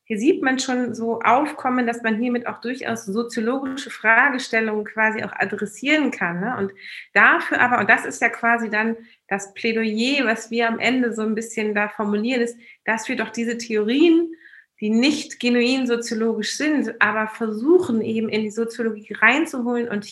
hier 0.08 0.18
sieht 0.18 0.42
man 0.42 0.58
schon 0.58 0.96
so 0.96 1.20
aufkommen, 1.20 1.86
dass 1.86 2.02
man 2.02 2.16
hiermit 2.16 2.48
auch 2.48 2.62
durchaus 2.62 3.04
soziologische 3.04 3.90
Fragestellungen 3.90 4.86
quasi 4.86 5.22
auch 5.22 5.34
adressieren 5.34 6.12
kann. 6.12 6.40
Ne? 6.40 6.56
Und 6.58 6.72
dafür 7.14 7.60
aber, 7.60 7.80
und 7.80 7.90
das 7.90 8.06
ist 8.06 8.22
ja 8.22 8.30
quasi 8.30 8.70
dann 8.70 8.96
das 9.28 9.54
Plädoyer, 9.54 10.26
was 10.26 10.50
wir 10.50 10.70
am 10.70 10.80
Ende 10.80 11.14
so 11.14 11.24
ein 11.24 11.36
bisschen 11.36 11.76
da 11.76 11.90
formulieren, 11.90 12.42
ist, 12.42 12.58
dass 12.86 13.10
wir 13.10 13.18
doch 13.18 13.32
diese 13.32 13.58
Theorien, 13.58 14.32
die 14.80 14.92
nicht 14.92 15.42
genuin 15.42 15.88
soziologisch 15.88 16.56
sind, 16.56 17.02
aber 17.02 17.28
versuchen 17.28 18.02
eben 18.02 18.30
in 18.30 18.44
die 18.44 18.52
Soziologie 18.52 19.12
reinzuholen 19.12 19.90
und 19.90 20.06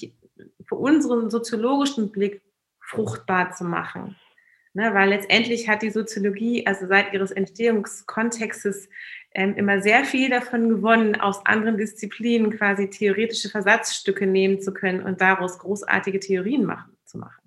für 0.68 0.76
unseren 0.76 1.30
soziologischen 1.30 2.12
Blick 2.12 2.42
fruchtbar 2.82 3.54
zu 3.54 3.64
machen. 3.64 4.18
Ne, 4.74 4.94
weil 4.94 5.08
letztendlich 5.08 5.70
hat 5.70 5.84
die 5.84 5.90
Soziologie, 5.90 6.68
also 6.68 6.86
seit 6.88 7.14
ihres 7.14 7.32
Entstehungskontextes, 7.32 8.90
immer 9.36 9.82
sehr 9.82 10.06
viel 10.06 10.30
davon 10.30 10.70
gewonnen, 10.70 11.16
aus 11.16 11.46
anderen 11.46 11.78
Disziplinen 11.78 12.52
quasi 12.52 12.90
theoretische 12.90 13.50
Versatzstücke 13.50 14.26
nehmen 14.26 14.62
zu 14.62 14.74
können 14.74 15.04
und 15.04 15.22
daraus 15.22 15.60
großartige 15.60 16.20
Theorien 16.20 16.66
machen, 16.66 16.96
zu 17.06 17.18
machen. 17.18 17.46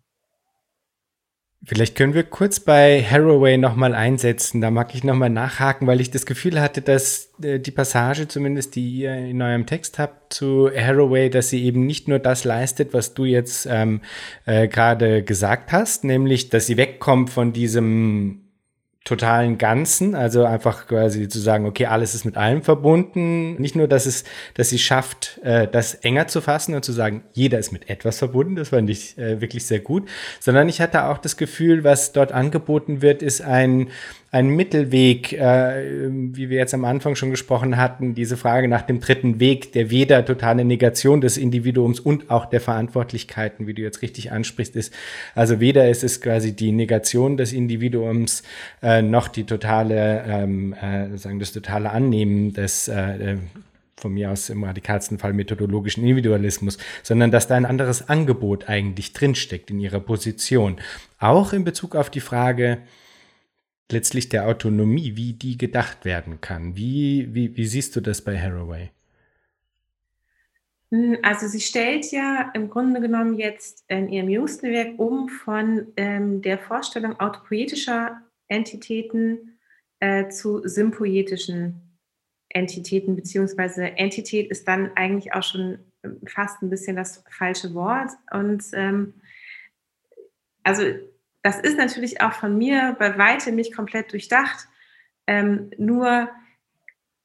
Vielleicht 1.65 1.97
können 1.97 2.15
wir 2.15 2.23
kurz 2.23 2.61
bei 2.61 3.03
Haraway 3.03 3.59
nochmal 3.59 3.95
einsetzen. 3.95 4.61
Da 4.61 4.71
mag 4.71 4.95
ich 4.95 5.03
nochmal 5.03 5.29
nachhaken, 5.29 5.87
weil 5.87 6.01
ich 6.01 6.11
das 6.11 6.25
Gefühl 6.25 6.61
hatte, 6.61 6.83
dass 6.83 7.33
äh, 7.43 7.59
die 7.59 7.73
Passage, 7.73 8.29
zumindest 8.29 8.77
die 8.77 9.01
ihr 9.01 9.15
in 9.15 9.43
eurem 9.43 9.67
Text 9.67 9.99
habt 9.99 10.33
zu 10.33 10.71
Haraway, 10.71 11.31
dass 11.31 11.51
sie 11.51 11.65
eben 11.65 11.85
nicht 11.85 12.07
nur 12.07 12.21
das 12.21 12.45
leistet, 12.45 12.95
was 12.95 13.13
du 13.13 13.25
jetzt 13.25 13.67
ähm, 13.71 14.03
äh, 14.47 14.69
gerade 14.69 15.25
gesagt 15.25 15.73
hast, 15.73 16.05
nämlich, 16.05 16.49
dass 16.49 16.67
sie 16.69 16.77
wegkommt 16.77 17.29
von 17.29 17.53
diesem 17.53 18.48
totalen 19.09 19.57
Ganzen, 19.57 20.15
also 20.15 20.45
einfach 20.45 20.87
quasi 20.87 21.29
zu 21.29 21.39
sagen, 21.39 21.65
okay, 21.65 21.87
alles 21.87 22.15
ist 22.15 22.25
mit 22.25 22.37
allem 22.37 22.63
verbunden. 22.63 23.55
Nicht 23.61 23.75
nur, 23.75 23.89
dass 23.89 24.05
es, 24.05 24.25
dass 24.55 24.69
sie 24.69 24.79
schafft, 24.79 25.41
äh, 25.43 25.67
das 25.67 25.95
enger 25.95 26.27
zu 26.27 26.41
fassen 26.43 26.75
und 26.75 26.85
zu 26.85 26.93
sagen, 26.93 27.25
jeder 27.33 27.59
ist 27.59 27.73
mit 27.73 27.89
etwas 27.89 28.19
verbunden, 28.19 28.55
das 28.55 28.69
fand 28.69 28.91
ich 28.91 29.17
äh, 29.17 29.41
wirklich 29.41 29.65
sehr 29.65 29.81
gut, 29.81 30.09
sondern 30.41 30.69
ich 30.69 30.81
hatte 30.81 31.05
auch 31.05 31.19
das 31.19 31.37
Gefühl, 31.39 31.85
was 31.85 32.13
dort 32.13 32.33
angeboten 32.33 33.01
wird, 33.01 33.23
ist 33.23 33.41
ein 33.41 33.89
ein 34.31 34.49
Mittelweg, 34.49 35.33
äh, 35.33 36.11
wie 36.11 36.51
wir 36.51 36.59
jetzt 36.59 36.75
am 36.75 36.85
Anfang 36.85 37.15
schon 37.15 37.31
gesprochen 37.31 37.79
hatten, 37.79 38.15
diese 38.15 38.37
Frage 38.37 38.69
nach 38.69 38.83
dem 38.83 39.01
dritten 39.01 39.41
Weg, 39.41 39.73
der 39.73 39.91
weder 39.91 40.25
totale 40.25 40.65
Negation 40.65 41.23
des 41.23 41.39
Individuums 41.39 41.99
und 41.99 42.31
auch 42.31 42.45
der 42.45 42.61
Verantwortlichkeiten, 42.61 43.67
wie 43.67 43.75
du 43.75 43.81
jetzt 43.81 44.03
richtig 44.03 44.31
ansprichst, 44.31 44.77
ist. 44.77 44.93
Also 45.35 45.61
weder 45.61 45.89
ist 45.89 46.05
es 46.05 46.21
quasi 46.21 46.55
die 46.55 46.73
Negation 46.73 47.39
des 47.39 47.55
Individuums 47.55 48.43
äh, 48.83 49.01
noch 49.01 49.29
die 49.29 49.45
totale, 49.45 50.25
ähm, 50.27 50.75
äh, 50.75 51.17
sagen 51.17 51.39
das 51.39 51.53
totale 51.53 51.91
Annehmen 51.91 52.53
des 52.53 52.89
äh, 52.89 53.37
von 53.97 54.15
mir 54.15 54.31
aus 54.31 54.49
im 54.49 54.63
radikalsten 54.63 55.19
Fall 55.19 55.33
methodologischen 55.33 56.05
Individualismus, 56.05 56.79
sondern 57.03 57.31
dass 57.33 57.49
da 57.49 57.57
ein 57.57 57.67
anderes 57.67 58.09
Angebot 58.09 58.69
eigentlich 58.69 59.13
drinsteckt 59.13 59.71
in 59.71 59.81
ihrer 59.81 59.99
Position. 59.99 60.77
Auch 61.19 61.53
in 61.53 61.65
Bezug 61.65 61.97
auf 61.97 62.09
die 62.09 62.21
Frage, 62.21 62.79
letztlich 63.91 64.29
der 64.29 64.47
Autonomie, 64.47 65.17
wie 65.17 65.33
die 65.33 65.57
gedacht 65.57 66.05
werden 66.05 66.41
kann. 66.41 66.77
Wie, 66.77 67.35
wie, 67.35 67.57
wie 67.57 67.67
siehst 67.67 67.97
du 67.97 68.01
das 68.01 68.23
bei 68.23 68.39
Haraway? 68.39 68.91
Hm, 70.91 71.19
also 71.23 71.47
sie 71.49 71.61
stellt 71.61 72.11
ja 72.11 72.51
im 72.55 72.71
Grunde 72.71 73.01
genommen 73.01 73.39
jetzt 73.39 73.85
in 73.89 74.09
ihrem 74.09 74.29
jüngsten 74.29 74.71
Werk 74.73 74.99
um 74.99 75.29
von 75.29 75.89
ähm, 75.97 76.43
der 76.43 76.59
Vorstellung 76.59 77.19
autopoetischer 77.21 78.23
Entitäten 78.49 79.59
äh, 80.01 80.29
zu 80.29 80.67
sympoetischen 80.67 81.99
Entitäten, 82.51 83.17
beziehungsweise 83.17 83.85
Entität 83.99 84.51
ist 84.51 84.67
dann 84.67 84.93
eigentlich 84.97 85.35
auch 85.35 85.43
schon 85.43 85.79
ähm, 86.03 86.21
fast 86.27 86.63
ein 86.63 86.71
bisschen 86.71 86.97
das 86.97 87.23
falsche 87.31 87.75
Wort. 87.75 88.13
Und 88.33 88.65
ähm, 88.73 89.15
also 90.63 90.83
das 91.43 91.61
ist 91.61 91.79
natürlich 91.79 92.21
auch 92.21 92.33
von 92.33 92.57
mir 92.59 92.97
bei 92.99 93.17
weitem 93.17 93.55
nicht 93.55 93.75
komplett 93.75 94.13
durchdacht. 94.13 94.69
Ähm, 95.27 95.71
nur 95.79 96.29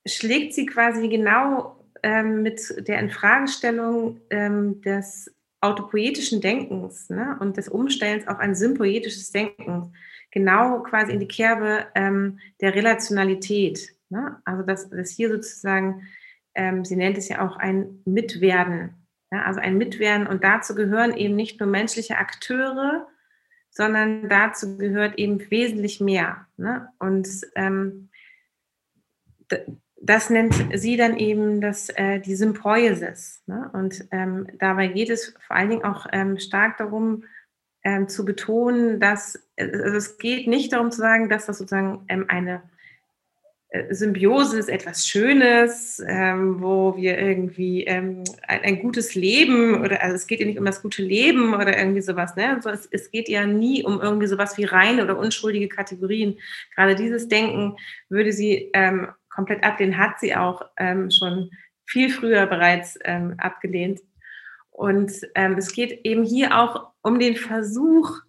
schlägt 0.05 0.53
sie 0.53 0.65
quasi 0.65 1.07
genau 1.07 1.83
ähm, 2.03 2.41
mit 2.41 2.87
der 2.87 2.99
Infragestellung 2.99 4.19
ähm, 4.29 4.81
des 4.81 5.33
autopoetischen 5.61 6.41
Denkens 6.41 7.09
ne, 7.09 7.37
und 7.39 7.55
des 7.55 7.69
Umstellens 7.69 8.27
auf 8.27 8.37
ein 8.39 8.53
sympoetisches 8.53 9.31
Denken 9.31 9.93
genau 10.29 10.81
quasi 10.83 11.13
in 11.13 11.19
die 11.19 11.27
Kerbe 11.27 11.85
ähm, 11.95 12.39
der 12.59 12.75
Relationalität. 12.75 13.95
Ne? 14.09 14.41
Also 14.43 14.63
dass 14.63 14.89
das 14.89 15.11
hier 15.11 15.29
sozusagen, 15.29 16.07
ähm, 16.53 16.83
sie 16.83 16.97
nennt 16.97 17.17
es 17.17 17.29
ja 17.29 17.47
auch 17.47 17.55
ein 17.55 18.01
Mitwerden. 18.03 18.95
Ja? 19.31 19.43
Also 19.43 19.61
ein 19.61 19.77
Mitwerden 19.77 20.27
und 20.27 20.43
dazu 20.43 20.75
gehören 20.75 21.15
eben 21.15 21.35
nicht 21.35 21.59
nur 21.59 21.69
menschliche 21.69 22.17
Akteure, 22.17 23.07
sondern 23.73 24.29
dazu 24.29 24.77
gehört 24.77 25.17
eben 25.17 25.49
wesentlich 25.49 25.99
mehr. 25.99 26.47
Ne? 26.57 26.87
Und 26.99 27.27
ähm, 27.55 28.09
das 29.99 30.29
nennt 30.29 30.53
sie 30.73 30.95
dann 30.95 31.17
eben 31.17 31.59
das, 31.59 31.89
äh, 31.89 32.19
die 32.19 32.35
Sympoiesis. 32.35 33.41
Ne? 33.47 33.69
Und 33.73 34.05
ähm, 34.11 34.47
dabei 34.59 34.87
geht 34.87 35.09
es 35.09 35.35
vor 35.45 35.55
allen 35.55 35.69
Dingen 35.69 35.83
auch 35.83 36.05
ähm, 36.11 36.37
stark 36.37 36.77
darum, 36.77 37.23
ähm, 37.83 38.07
zu 38.07 38.23
betonen, 38.23 38.99
dass 38.99 39.41
also 39.57 39.97
es 39.97 40.17
geht 40.17 40.47
nicht 40.47 40.71
darum 40.71 40.91
zu 40.91 40.97
sagen, 40.99 41.29
dass 41.29 41.47
das 41.47 41.57
sozusagen 41.57 42.05
ähm, 42.07 42.25
eine 42.27 42.55
äh, 42.55 42.59
Symbiose 43.89 44.59
ist 44.59 44.69
etwas 44.69 45.07
Schönes, 45.07 46.01
ähm, 46.07 46.61
wo 46.61 46.95
wir 46.95 47.17
irgendwie 47.17 47.83
ähm, 47.85 48.23
ein, 48.47 48.61
ein, 48.61 48.79
gutes 48.79 49.15
Leben 49.15 49.81
oder 49.81 50.03
also 50.03 50.15
es 50.15 50.27
geht 50.27 50.39
ja 50.39 50.45
nicht 50.45 50.59
um 50.59 50.65
das 50.65 50.83
gute 50.83 51.01
Leben 51.01 51.55
oder 51.55 51.75
irgendwie 51.75 52.01
sowas, 52.01 52.35
ne? 52.35 52.55
Also 52.55 52.69
es, 52.69 52.87
es, 52.91 53.09
geht 53.09 53.29
ja 53.29 53.47
nie 53.47 53.83
um 53.83 53.99
irgendwie 53.99 54.27
sowas 54.27 54.57
wie 54.59 54.65
reine 54.65 55.03
oder 55.03 55.17
unschuldige 55.17 55.69
Kategorien. 55.69 56.37
Gerade 56.75 56.93
dieses 56.93 57.27
Denken 57.27 57.75
würde 58.09 58.31
sie 58.31 58.69
ähm, 58.73 59.07
komplett 59.29 59.63
ablehnen, 59.63 59.97
hat 59.97 60.19
sie 60.19 60.35
auch 60.35 60.61
ähm, 60.77 61.09
schon 61.09 61.49
viel 61.85 62.11
früher 62.11 62.45
bereits 62.45 62.99
ähm, 63.03 63.33
abgelehnt. 63.39 64.01
Und 64.69 65.13
ähm, 65.33 65.55
es 65.57 65.73
geht 65.73 66.05
eben 66.05 66.23
hier 66.23 66.59
auch 66.59 66.91
um 67.01 67.19
den 67.19 67.35
Versuch, 67.35 68.19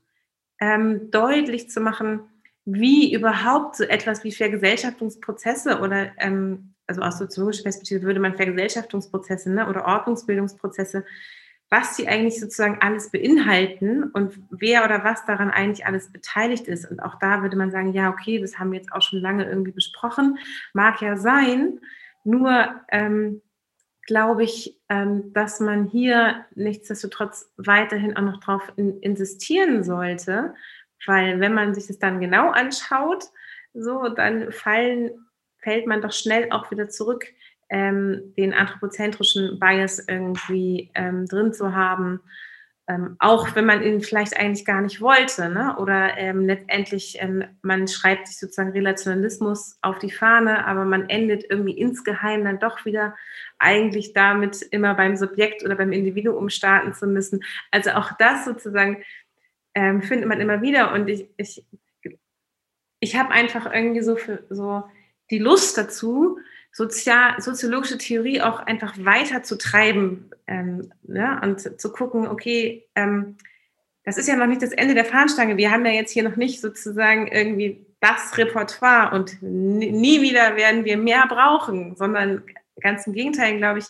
deutlich 1.11 1.69
zu 1.69 1.81
machen, 1.81 2.21
wie 2.65 3.13
überhaupt 3.13 3.77
so 3.77 3.85
etwas 3.85 4.25
wie 4.25 4.33
Vergesellschaftungsprozesse 4.33 5.81
oder 5.81 6.13
ähm, 6.19 6.75
also 6.87 7.01
aus 7.01 7.19
soziologischer 7.19 7.65
Perspektive 7.65 8.03
würde 8.03 8.21
man 8.21 8.37
Vergesellschaftungsprozesse 8.37 9.51
ne, 9.51 9.69
oder 9.69 9.87
Ordnungsbildungsprozesse, 9.87 11.05
was 11.71 11.97
sie 11.97 12.09
eigentlich 12.09 12.39
sozusagen 12.39 12.79
alles 12.81 13.11
beinhalten 13.11 14.05
und 14.05 14.39
wer 14.51 14.85
oder 14.85 15.03
was 15.03 15.25
daran 15.25 15.51
eigentlich 15.51 15.87
alles 15.87 16.13
beteiligt 16.13 16.69
ist. 16.69 16.91
Und 16.91 17.01
auch 17.01 17.19
da 17.19 17.43
würde 17.43 17.57
man 17.57 17.71
sagen, 17.71 17.93
ja, 17.93 18.11
okay, 18.11 18.39
das 18.39 18.59
haben 18.59 18.73
wir 18.73 18.79
jetzt 18.79 18.93
auch 18.93 19.03
schon 19.03 19.21
lange 19.21 19.49
irgendwie 19.49 19.73
besprochen, 19.73 20.39
mag 20.73 21.01
ja 21.01 21.17
sein, 21.17 21.81
nur 22.23 22.75
ähm, 22.91 23.43
glaube 24.07 24.45
ich, 24.45 24.79
ähm, 24.89 25.33
dass 25.33 25.61
man 25.61 25.87
hier 25.87 26.45
nichtsdestotrotz 26.55 27.51
weiterhin 27.57 28.17
auch 28.17 28.23
noch 28.23 28.41
darauf 28.41 28.73
in, 28.77 29.01
insistieren 29.01 29.85
sollte, 29.85 30.55
weil 31.07 31.41
wenn 31.41 31.55
man 31.55 31.75
sich 31.75 31.87
das 31.87 31.99
dann 31.99 32.21
genau 32.21 32.51
anschaut, 32.51 33.25
so, 33.75 34.09
dann 34.09 34.53
fallen, 34.53 35.11
fällt 35.59 35.87
man 35.87 36.01
doch 36.01 36.13
schnell 36.13 36.51
auch 36.51 36.71
wieder 36.71 36.89
zurück, 36.89 37.27
ähm, 37.69 38.35
den 38.37 38.55
anthropozentrischen 38.55 39.59
Bias 39.59 39.99
irgendwie 40.07 40.91
ähm, 40.95 41.27
drin 41.27 41.53
zu 41.53 41.75
haben. 41.75 42.21
Ähm, 42.87 43.17
auch 43.19 43.57
wenn 43.57 43.65
man 43.65 43.83
ihn 43.83 44.03
vielleicht 44.03 44.39
eigentlich 44.39 44.67
gar 44.67 44.83
nicht 44.83 45.01
wollte, 45.01 45.49
ne? 45.49 45.75
oder 45.79 46.19
ähm, 46.19 46.45
letztendlich, 46.45 47.17
ähm, 47.19 47.43
man 47.63 47.89
schreibt 47.89 48.29
sich 48.29 48.39
sozusagen 48.39 48.73
Relationalismus 48.73 49.79
auf 49.81 49.99
die 49.99 50.11
Fahne, 50.11 50.67
aber 50.67 50.85
man 50.85 51.09
endet 51.09 51.47
irgendwie 51.49 51.79
insgeheim 51.79 52.45
dann 52.45 52.59
doch 52.59 52.85
wieder 52.85 53.17
eigentlich 53.59 54.13
damit, 54.13 54.61
immer 54.61 54.95
beim 54.95 55.17
Subjekt 55.17 55.65
oder 55.65 55.77
beim 55.77 55.93
Individuum 55.93 56.51
starten 56.51 56.93
zu 56.93 57.07
müssen. 57.07 57.43
Also 57.71 57.93
auch 57.93 58.13
das 58.19 58.45
sozusagen 58.45 59.03
ähm, 59.75 60.03
findet 60.03 60.29
man 60.29 60.41
immer 60.41 60.63
wieder. 60.63 60.93
Und 60.93 61.09
ich, 61.09 61.29
ich, 61.37 61.65
ich 63.01 63.17
habe 63.17 63.31
einfach 63.31 63.73
irgendwie 63.73 64.03
so, 64.03 64.17
für, 64.17 64.45
so 64.51 64.85
die 65.31 65.39
Lust 65.39 65.77
dazu, 65.77 66.39
sozial, 66.73 67.41
soziologische 67.41 67.99
Theorie 67.99 68.41
auch 68.41 68.61
einfach 68.61 68.95
weiter 68.99 69.43
zu 69.43 69.57
treiben 69.57 70.31
ähm, 70.47 70.93
ja, 71.05 71.41
und 71.43 71.81
zu 71.81 71.93
gucken, 71.93 72.27
okay, 72.27 72.87
ähm, 72.95 73.37
das 74.05 74.19
ist 74.19 74.29
ja 74.29 74.37
noch 74.37 74.47
nicht 74.47 74.63
das 74.63 74.73
Ende 74.73 74.95
der 74.95 75.05
Fahnenstange. 75.05 75.57
Wir 75.57 75.71
haben 75.71 75.87
ja 75.87 75.93
jetzt 75.93 76.13
hier 76.13 76.25
noch 76.25 76.37
nicht 76.37 76.61
sozusagen 76.61 77.29
irgendwie 77.29 77.87
das 78.01 78.37
Repertoire 78.37 79.15
und 79.15 79.41
nie 79.41 80.21
wieder 80.21 80.57
werden 80.57 80.85
wir 80.85 80.99
mehr 80.99 81.27
brauchen, 81.27 81.97
sondern 81.97 82.43
ganz 82.81 83.07
im 83.07 83.15
Gegenteil, 83.15 83.57
glaube 83.57 83.79
ich, 83.79 83.87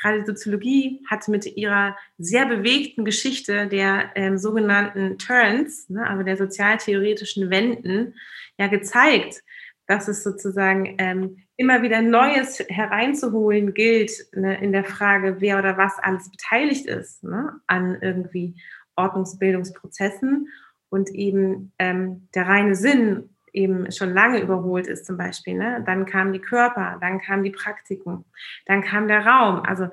gerade 0.00 0.20
die 0.20 0.26
Soziologie 0.26 1.04
hat 1.08 1.26
mit 1.28 1.46
ihrer 1.56 1.96
sehr 2.18 2.46
bewegten 2.46 3.04
Geschichte 3.04 3.66
der 3.66 4.10
ähm, 4.14 4.38
sogenannten 4.38 5.18
Turns, 5.18 5.88
ne, 5.88 6.08
also 6.08 6.22
der 6.22 6.36
sozialtheoretischen 6.36 7.50
Wenden, 7.50 8.14
ja 8.58 8.68
gezeigt, 8.68 9.42
dass 9.86 10.08
es 10.08 10.22
sozusagen 10.22 10.96
ähm, 10.98 11.38
immer 11.56 11.82
wieder 11.82 12.02
Neues 12.02 12.58
hereinzuholen 12.68 13.74
gilt 13.74 14.12
ne, 14.32 14.60
in 14.60 14.72
der 14.72 14.84
Frage, 14.84 15.36
wer 15.40 15.58
oder 15.58 15.78
was 15.78 15.98
alles 15.98 16.30
beteiligt 16.30 16.86
ist 16.86 17.24
ne, 17.24 17.60
an 17.66 17.98
irgendwie 18.00 18.56
Ordnungsbildungsprozessen 18.96 20.48
und 20.88 21.10
eben 21.10 21.72
ähm, 21.78 22.28
der 22.34 22.46
reine 22.46 22.74
Sinn 22.74 23.35
eben 23.56 23.90
schon 23.90 24.12
lange 24.12 24.40
überholt 24.40 24.86
ist 24.86 25.06
zum 25.06 25.16
Beispiel. 25.16 25.54
Ne? 25.54 25.82
Dann 25.86 26.04
kamen 26.06 26.32
die 26.32 26.40
Körper, 26.40 26.98
dann 27.00 27.20
kamen 27.20 27.42
die 27.42 27.50
Praktiken, 27.50 28.24
dann 28.66 28.82
kam 28.82 29.08
der 29.08 29.26
Raum. 29.26 29.62
Also 29.64 29.88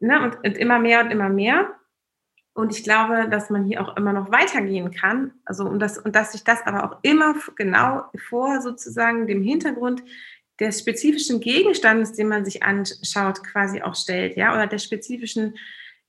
ne, 0.00 0.22
und, 0.22 0.36
und 0.36 0.56
immer 0.56 0.78
mehr 0.78 1.04
und 1.04 1.10
immer 1.10 1.28
mehr. 1.28 1.74
Und 2.52 2.76
ich 2.76 2.82
glaube, 2.82 3.28
dass 3.30 3.50
man 3.50 3.64
hier 3.64 3.80
auch 3.80 3.96
immer 3.96 4.12
noch 4.12 4.32
weitergehen 4.32 4.90
kann. 4.90 5.32
Also 5.44 5.64
und, 5.64 5.78
das, 5.78 5.98
und 5.98 6.16
dass 6.16 6.32
sich 6.32 6.42
das 6.42 6.66
aber 6.66 6.84
auch 6.84 6.98
immer 7.02 7.34
genau 7.56 8.04
vor 8.28 8.60
sozusagen 8.60 9.26
dem 9.26 9.42
Hintergrund 9.42 10.02
des 10.58 10.80
spezifischen 10.80 11.40
Gegenstandes, 11.40 12.12
den 12.12 12.28
man 12.28 12.44
sich 12.44 12.62
anschaut, 12.62 13.44
quasi 13.44 13.82
auch 13.82 13.94
stellt, 13.94 14.36
ja, 14.36 14.52
oder 14.52 14.66
der 14.66 14.78
spezifischen 14.78 15.56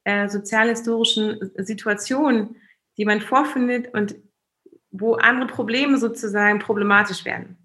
äh, 0.03 0.27
sozialhistorischen 0.27 1.51
Situation, 1.57 2.55
die 2.97 3.05
man 3.05 3.21
vorfindet 3.21 3.93
und 3.93 4.15
wo 4.91 5.15
andere 5.15 5.47
Probleme 5.47 5.97
sozusagen 5.97 6.59
problematisch 6.59 7.25
werden. 7.25 7.57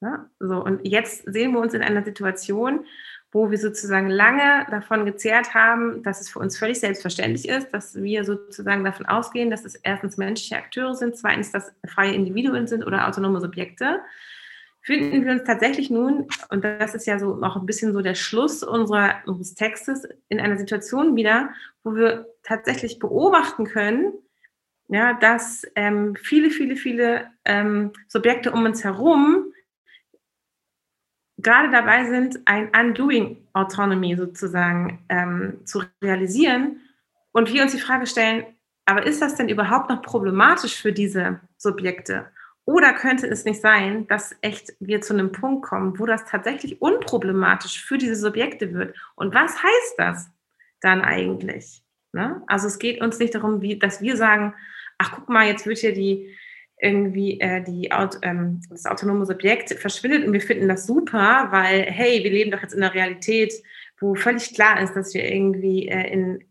Ja? 0.00 0.28
So, 0.38 0.62
und 0.62 0.86
jetzt 0.86 1.24
sehen 1.26 1.52
wir 1.52 1.60
uns 1.60 1.74
in 1.74 1.82
einer 1.82 2.04
Situation, 2.04 2.84
wo 3.32 3.50
wir 3.50 3.58
sozusagen 3.58 4.08
lange 4.08 4.64
davon 4.70 5.04
gezehrt 5.04 5.54
haben, 5.54 6.04
dass 6.04 6.20
es 6.20 6.30
für 6.30 6.38
uns 6.38 6.56
völlig 6.56 6.78
selbstverständlich 6.78 7.48
ist, 7.48 7.70
dass 7.72 7.96
wir 7.96 8.24
sozusagen 8.24 8.84
davon 8.84 9.06
ausgehen, 9.06 9.50
dass 9.50 9.64
es 9.64 9.74
erstens 9.74 10.16
menschliche 10.16 10.56
Akteure 10.56 10.94
sind, 10.94 11.16
zweitens, 11.16 11.50
dass 11.50 11.72
freie 11.84 12.14
Individuen 12.14 12.68
sind 12.68 12.86
oder 12.86 13.08
autonome 13.08 13.40
Subjekte, 13.40 14.00
finden 14.82 15.24
wir 15.24 15.32
uns 15.32 15.44
tatsächlich 15.44 15.90
nun, 15.90 16.28
und 16.50 16.62
das 16.62 16.94
ist 16.94 17.06
ja 17.06 17.18
so 17.18 17.42
auch 17.42 17.56
ein 17.56 17.66
bisschen 17.66 17.92
so 17.92 18.02
der 18.02 18.14
Schluss 18.14 18.62
unserer, 18.62 19.16
unseres 19.26 19.54
Textes, 19.54 20.06
in 20.28 20.38
einer 20.38 20.58
Situation 20.58 21.16
wieder, 21.16 21.50
wo 21.82 21.96
wir 21.96 22.26
tatsächlich 22.44 23.00
beobachten 23.00 23.64
können, 23.64 24.12
ja, 24.88 25.14
dass 25.14 25.66
ähm, 25.74 26.16
viele, 26.16 26.50
viele, 26.50 26.76
viele 26.76 27.30
ähm, 27.44 27.92
Subjekte 28.08 28.52
um 28.52 28.64
uns 28.64 28.84
herum 28.84 29.52
gerade 31.38 31.70
dabei 31.70 32.04
sind, 32.04 32.40
ein 32.46 32.70
Undoing 32.74 33.36
Autonomy 33.52 34.16
sozusagen 34.16 35.04
ähm, 35.08 35.60
zu 35.64 35.82
realisieren 36.02 36.80
und 37.32 37.52
wir 37.52 37.62
uns 37.62 37.72
die 37.72 37.80
Frage 37.80 38.06
stellen, 38.06 38.44
aber 38.86 39.06
ist 39.06 39.22
das 39.22 39.34
denn 39.34 39.48
überhaupt 39.48 39.90
noch 39.90 40.02
problematisch 40.02 40.80
für 40.80 40.92
diese 40.92 41.40
Subjekte? 41.56 42.30
Oder 42.66 42.94
könnte 42.94 43.26
es 43.26 43.44
nicht 43.44 43.60
sein, 43.60 44.06
dass 44.06 44.36
echt 44.40 44.74
wir 44.80 45.00
zu 45.00 45.12
einem 45.12 45.32
Punkt 45.32 45.66
kommen, 45.66 45.98
wo 45.98 46.06
das 46.06 46.24
tatsächlich 46.24 46.80
unproblematisch 46.80 47.84
für 47.84 47.98
diese 47.98 48.16
Subjekte 48.16 48.72
wird? 48.72 48.96
Und 49.16 49.34
was 49.34 49.62
heißt 49.62 49.94
das 49.98 50.30
dann 50.80 51.02
eigentlich? 51.02 51.82
Ne? 52.12 52.42
Also 52.46 52.66
es 52.66 52.78
geht 52.78 53.02
uns 53.02 53.18
nicht 53.18 53.34
darum, 53.34 53.60
wie, 53.60 53.78
dass 53.78 54.00
wir 54.00 54.16
sagen, 54.16 54.54
ach 54.98 55.12
guck 55.12 55.28
mal, 55.28 55.46
jetzt 55.46 55.66
wird 55.66 55.78
hier 55.78 55.94
die 55.94 56.34
irgendwie 56.80 57.40
äh, 57.40 57.62
die, 57.62 57.88
ähm, 58.22 58.60
das 58.68 58.84
autonome 58.86 59.26
Subjekt 59.26 59.72
verschwindet 59.74 60.26
und 60.26 60.32
wir 60.32 60.40
finden 60.40 60.68
das 60.68 60.86
super, 60.86 61.48
weil, 61.50 61.82
hey, 61.84 62.22
wir 62.22 62.30
leben 62.30 62.50
doch 62.50 62.62
jetzt 62.62 62.74
in 62.74 62.82
einer 62.82 62.94
Realität, 62.94 63.54
wo 63.98 64.14
völlig 64.14 64.54
klar 64.54 64.80
ist, 64.80 64.94
dass 64.94 65.14
wir 65.14 65.24
irgendwie 65.24 65.88
äh, 65.88 66.12
in 66.12 66.44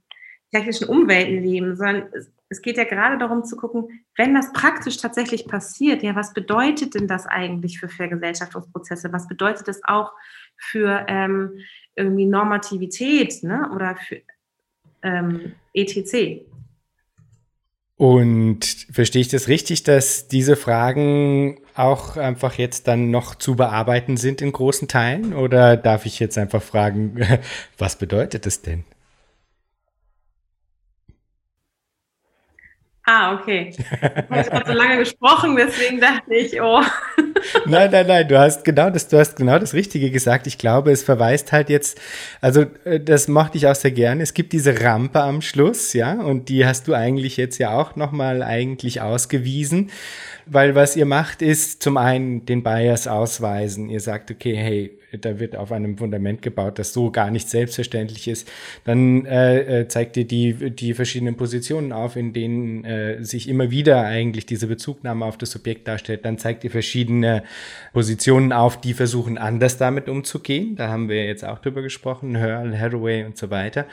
technischen 0.52 0.88
Umwelten 0.88 1.44
leben, 1.44 1.76
sondern 1.76 2.08
es, 2.14 2.32
es 2.50 2.62
geht 2.62 2.78
ja 2.78 2.84
gerade 2.84 3.18
darum 3.18 3.44
zu 3.44 3.58
gucken, 3.58 4.06
wenn 4.16 4.34
das 4.34 4.54
praktisch 4.54 4.98
tatsächlich 4.98 5.48
passiert, 5.48 6.04
ja, 6.04 6.16
was 6.16 6.34
bedeutet 6.34 6.96
denn 6.96 7.08
das 7.08 7.26
eigentlich 7.26 7.80
für 7.80 7.89
Vergesellschaftungsprozesse? 7.89 9.12
Was 9.12 9.28
bedeutet 9.28 9.68
das 9.68 9.82
auch 9.84 10.14
für 10.58 11.06
ähm, 11.10 11.60
irgendwie 11.96 12.26
Normativität 12.26 13.44
ne? 13.44 13.70
oder 13.74 13.96
für 13.98 14.22
ähm, 15.02 15.54
ETC? 15.74 16.46
Und 17.96 18.66
verstehe 18.91 19.22
ich 19.22 19.28
das 19.28 19.48
richtig, 19.48 19.84
dass 19.84 20.28
diese 20.28 20.56
Fragen 20.56 21.60
auch 21.76 22.18
einfach 22.18 22.56
jetzt 22.56 22.88
dann 22.88 23.12
noch 23.12 23.36
zu 23.36 23.56
bearbeiten 23.56 24.18
sind 24.18 24.41
in 24.41 24.52
großen 24.52 24.88
Teilen? 24.88 25.34
Oder 25.34 25.78
darf 25.78 26.06
ich 26.06 26.20
jetzt 26.20 26.38
einfach 26.38 26.62
fragen, 26.62 27.22
was 27.78 27.98
bedeutet 27.98 28.46
es 28.48 28.62
denn? 28.62 28.84
Ah, 33.06 33.34
okay. 33.36 33.76
Ich 34.32 34.51
habe 34.51 34.64
so 34.66 34.74
lange 34.74 34.97
gesprochen, 34.99 35.56
deswegen 35.56 35.99
dachte 35.99 36.34
ich, 36.34 36.60
oh. 36.62 36.82
Nein, 37.66 37.91
nein, 37.91 38.08
nein, 38.08 38.28
du 38.28 38.39
hast 38.39 38.64
genau 38.64 38.89
das, 38.89 39.10
du 39.10 39.20
hast 39.20 39.36
genau 39.36 39.60
das 39.60 39.74
Richtige 39.74 40.10
gesagt. 40.12 40.47
Ich 40.47 40.58
glaube, 40.58 40.91
es 40.91 41.04
verweist 41.04 41.51
halt 41.51 41.70
jetzt, 41.70 41.99
also 42.39 42.66
äh, 42.86 43.01
das 43.01 43.28
mochte 43.28 43.58
ich 43.58 43.68
auch 43.68 43.76
sehr 43.76 43.91
gerne. 43.91 44.24
Es 44.24 44.34
gibt 44.34 44.54
diese 44.54 44.82
Rampe 44.82 45.22
am 45.22 45.41
Schluss, 45.41 45.91
ja, 45.91 46.14
und 46.14 46.47
die 46.47 46.66
hast 46.66 46.88
du 46.88 46.93
eigentlich 46.93 47.36
jetzt 47.36 47.58
ja 47.58 47.72
auch 47.72 47.97
nochmal 47.97 48.41
eigentlich 48.41 49.01
ausgewiesen. 49.01 49.91
Weil 50.45 50.74
was 50.76 50.95
ihr 50.95 51.06
macht, 51.06 51.41
ist 51.41 51.84
zum 51.84 51.97
einen 51.97 52.45
den 52.45 52.64
Bias 52.64 53.08
ausweisen. 53.08 53.89
Ihr 53.89 53.99
sagt, 53.99 54.32
okay, 54.32 54.56
hey, 54.56 54.97
da 55.22 55.39
wird 55.39 55.55
auf 55.55 55.72
einem 55.72 55.97
Fundament 55.97 56.41
gebaut, 56.41 56.80
das 56.80 56.93
so 56.93 57.11
gar 57.11 57.32
nicht 57.32 57.49
selbstverständlich 57.49 58.28
ist. 58.28 58.49
Dann 58.86 59.26
äh, 59.26 59.82
äh, 59.82 59.88
zeigt 59.88 60.18
ihr 60.18 60.26
die, 60.26 60.72
die 60.72 60.93
verschiedenen 60.93 61.36
Positionen 61.36 61.91
auf, 61.91 62.16
in 62.16 62.34
denen 62.34 62.84
äh, 62.86 63.24
sich 63.24 63.47
immer 63.49 63.72
wieder 63.72 64.03
eigentlich 64.03 64.45
diese 64.45 64.68
Bezugnahme 64.68 65.26
auf 65.26 65.38
das 65.38 65.51
Subjekt 65.51 65.88
darstellt. 65.88 66.26
Dann 66.26 66.38
zeigt 66.38 66.64
ihr 66.64 66.72
verschiedene 66.72 67.43
Positionen 67.93 68.51
auf, 68.51 68.80
die 68.80 68.93
versuchen, 68.93 69.38
anders 69.38 69.78
damit 69.78 70.09
umzugehen. 70.09 70.76
Da 70.76 70.89
haben 70.89 71.09
wir 71.09 71.26
jetzt 71.26 71.45
auch 71.45 71.59
drüber 71.59 71.82
gesprochen, 71.82 72.39
Hurl, 72.41 72.78
Hathaway 72.78 73.24
und 73.26 73.38
so 73.38 73.49
weiter. 73.49 73.86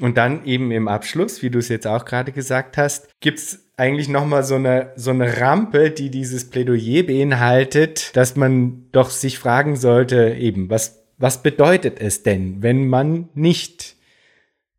Und 0.00 0.16
dann 0.16 0.44
eben 0.44 0.70
im 0.70 0.88
Abschluss, 0.88 1.42
wie 1.42 1.50
du 1.50 1.58
es 1.58 1.68
jetzt 1.68 1.86
auch 1.86 2.04
gerade 2.04 2.32
gesagt 2.32 2.76
hast, 2.76 3.08
gibt's 3.20 3.67
eigentlich 3.78 4.08
nochmal 4.08 4.42
so 4.42 4.56
eine, 4.56 4.92
so 4.96 5.10
eine 5.10 5.40
Rampe, 5.40 5.90
die 5.90 6.10
dieses 6.10 6.50
Plädoyer 6.50 7.04
beinhaltet, 7.04 8.14
dass 8.16 8.34
man 8.34 8.86
doch 8.90 9.10
sich 9.10 9.38
fragen 9.38 9.76
sollte, 9.76 10.34
eben, 10.34 10.68
was, 10.68 11.04
was 11.16 11.42
bedeutet 11.44 12.00
es 12.00 12.24
denn, 12.24 12.60
wenn 12.60 12.88
man 12.88 13.28
nicht 13.34 13.94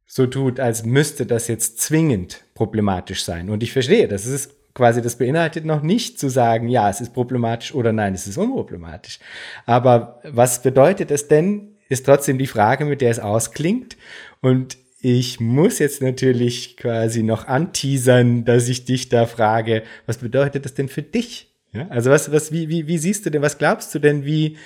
so 0.05 0.27
tut, 0.27 0.59
als 0.59 0.85
müsste 0.85 1.25
das 1.25 1.47
jetzt 1.47 1.79
zwingend 1.79 2.43
problematisch 2.55 3.23
sein? 3.23 3.49
Und 3.49 3.63
ich 3.63 3.71
verstehe, 3.71 4.09
das 4.09 4.25
ist 4.25 4.51
quasi, 4.73 5.01
das 5.01 5.17
beinhaltet 5.17 5.63
noch 5.63 5.81
nicht 5.81 6.19
zu 6.19 6.27
sagen, 6.27 6.67
ja, 6.67 6.89
es 6.89 6.99
ist 6.99 7.13
problematisch 7.13 7.73
oder 7.73 7.93
nein, 7.93 8.13
es 8.13 8.27
ist 8.27 8.37
unproblematisch. 8.37 9.19
Aber 9.65 10.19
was 10.25 10.61
bedeutet 10.61 11.09
es 11.09 11.29
denn, 11.29 11.77
ist 11.87 12.05
trotzdem 12.05 12.37
die 12.37 12.47
Frage, 12.47 12.83
mit 12.83 12.99
der 12.99 13.11
es 13.11 13.19
ausklingt. 13.19 13.95
Und 14.41 14.77
ich 15.01 15.39
muss 15.39 15.79
jetzt 15.79 16.01
natürlich 16.01 16.75
quasi 16.75 17.23
noch 17.23 17.47
anteasern, 17.47 18.43
dass 18.43 18.67
ich 18.67 18.85
dich 18.85 19.09
da 19.09 19.25
frage, 19.25 19.83
was 20.05 20.17
bedeutet 20.17 20.65
das 20.65 20.73
denn 20.73 20.89
für 20.89 21.03
dich? 21.03 21.55
Ja, 21.71 21.87
also 21.89 22.09
was, 22.09 22.31
was, 22.31 22.51
wie, 22.51 22.67
wie, 22.67 22.87
wie 22.87 22.97
siehst 22.97 23.25
du 23.25 23.29
denn, 23.29 23.41
was 23.41 23.57
glaubst 23.57 23.93
du 23.95 23.99
denn, 23.99 24.25
wie, 24.25 24.57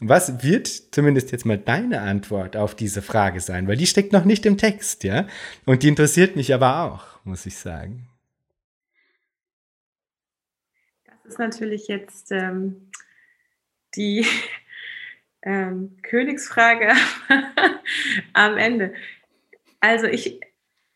was 0.00 0.44
wird 0.44 0.68
zumindest 0.68 1.32
jetzt 1.32 1.46
mal 1.46 1.58
deine 1.58 2.02
Antwort 2.02 2.56
auf 2.56 2.74
diese 2.74 3.02
Frage 3.02 3.40
sein? 3.40 3.66
Weil 3.66 3.76
die 3.76 3.86
steckt 3.86 4.12
noch 4.12 4.24
nicht 4.24 4.46
im 4.46 4.58
Text, 4.58 5.04
ja? 5.04 5.26
Und 5.64 5.82
die 5.82 5.88
interessiert 5.88 6.36
mich 6.36 6.52
aber 6.54 6.82
auch, 6.82 7.24
muss 7.24 7.46
ich 7.46 7.56
sagen. 7.56 8.08
Das 11.06 11.32
ist 11.32 11.38
natürlich 11.38 11.88
jetzt 11.88 12.30
ähm, 12.30 12.90
die 13.96 14.26
ähm, 15.42 15.96
Königsfrage 16.02 16.92
am 18.34 18.56
Ende. 18.56 18.94
Also 19.84 20.06
ich, 20.06 20.40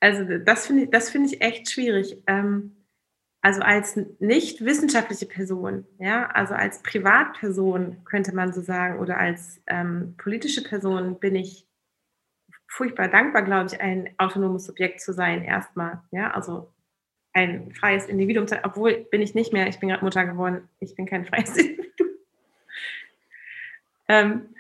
also 0.00 0.38
das 0.38 0.66
finde 0.66 0.84
ich, 0.84 0.90
das 0.90 1.10
finde 1.10 1.28
ich 1.28 1.42
echt 1.42 1.70
schwierig. 1.70 2.22
Ähm, 2.26 2.86
also 3.42 3.60
als 3.60 4.00
nicht 4.18 4.64
wissenschaftliche 4.64 5.26
Person, 5.26 5.84
ja, 5.98 6.26
also 6.28 6.54
als 6.54 6.82
Privatperson 6.82 8.02
könnte 8.06 8.34
man 8.34 8.54
so 8.54 8.62
sagen, 8.62 8.98
oder 8.98 9.18
als 9.18 9.60
ähm, 9.66 10.14
politische 10.16 10.62
Person 10.62 11.20
bin 11.20 11.36
ich 11.36 11.68
furchtbar 12.66 13.08
dankbar, 13.08 13.42
glaube 13.42 13.66
ich, 13.66 13.78
ein 13.78 14.14
autonomes 14.16 14.64
Subjekt 14.64 15.02
zu 15.02 15.12
sein, 15.12 15.44
erstmal, 15.44 16.02
ja, 16.10 16.30
also 16.30 16.72
ein 17.34 17.74
freies 17.74 18.06
Individuum, 18.06 18.46
obwohl 18.62 19.06
bin 19.10 19.20
ich 19.20 19.34
nicht 19.34 19.52
mehr, 19.52 19.68
ich 19.68 19.78
bin 19.78 19.90
gerade 19.90 20.04
Mutter 20.04 20.24
geworden, 20.24 20.66
ich 20.80 20.94
bin 20.94 21.04
kein 21.04 21.26
freies 21.26 21.54
Individuum. 21.58 22.08
Ähm, 24.08 24.54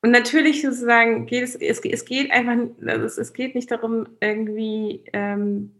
und 0.00 0.10
natürlich 0.10 0.62
sozusagen 0.62 1.26
geht 1.26 1.42
es, 1.42 1.56
es, 1.56 1.80
es 1.80 2.04
geht 2.04 2.30
einfach, 2.30 2.56
also 2.86 3.20
es 3.20 3.32
geht 3.32 3.54
nicht 3.54 3.70
darum, 3.70 4.06
irgendwie 4.20 5.04
ähm, 5.12 5.74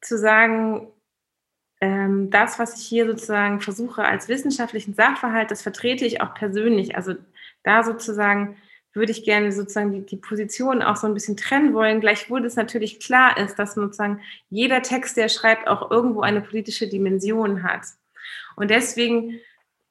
zu 0.00 0.18
sagen, 0.18 0.88
ähm, 1.80 2.30
das, 2.30 2.58
was 2.58 2.80
ich 2.80 2.86
hier 2.86 3.06
sozusagen 3.06 3.60
versuche 3.60 4.04
als 4.04 4.28
wissenschaftlichen 4.28 4.94
Sachverhalt, 4.94 5.50
das 5.50 5.62
vertrete 5.62 6.04
ich 6.04 6.20
auch 6.20 6.34
persönlich. 6.34 6.96
Also 6.96 7.14
da 7.62 7.84
sozusagen 7.84 8.56
würde 8.92 9.12
ich 9.12 9.24
gerne 9.24 9.52
sozusagen 9.52 9.92
die, 9.92 10.04
die 10.04 10.16
Position 10.16 10.82
auch 10.82 10.96
so 10.96 11.06
ein 11.06 11.14
bisschen 11.14 11.36
trennen 11.36 11.74
wollen, 11.74 12.00
gleichwohl 12.00 12.44
es 12.44 12.56
natürlich 12.56 13.00
klar 13.00 13.38
ist, 13.38 13.58
dass 13.58 13.74
sozusagen 13.74 14.20
jeder 14.50 14.82
Text, 14.82 15.16
der 15.16 15.28
schreibt, 15.28 15.68
auch 15.68 15.90
irgendwo 15.90 16.20
eine 16.20 16.40
politische 16.40 16.88
Dimension 16.88 17.62
hat. 17.62 17.86
Und 18.56 18.70
deswegen 18.70 19.40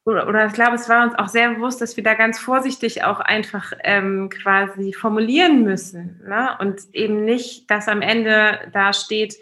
oder, 0.03 0.27
oder 0.27 0.47
ich 0.47 0.53
glaube, 0.53 0.75
es 0.75 0.89
war 0.89 1.03
uns 1.03 1.13
auch 1.15 1.27
sehr 1.27 1.53
bewusst, 1.53 1.79
dass 1.79 1.95
wir 1.95 2.03
da 2.03 2.15
ganz 2.15 2.39
vorsichtig 2.39 3.03
auch 3.03 3.19
einfach 3.19 3.73
ähm, 3.83 4.29
quasi 4.29 4.93
formulieren 4.93 5.63
müssen. 5.63 6.19
Ne? 6.27 6.49
Und 6.59 6.81
eben 6.93 7.23
nicht, 7.23 7.69
dass 7.69 7.87
am 7.87 8.01
Ende 8.01 8.59
da 8.73 8.93
steht, 8.93 9.35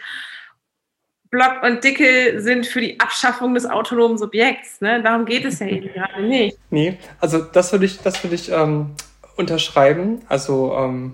Block 1.30 1.62
und 1.64 1.84
Dickel 1.84 2.42
sind 2.42 2.66
für 2.66 2.82
die 2.82 3.00
Abschaffung 3.00 3.54
des 3.54 3.66
autonomen 3.66 4.18
Subjekts. 4.18 4.82
Ne? 4.82 5.02
Darum 5.02 5.26
geht 5.26 5.46
es 5.46 5.60
ja 5.60 5.68
eben 5.68 5.88
gerade 5.94 6.24
nicht. 6.24 6.58
Nee, 6.72 6.98
also 7.20 7.40
das 7.40 7.72
würde 7.72 7.86
ich, 7.86 8.00
das 8.00 8.24
würde 8.24 8.36
ich 8.36 8.52
ähm, 8.52 8.96
unterschreiben. 9.38 10.24
Also 10.28 10.76
ähm, 10.76 11.14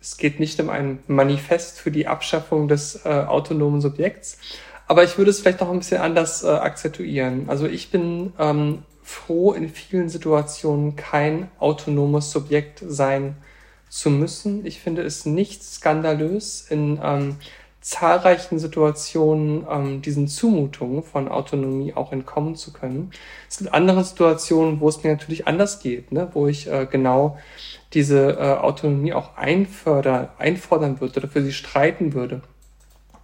es 0.00 0.16
geht 0.16 0.40
nicht 0.40 0.60
um 0.60 0.68
ein 0.68 0.98
Manifest 1.06 1.80
für 1.80 1.92
die 1.92 2.08
Abschaffung 2.08 2.66
des 2.66 3.06
äh, 3.06 3.08
autonomen 3.08 3.80
Subjekts. 3.80 4.38
Aber 4.92 5.04
ich 5.04 5.16
würde 5.16 5.30
es 5.30 5.40
vielleicht 5.40 5.62
noch 5.62 5.70
ein 5.70 5.78
bisschen 5.78 6.02
anders 6.02 6.44
äh, 6.44 6.48
akzentuieren. 6.48 7.48
Also 7.48 7.64
ich 7.64 7.90
bin 7.90 8.34
ähm, 8.38 8.82
froh, 9.02 9.54
in 9.54 9.70
vielen 9.70 10.10
Situationen 10.10 10.96
kein 10.96 11.50
autonomes 11.58 12.30
Subjekt 12.30 12.84
sein 12.86 13.38
zu 13.88 14.10
müssen. 14.10 14.66
Ich 14.66 14.82
finde 14.82 15.00
es 15.00 15.24
nicht 15.24 15.64
skandalös, 15.64 16.66
in 16.68 17.00
ähm, 17.02 17.36
zahlreichen 17.80 18.58
Situationen 18.58 19.66
ähm, 19.66 20.02
diesen 20.02 20.28
Zumutungen 20.28 21.02
von 21.02 21.28
Autonomie 21.28 21.94
auch 21.94 22.12
entkommen 22.12 22.54
zu 22.54 22.74
können. 22.74 23.12
Es 23.48 23.56
gibt 23.56 23.72
andere 23.72 24.04
Situationen, 24.04 24.78
wo 24.80 24.90
es 24.90 25.02
mir 25.02 25.12
natürlich 25.12 25.46
anders 25.48 25.80
geht, 25.80 26.12
ne? 26.12 26.28
wo 26.34 26.48
ich 26.48 26.70
äh, 26.70 26.84
genau 26.84 27.38
diese 27.94 28.32
äh, 28.32 28.58
Autonomie 28.58 29.14
auch 29.14 29.38
einfordern, 29.38 30.28
würde 31.00 31.20
oder 31.20 31.28
für 31.28 31.42
sie 31.42 31.54
streiten 31.54 32.12
würde. 32.12 32.42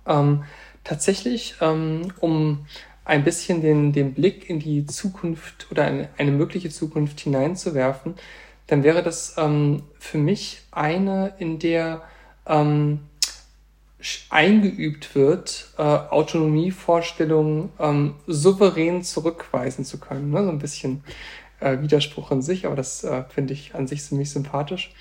Ähm, 0.07 0.45
tatsächlich, 0.85 1.57
ähm, 1.61 2.13
um 2.21 2.67
ein 3.05 3.25
bisschen 3.25 3.63
den, 3.63 3.93
den 3.93 4.13
Blick 4.13 4.51
in 4.51 4.59
die 4.59 4.85
Zukunft 4.87 5.67
oder 5.71 5.85
eine, 5.85 6.09
eine 6.19 6.31
mögliche 6.31 6.69
Zukunft 6.69 7.21
hineinzuwerfen, 7.21 8.15
dann 8.67 8.83
wäre 8.83 9.03
das 9.03 9.37
ähm, 9.39 9.83
für 9.99 10.19
mich 10.19 10.63
eine, 10.71 11.35
in 11.39 11.59
der 11.59 12.03
ähm, 12.47 13.01
eingeübt 14.29 15.15
wird, 15.15 15.71
äh, 15.79 15.83
Autonomievorstellungen 15.83 17.71
ähm, 17.81 18.15
souverän 18.27 19.03
zurückweisen 19.03 19.85
zu 19.85 19.99
können. 19.99 20.31
Ne? 20.31 20.45
So 20.45 20.51
ein 20.51 20.59
bisschen 20.59 21.03
äh, 21.61 21.81
Widerspruch 21.81 22.31
in 22.31 22.43
sich, 22.43 22.67
aber 22.67 22.77
das 22.77 23.03
äh, 23.05 23.25
finde 23.29 23.55
ich 23.55 23.75
an 23.75 23.87
sich 23.87 24.05
ziemlich 24.05 24.31
sympathisch. 24.31 24.93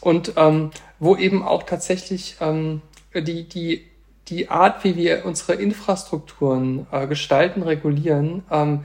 Und 0.00 0.34
ähm, 0.36 0.70
wo 0.98 1.16
eben 1.16 1.42
auch 1.42 1.64
tatsächlich 1.64 2.36
ähm, 2.40 2.82
die, 3.14 3.48
die, 3.48 3.84
die 4.28 4.48
Art, 4.48 4.84
wie 4.84 4.96
wir 4.96 5.24
unsere 5.24 5.54
Infrastrukturen 5.54 6.86
äh, 6.90 7.06
gestalten, 7.06 7.62
regulieren, 7.62 8.44
ähm, 8.50 8.84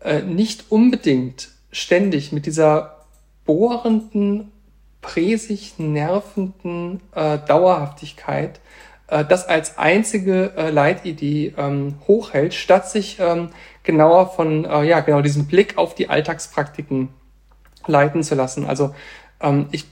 äh, 0.00 0.22
nicht 0.22 0.70
unbedingt 0.70 1.48
ständig 1.72 2.32
mit 2.32 2.46
dieser 2.46 3.04
bohrenden, 3.44 4.52
präsig 5.00 5.78
nervenden 5.78 7.00
äh, 7.14 7.38
Dauerhaftigkeit 7.38 8.60
äh, 9.08 9.24
das 9.24 9.48
als 9.48 9.78
einzige 9.78 10.52
äh, 10.56 10.70
Leitidee 10.70 11.54
ähm, 11.56 11.96
hochhält, 12.06 12.54
statt 12.54 12.88
sich 12.88 13.18
ähm, 13.20 13.50
genauer 13.82 14.30
von 14.30 14.64
äh, 14.64 14.84
ja 14.84 15.00
genau 15.00 15.22
diesem 15.22 15.46
Blick 15.46 15.78
auf 15.78 15.94
die 15.94 16.08
Alltagspraktiken 16.08 17.10
leiten 17.86 18.22
zu 18.22 18.34
lassen. 18.34 18.66
Also 18.66 18.94
ähm, 19.40 19.66
ich 19.70 19.86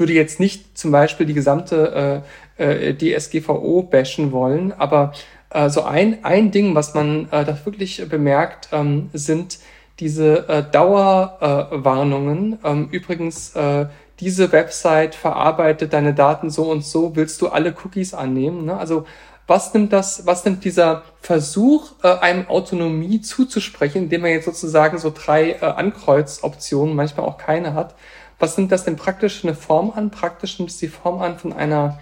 würde 0.00 0.14
jetzt 0.14 0.40
nicht 0.40 0.76
zum 0.76 0.90
Beispiel 0.90 1.26
die 1.26 1.34
gesamte 1.34 2.22
äh, 2.58 2.90
äh, 2.90 2.94
DSGVO 2.94 3.82
bashen 3.82 4.32
wollen, 4.32 4.72
aber 4.72 5.12
äh, 5.50 5.68
so 5.68 5.82
ein, 5.82 6.24
ein 6.24 6.50
Ding, 6.50 6.74
was 6.74 6.94
man 6.94 7.26
äh, 7.30 7.44
da 7.44 7.56
wirklich 7.64 8.08
bemerkt, 8.08 8.70
ähm, 8.72 9.10
sind 9.12 9.58
diese 10.00 10.48
äh, 10.48 10.64
Dauerwarnungen. 10.70 12.58
Äh, 12.64 12.68
ähm, 12.70 12.88
übrigens, 12.90 13.54
äh, 13.54 13.86
diese 14.18 14.52
Website 14.52 15.14
verarbeitet 15.14 15.92
deine 15.92 16.14
Daten 16.14 16.50
so 16.50 16.70
und 16.70 16.84
so, 16.84 17.16
willst 17.16 17.40
du 17.40 17.48
alle 17.48 17.74
Cookies 17.84 18.12
annehmen? 18.14 18.64
Ne? 18.66 18.76
Also 18.76 19.06
was 19.46 19.74
nimmt 19.74 19.92
das, 19.92 20.26
was 20.26 20.44
nimmt 20.44 20.64
dieser 20.64 21.02
Versuch, 21.20 21.92
äh, 22.04 22.08
einem 22.18 22.48
Autonomie 22.48 23.20
zuzusprechen, 23.20 24.04
indem 24.04 24.24
er 24.24 24.32
jetzt 24.32 24.44
sozusagen 24.44 24.98
so 24.98 25.12
drei 25.12 25.52
äh, 25.52 25.64
Ankreuzoptionen, 25.64 26.94
manchmal 26.94 27.26
auch 27.26 27.36
keine 27.36 27.74
hat, 27.74 27.94
was 28.40 28.56
nimmt 28.56 28.72
das 28.72 28.84
denn 28.84 28.96
praktisch 28.96 29.44
eine 29.44 29.54
Form 29.54 29.92
an? 29.94 30.10
Praktisch 30.10 30.58
nimmt 30.58 30.70
es 30.70 30.78
die 30.78 30.88
Form 30.88 31.20
an 31.20 31.38
von 31.38 31.52
einer 31.52 32.00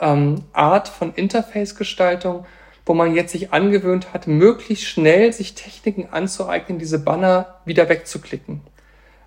ähm, 0.00 0.42
Art 0.52 0.88
von 0.88 1.14
Interface-Gestaltung, 1.14 2.44
wo 2.84 2.92
man 2.92 3.14
jetzt 3.14 3.32
sich 3.32 3.52
angewöhnt 3.52 4.12
hat, 4.12 4.26
möglichst 4.26 4.84
schnell 4.84 5.32
sich 5.32 5.54
Techniken 5.54 6.08
anzueignen, 6.10 6.78
diese 6.78 6.98
Banner 6.98 7.60
wieder 7.64 7.88
wegzuklicken, 7.88 8.60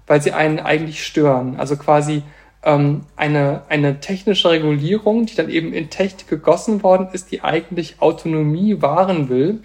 weil 0.05 0.21
sie 0.21 0.33
einen 0.33 0.59
eigentlich 0.59 1.03
stören. 1.05 1.55
Also 1.57 1.75
quasi 1.75 2.23
ähm, 2.63 3.05
eine, 3.15 3.63
eine 3.69 3.99
technische 4.01 4.49
Regulierung, 4.49 5.25
die 5.25 5.35
dann 5.35 5.49
eben 5.49 5.73
in 5.73 5.89
Technik 5.89 6.27
gegossen 6.27 6.83
worden 6.83 7.07
ist, 7.13 7.31
die 7.31 7.41
eigentlich 7.41 8.01
Autonomie 8.01 8.81
wahren 8.81 9.29
will, 9.29 9.61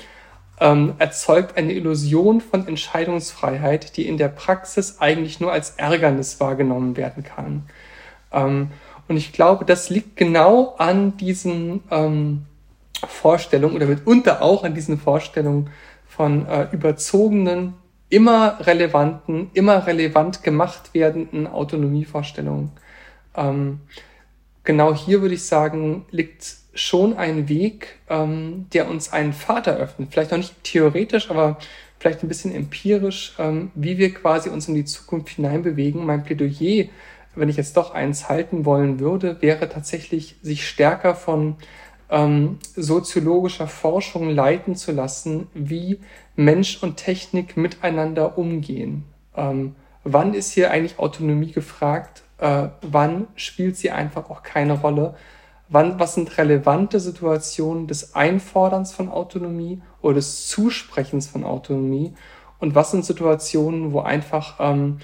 ähm, 0.61 0.95
erzeugt 0.99 1.57
eine 1.57 1.73
Illusion 1.73 2.41
von 2.41 2.67
Entscheidungsfreiheit, 2.67 3.97
die 3.97 4.07
in 4.07 4.19
der 4.19 4.29
Praxis 4.29 4.99
eigentlich 5.01 5.41
nur 5.41 5.53
als 5.53 5.71
Ärgernis 5.71 6.41
wahrgenommen 6.41 6.97
werden 6.97 7.25
kann. 7.25 7.65
Ähm, 8.33 8.71
und 9.09 9.17
ich 9.17 9.33
glaube, 9.33 9.65
das 9.65 9.91
liegt 9.91 10.17
genau 10.17 10.75
an 10.79 11.17
diesen 11.17 11.83
ähm, 11.91 12.47
Vorstellungen 13.07 13.77
oder 13.77 13.87
mitunter 13.87 14.43
auch 14.43 14.65
an 14.65 14.75
diesen 14.75 14.99
Vorstellungen 14.99 15.71
von 16.07 16.47
äh, 16.47 16.69
überzogenen, 16.73 17.75
immer 18.09 18.59
relevanten, 18.61 19.51
immer 19.53 19.87
relevant 19.87 20.43
gemacht 20.43 20.91
werdenden 20.95 21.47
Autonomievorstellungen. 21.47 22.71
Ähm, 23.37 23.81
genau 24.63 24.95
hier 24.95 25.21
würde 25.21 25.35
ich 25.35 25.45
sagen, 25.45 26.07
liegt 26.11 26.64
schon 26.75 27.17
ein 27.17 27.49
Weg, 27.49 27.99
ähm, 28.09 28.67
der 28.73 28.89
uns 28.89 29.13
einen 29.13 29.33
Pfad 29.33 29.67
eröffnet. 29.67 30.09
Vielleicht 30.11 30.31
noch 30.31 30.39
nicht 30.39 30.65
theoretisch, 30.65 31.31
aber 31.31 31.59
vielleicht 31.99 32.23
ein 32.23 32.29
bisschen 32.29 32.55
empirisch, 32.55 33.35
ähm, 33.39 33.71
wie 33.75 33.99
wir 33.99 34.13
quasi 34.13 34.51
uns 34.51 34.69
in 34.69 34.75
die 34.75 34.85
Zukunft 34.85 35.31
hineinbewegen. 35.31 36.05
Mein 36.05 36.25
Plädoyer, 36.25 36.87
wenn 37.35 37.49
ich 37.49 37.57
jetzt 37.57 37.77
doch 37.77 37.95
eins 37.95 38.29
halten 38.29 38.65
wollen 38.65 39.01
würde, 39.01 39.41
wäre 39.41 39.69
tatsächlich, 39.69 40.37
sich 40.43 40.69
stärker 40.69 41.15
von 41.15 41.57
ähm, 42.11 42.59
soziologischer 42.77 43.67
Forschung 43.67 44.29
leiten 44.31 44.77
zu 44.77 44.93
lassen, 44.93 45.49
wie 45.55 46.01
Mensch 46.37 46.83
und 46.83 46.97
Technik 46.97 47.57
miteinander 47.57 48.37
umgehen. 48.39 49.05
Ähm, 49.37 49.75
wann 50.05 50.35
ist 50.35 50.53
hier 50.53 50.71
eigentlich 50.71 50.99
Autonomie 50.99 51.53
gefragt? 51.53 52.25
äh, 52.39 52.69
wann 52.83 53.29
spielt 53.37 53.77
sie 53.77 53.91
einfach 53.91 54.31
auch 54.31 54.43
keine 54.43 54.75
Rolle, 54.81 55.15
wann, 55.69 55.99
was 55.99 56.15
sind 56.15 56.39
relevante 56.39 57.01
Situationen 57.01 57.87
des 57.87 58.15
Einforderns 58.15 58.93
von 58.93 59.09
Autonomie 59.09 59.83
oder 60.03 60.15
des 60.15 60.47
Zusprechens 60.49 61.27
von 61.27 61.45
Autonomie 61.45 62.15
und 62.59 62.75
was 62.75 62.91
sind 62.91 63.05
Situationen, 63.05 63.93
wo 63.93 64.01
einfach 64.01 64.57
ähm, 64.61 64.99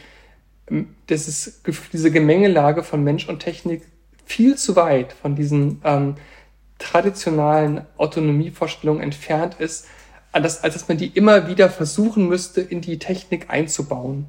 das 1.06 1.28
ist, 1.28 1.62
diese 1.92 2.10
Gemengelage 2.10 2.82
von 2.82 3.02
Mensch 3.02 3.28
und 3.28 3.40
Technik 3.40 3.82
viel 4.24 4.56
zu 4.56 4.76
weit 4.76 5.12
von 5.12 5.34
diesen 5.34 5.80
ähm, 5.84 6.14
traditionalen 6.78 7.84
Autonomievorstellungen 7.96 9.02
entfernt 9.02 9.56
ist, 9.58 9.86
als, 10.32 10.62
als 10.62 10.74
dass 10.74 10.88
man 10.88 10.96
die 10.96 11.08
immer 11.08 11.48
wieder 11.48 11.68
versuchen 11.68 12.28
müsste, 12.28 12.60
in 12.60 12.80
die 12.80 12.98
Technik 12.98 13.50
einzubauen. 13.50 14.26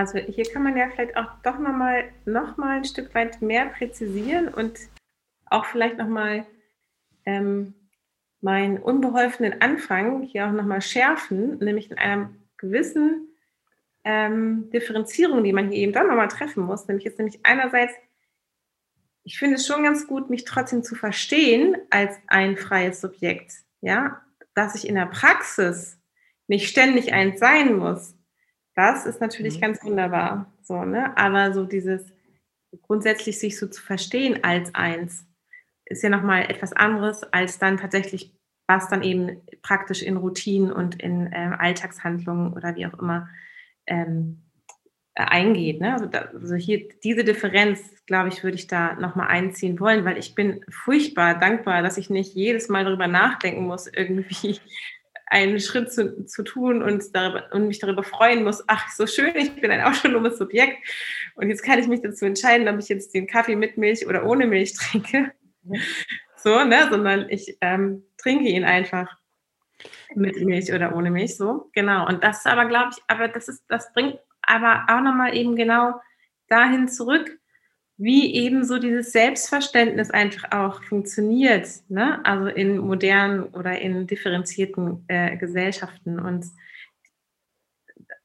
Also 0.00 0.18
hier 0.18 0.50
kann 0.50 0.62
man 0.62 0.78
ja 0.78 0.88
vielleicht 0.88 1.14
auch 1.14 1.28
doch 1.42 1.58
nochmal 1.58 2.10
noch 2.24 2.56
mal 2.56 2.78
ein 2.78 2.86
Stück 2.86 3.14
weit 3.14 3.42
mehr 3.42 3.66
präzisieren 3.66 4.48
und 4.48 4.78
auch 5.44 5.66
vielleicht 5.66 5.98
nochmal 5.98 6.46
ähm, 7.26 7.74
meinen 8.40 8.78
unbeholfenen 8.78 9.60
Anfang 9.60 10.22
hier 10.22 10.46
auch 10.46 10.52
nochmal 10.52 10.80
schärfen, 10.80 11.58
nämlich 11.58 11.90
in 11.90 11.98
einer 11.98 12.30
gewissen 12.56 13.28
ähm, 14.02 14.70
Differenzierung, 14.70 15.44
die 15.44 15.52
man 15.52 15.68
hier 15.68 15.82
eben 15.82 15.92
dann 15.92 16.06
nochmal 16.06 16.28
treffen 16.28 16.64
muss. 16.64 16.88
Nämlich 16.88 17.04
ist 17.04 17.18
nämlich 17.18 17.40
einerseits, 17.42 17.92
ich 19.22 19.38
finde 19.38 19.56
es 19.56 19.66
schon 19.66 19.82
ganz 19.82 20.06
gut, 20.06 20.30
mich 20.30 20.46
trotzdem 20.46 20.82
zu 20.82 20.94
verstehen 20.94 21.76
als 21.90 22.16
ein 22.26 22.56
freies 22.56 23.02
Subjekt. 23.02 23.52
Ja, 23.82 24.22
dass 24.54 24.74
ich 24.76 24.88
in 24.88 24.94
der 24.94 25.04
Praxis 25.04 25.98
nicht 26.46 26.70
ständig 26.70 27.12
eins 27.12 27.38
sein 27.38 27.76
muss, 27.76 28.14
das 28.74 29.06
ist 29.06 29.20
natürlich 29.20 29.56
mhm. 29.56 29.60
ganz 29.60 29.84
wunderbar. 29.84 30.52
So, 30.62 30.84
ne? 30.84 31.16
Aber 31.16 31.52
so 31.52 31.64
dieses 31.64 32.04
grundsätzlich 32.82 33.38
sich 33.38 33.58
so 33.58 33.66
zu 33.66 33.82
verstehen 33.82 34.44
als 34.44 34.74
eins, 34.74 35.26
ist 35.86 36.02
ja 36.02 36.08
nochmal 36.08 36.44
etwas 36.48 36.72
anderes, 36.72 37.24
als 37.24 37.58
dann 37.58 37.76
tatsächlich, 37.76 38.32
was 38.68 38.88
dann 38.88 39.02
eben 39.02 39.40
praktisch 39.62 40.02
in 40.02 40.16
Routinen 40.16 40.72
und 40.72 41.02
in 41.02 41.28
ähm, 41.32 41.54
Alltagshandlungen 41.58 42.52
oder 42.52 42.76
wie 42.76 42.86
auch 42.86 42.98
immer 42.98 43.28
ähm, 43.86 44.42
eingeht. 45.14 45.80
Ne? 45.80 45.92
Also, 45.92 46.06
da, 46.06 46.20
also, 46.20 46.54
hier 46.54 46.88
diese 47.02 47.24
Differenz, 47.24 47.80
glaube 48.06 48.28
ich, 48.28 48.44
würde 48.44 48.56
ich 48.56 48.68
da 48.68 48.94
nochmal 48.94 49.26
einziehen 49.28 49.80
wollen, 49.80 50.04
weil 50.04 50.18
ich 50.18 50.36
bin 50.36 50.64
furchtbar 50.70 51.38
dankbar, 51.38 51.82
dass 51.82 51.98
ich 51.98 52.08
nicht 52.08 52.34
jedes 52.34 52.68
Mal 52.68 52.84
darüber 52.84 53.08
nachdenken 53.08 53.66
muss, 53.66 53.86
irgendwie 53.92 54.60
einen 55.30 55.60
Schritt 55.60 55.92
zu, 55.92 56.26
zu 56.26 56.42
tun 56.42 56.82
und, 56.82 57.14
darüber, 57.14 57.44
und 57.52 57.68
mich 57.68 57.78
darüber 57.78 58.02
freuen 58.02 58.42
muss, 58.42 58.64
ach, 58.66 58.90
so 58.90 59.06
schön, 59.06 59.34
ich 59.36 59.54
bin 59.54 59.70
ein 59.70 59.80
autonomes 59.84 60.38
Subjekt 60.38 60.78
und 61.36 61.48
jetzt 61.48 61.62
kann 61.62 61.78
ich 61.78 61.86
mich 61.86 62.02
dazu 62.02 62.26
entscheiden, 62.26 62.68
ob 62.68 62.78
ich 62.78 62.88
jetzt 62.88 63.14
den 63.14 63.26
Kaffee 63.26 63.56
mit 63.56 63.78
Milch 63.78 64.06
oder 64.06 64.26
ohne 64.26 64.46
Milch 64.46 64.74
trinke. 64.74 65.32
So, 66.42 66.64
ne, 66.64 66.88
sondern 66.90 67.28
ich 67.28 67.58
ähm, 67.60 68.02
trinke 68.16 68.48
ihn 68.48 68.64
einfach 68.64 69.14
mit 70.14 70.42
Milch 70.42 70.72
oder 70.72 70.96
ohne 70.96 71.10
Milch, 71.10 71.36
so, 71.36 71.68
genau. 71.74 72.08
Und 72.08 72.24
das 72.24 72.46
aber, 72.46 72.64
glaube 72.64 72.92
ich, 72.92 73.02
aber 73.08 73.28
das 73.28 73.48
ist, 73.48 73.62
das 73.68 73.92
bringt 73.92 74.18
aber 74.40 74.86
auch 74.88 75.02
nochmal 75.02 75.36
eben 75.36 75.54
genau 75.54 76.00
dahin 76.48 76.88
zurück, 76.88 77.39
wie 78.00 78.34
eben 78.34 78.64
so 78.64 78.78
dieses 78.78 79.12
Selbstverständnis 79.12 80.10
einfach 80.10 80.52
auch 80.52 80.82
funktioniert, 80.82 81.68
ne? 81.90 82.24
also 82.24 82.46
in 82.46 82.78
modernen 82.78 83.44
oder 83.44 83.78
in 83.78 84.06
differenzierten 84.06 85.04
äh, 85.08 85.36
Gesellschaften. 85.36 86.18
Und 86.18 86.46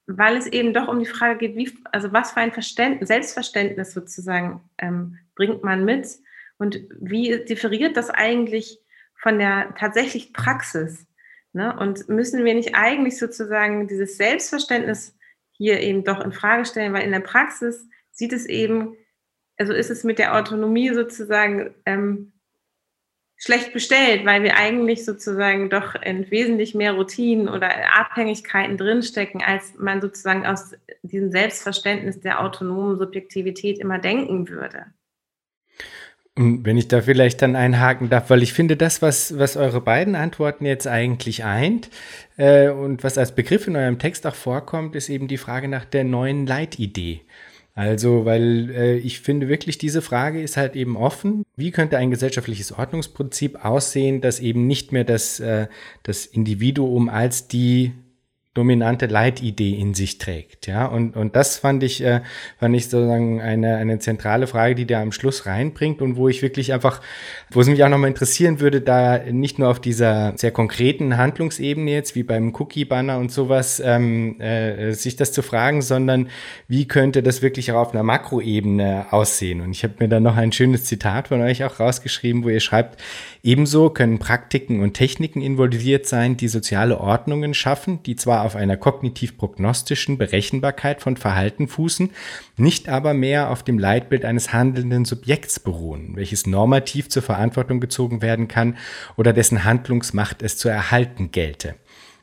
weil 0.07 0.37
es 0.37 0.47
eben 0.47 0.73
doch 0.73 0.87
um 0.87 0.99
die 0.99 1.05
Frage 1.05 1.39
geht, 1.39 1.57
wie, 1.57 1.77
also 1.91 2.13
was 2.13 2.31
für 2.31 2.39
ein 2.39 2.53
Verständnis, 2.53 3.09
Selbstverständnis 3.09 3.91
sozusagen 3.91 4.61
ähm, 4.77 5.19
bringt 5.35 5.61
man 5.61 5.83
mit 5.83 6.07
und 6.57 6.79
wie 6.97 7.43
differiert 7.43 7.97
das 7.97 8.09
eigentlich 8.09 8.79
von 9.13 9.39
der 9.39 9.75
tatsächlich 9.77 10.31
Praxis? 10.31 11.05
Ne? 11.51 11.77
Und 11.77 12.07
müssen 12.07 12.45
wir 12.45 12.53
nicht 12.53 12.75
eigentlich 12.75 13.17
sozusagen 13.17 13.89
dieses 13.89 14.15
Selbstverständnis 14.15 15.17
hier 15.51 15.81
eben 15.81 16.05
doch 16.05 16.23
in 16.23 16.31
Frage 16.31 16.63
stellen, 16.63 16.93
weil 16.93 17.03
in 17.03 17.11
der 17.11 17.19
Praxis 17.19 17.89
sieht 18.11 18.31
es 18.31 18.45
eben 18.45 18.95
also 19.57 19.73
ist 19.73 19.89
es 19.89 20.03
mit 20.03 20.19
der 20.19 20.35
Autonomie 20.35 20.93
sozusagen 20.93 21.73
ähm, 21.85 22.31
schlecht 23.37 23.73
bestellt, 23.73 24.25
weil 24.25 24.43
wir 24.43 24.57
eigentlich 24.57 25.05
sozusagen 25.05 25.69
doch 25.69 25.95
in 25.95 26.29
wesentlich 26.31 26.73
mehr 26.73 26.93
Routinen 26.93 27.49
oder 27.49 27.69
Abhängigkeiten 27.93 28.77
drinstecken, 28.77 29.41
als 29.41 29.73
man 29.77 30.01
sozusagen 30.01 30.45
aus 30.45 30.73
diesem 31.03 31.31
Selbstverständnis 31.31 32.21
der 32.21 32.41
autonomen 32.41 32.97
Subjektivität 32.97 33.79
immer 33.79 33.99
denken 33.99 34.49
würde. 34.49 34.85
Und 36.37 36.65
wenn 36.65 36.77
ich 36.77 36.89
da 36.89 37.01
vielleicht 37.01 37.41
dann 37.41 37.55
einhaken 37.55 38.09
darf, 38.09 38.29
weil 38.29 38.43
ich 38.43 38.51
finde, 38.51 38.75
das, 38.75 39.01
was, 39.01 39.39
was 39.39 39.55
eure 39.55 39.79
beiden 39.79 40.15
Antworten 40.15 40.65
jetzt 40.65 40.85
eigentlich 40.85 41.45
eint 41.45 41.89
äh, 42.35 42.67
und 42.67 43.05
was 43.05 43.17
als 43.17 43.33
Begriff 43.33 43.67
in 43.67 43.77
eurem 43.77 43.99
Text 43.99 44.27
auch 44.27 44.35
vorkommt, 44.35 44.95
ist 44.95 45.07
eben 45.07 45.29
die 45.29 45.37
Frage 45.37 45.69
nach 45.69 45.85
der 45.85 46.03
neuen 46.03 46.45
Leitidee. 46.45 47.21
Also, 47.77 48.23
weil 48.23 48.69
äh, 48.71 48.97
ich 48.97 49.19
finde 49.19 49.49
wirklich, 49.49 49.77
diese 49.77 50.01
Frage 50.01 50.41
ist 50.41 50.55
halt 50.55 50.77
eben 50.77 50.95
offen. 50.95 51.43
Wie 51.57 51.71
könnte 51.71 51.97
ein 51.97 52.09
gesellschaftliches 52.09 52.71
Ordnungsprinzip 52.71 53.65
aussehen, 53.65 54.21
das 54.21 54.39
eben 54.39 54.65
nicht 54.65 54.93
mehr 54.93 55.03
das, 55.03 55.41
äh, 55.41 55.67
das 56.01 56.25
Individuum 56.25 57.09
als 57.09 57.49
die 57.49 57.91
dominante 58.55 59.07
Leitidee 59.07 59.73
in 59.73 59.93
sich 59.93 60.17
trägt. 60.17 60.65
Ja, 60.65 60.85
und, 60.85 61.17
und 61.17 61.35
das 61.35 61.57
fand 61.57 61.83
ich, 61.83 62.01
äh, 62.01 62.21
fand 62.57 62.73
ich 62.73 62.85
sozusagen 62.85 63.41
eine, 63.41 63.75
eine 63.75 63.99
zentrale 63.99 64.47
Frage, 64.47 64.75
die 64.75 64.87
da 64.87 65.01
am 65.01 65.11
Schluss 65.11 65.45
reinbringt 65.45 66.01
und 66.01 66.15
wo 66.15 66.29
ich 66.29 66.41
wirklich 66.41 66.71
einfach, 66.71 67.01
wo 67.51 67.59
es 67.59 67.67
mich 67.67 67.83
auch 67.83 67.89
nochmal 67.89 68.09
interessieren 68.09 68.61
würde, 68.61 68.79
da 68.79 69.19
nicht 69.29 69.59
nur 69.59 69.69
auf 69.69 69.81
dieser 69.81 70.37
sehr 70.37 70.51
konkreten 70.51 71.17
Handlungsebene 71.17 71.91
jetzt, 71.91 72.15
wie 72.15 72.23
beim 72.23 72.55
Cookie-Banner 72.55 73.17
und 73.17 73.29
sowas, 73.29 73.81
ähm, 73.83 74.39
äh, 74.39 74.93
sich 74.93 75.17
das 75.17 75.33
zu 75.33 75.41
fragen, 75.41 75.81
sondern 75.81 76.29
wie 76.69 76.87
könnte 76.87 77.21
das 77.21 77.41
wirklich 77.41 77.73
auch 77.73 77.81
auf 77.81 77.93
einer 77.93 78.03
Makroebene 78.03 79.07
aussehen? 79.11 79.59
Und 79.59 79.71
ich 79.71 79.83
habe 79.83 79.95
mir 79.99 80.07
da 80.07 80.21
noch 80.21 80.37
ein 80.37 80.53
schönes 80.53 80.85
Zitat 80.85 81.27
von 81.27 81.41
euch 81.41 81.65
auch 81.65 81.81
rausgeschrieben, 81.81 82.45
wo 82.45 82.49
ihr 82.49 82.61
schreibt, 82.61 83.01
ebenso 83.43 83.89
können 83.89 84.17
Praktiken 84.17 84.79
und 84.79 84.93
Techniken 84.93 85.41
involviert 85.41 86.05
sein, 86.05 86.37
die 86.37 86.47
soziale 86.47 87.01
Ordnungen 87.01 87.53
schaffen, 87.53 88.01
die 88.03 88.15
zwar 88.15 88.44
auf 88.45 88.55
einer 88.55 88.77
kognitiv-prognostischen 88.77 90.17
Berechenbarkeit 90.17 91.01
von 91.01 91.17
Verhalten 91.17 91.67
fußen, 91.67 92.11
nicht 92.57 92.87
aber 92.87 93.13
mehr 93.13 93.49
auf 93.49 93.63
dem 93.63 93.79
Leitbild 93.79 94.23
eines 94.23 94.53
handelnden 94.53 95.03
Subjekts 95.03 95.59
beruhen, 95.59 96.15
welches 96.15 96.47
normativ 96.47 97.09
zur 97.09 97.23
Verantwortung 97.23 97.79
gezogen 97.79 98.21
werden 98.21 98.47
kann 98.47 98.77
oder 99.17 99.33
dessen 99.33 99.65
Handlungsmacht 99.65 100.41
es 100.41 100.57
zu 100.57 100.69
erhalten 100.69 101.31
gelte. 101.31 101.75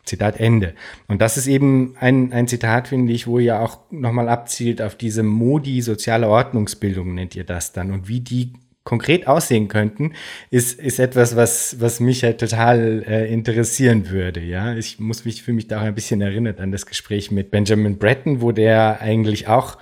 Zitat 0.04 0.40
Ende. 0.40 0.74
Und 1.06 1.22
das 1.22 1.36
ist 1.36 1.46
eben 1.46 1.94
ein, 2.00 2.32
ein 2.32 2.48
Zitat, 2.48 2.88
finde 2.88 3.12
ich, 3.12 3.28
wo 3.28 3.38
ihr 3.38 3.60
auch 3.60 3.78
nochmal 3.90 4.28
abzielt 4.28 4.82
auf 4.82 4.96
diese 4.96 5.22
Modi 5.22 5.80
soziale 5.80 6.28
Ordnungsbildung, 6.28 7.14
nennt 7.14 7.36
ihr 7.36 7.44
das 7.44 7.72
dann, 7.72 7.92
und 7.92 8.08
wie 8.08 8.20
die 8.20 8.52
konkret 8.84 9.26
aussehen 9.26 9.68
könnten, 9.68 10.12
ist, 10.50 10.78
ist 10.80 10.98
etwas, 10.98 11.36
was, 11.36 11.80
was 11.80 12.00
mich 12.00 12.24
halt 12.24 12.38
total 12.38 13.04
äh, 13.06 13.32
interessieren 13.32 14.10
würde. 14.10 14.40
Ja, 14.40 14.74
ich 14.74 14.98
muss 14.98 15.24
mich 15.24 15.42
für 15.42 15.52
mich 15.52 15.68
da 15.68 15.80
auch 15.80 15.84
ein 15.84 15.94
bisschen 15.94 16.20
erinnert 16.20 16.60
an 16.60 16.72
das 16.72 16.86
Gespräch 16.86 17.30
mit 17.30 17.50
Benjamin 17.50 17.98
Breton, 17.98 18.40
wo 18.40 18.52
der 18.52 19.00
eigentlich 19.00 19.48
auch 19.48 19.78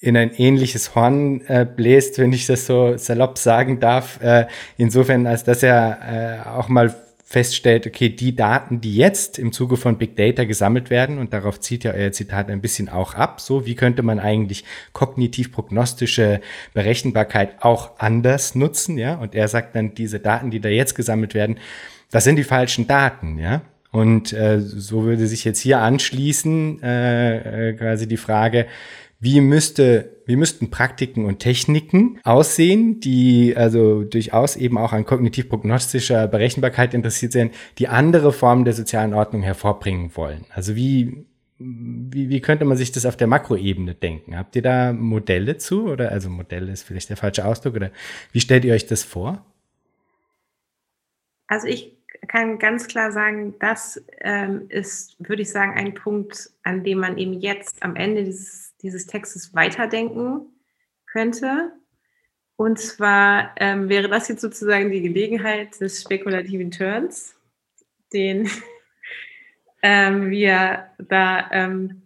in 0.00 0.16
ein 0.16 0.32
ähnliches 0.32 0.94
Horn 0.94 1.40
äh, 1.46 1.66
bläst, 1.66 2.18
wenn 2.18 2.32
ich 2.32 2.46
das 2.46 2.66
so 2.66 2.96
salopp 2.96 3.38
sagen 3.38 3.80
darf. 3.80 4.20
Äh, 4.22 4.46
insofern, 4.76 5.26
als 5.26 5.44
dass 5.44 5.62
er 5.62 6.44
äh, 6.44 6.48
auch 6.48 6.68
mal 6.68 6.94
feststellt, 7.30 7.86
okay, 7.86 8.08
die 8.08 8.34
Daten, 8.34 8.80
die 8.80 8.96
jetzt 8.96 9.38
im 9.38 9.52
Zuge 9.52 9.76
von 9.76 9.98
Big 9.98 10.16
Data 10.16 10.44
gesammelt 10.44 10.88
werden, 10.88 11.18
und 11.18 11.34
darauf 11.34 11.60
zieht 11.60 11.84
ja 11.84 11.92
euer 11.92 12.10
Zitat 12.10 12.48
ein 12.48 12.62
bisschen 12.62 12.88
auch 12.88 13.12
ab, 13.12 13.42
so 13.42 13.66
wie 13.66 13.74
könnte 13.74 14.02
man 14.02 14.18
eigentlich 14.18 14.64
kognitiv-prognostische 14.94 16.40
Berechenbarkeit 16.72 17.62
auch 17.62 17.98
anders 17.98 18.54
nutzen, 18.54 18.96
ja? 18.96 19.16
Und 19.16 19.34
er 19.34 19.46
sagt 19.48 19.76
dann, 19.76 19.92
diese 19.94 20.20
Daten, 20.20 20.50
die 20.50 20.58
da 20.58 20.70
jetzt 20.70 20.94
gesammelt 20.94 21.34
werden, 21.34 21.58
das 22.10 22.24
sind 22.24 22.36
die 22.36 22.44
falschen 22.44 22.86
Daten, 22.86 23.38
ja? 23.38 23.60
Und 23.90 24.32
äh, 24.32 24.62
so 24.62 25.04
würde 25.04 25.26
sich 25.26 25.44
jetzt 25.44 25.60
hier 25.60 25.80
anschließen 25.80 26.82
äh, 26.82 27.68
äh, 27.68 27.72
quasi 27.74 28.08
die 28.08 28.16
Frage, 28.16 28.64
wie 29.20 29.42
müsste, 29.42 30.16
wie 30.28 30.36
müssten 30.36 30.68
Praktiken 30.68 31.24
und 31.24 31.38
Techniken 31.38 32.20
aussehen, 32.22 33.00
die 33.00 33.54
also 33.56 34.04
durchaus 34.04 34.56
eben 34.56 34.76
auch 34.76 34.92
an 34.92 35.06
kognitiv-prognostischer 35.06 36.28
Berechenbarkeit 36.28 36.92
interessiert 36.92 37.32
sind, 37.32 37.54
die 37.78 37.88
andere 37.88 38.30
Formen 38.30 38.66
der 38.66 38.74
sozialen 38.74 39.14
Ordnung 39.14 39.42
hervorbringen 39.42 40.14
wollen. 40.16 40.44
Also 40.50 40.76
wie, 40.76 41.24
wie, 41.58 42.28
wie 42.28 42.40
könnte 42.42 42.66
man 42.66 42.76
sich 42.76 42.92
das 42.92 43.06
auf 43.06 43.16
der 43.16 43.26
Makroebene 43.26 43.94
denken? 43.94 44.36
Habt 44.36 44.54
ihr 44.54 44.60
da 44.60 44.92
Modelle 44.92 45.56
zu? 45.56 45.88
Oder 45.88 46.12
also 46.12 46.28
Modelle 46.28 46.72
ist 46.72 46.82
vielleicht 46.82 47.08
der 47.08 47.16
falsche 47.16 47.46
Ausdruck, 47.46 47.76
oder 47.76 47.90
wie 48.32 48.40
stellt 48.40 48.66
ihr 48.66 48.74
euch 48.74 48.86
das 48.86 49.04
vor? 49.04 49.46
Also 51.46 51.68
ich 51.68 51.96
kann 52.26 52.58
ganz 52.58 52.86
klar 52.86 53.12
sagen, 53.12 53.54
das 53.60 54.04
ähm, 54.20 54.66
ist, 54.68 55.16
würde 55.26 55.40
ich 55.40 55.50
sagen, 55.50 55.72
ein 55.74 55.94
Punkt, 55.94 56.50
an 56.64 56.84
dem 56.84 56.98
man 56.98 57.16
eben 57.16 57.32
jetzt 57.32 57.82
am 57.82 57.96
Ende 57.96 58.24
dieses 58.24 58.67
dieses 58.82 59.06
Textes 59.06 59.54
weiterdenken 59.54 60.46
könnte. 61.06 61.72
Und 62.56 62.78
zwar 62.78 63.54
ähm, 63.58 63.88
wäre 63.88 64.08
das 64.08 64.28
jetzt 64.28 64.40
sozusagen 64.40 64.90
die 64.90 65.02
Gelegenheit 65.02 65.80
des 65.80 66.02
spekulativen 66.02 66.70
Turns, 66.70 67.36
den 68.12 68.50
ähm, 69.82 70.30
wir 70.30 70.90
da 70.98 71.50
ähm, 71.52 72.02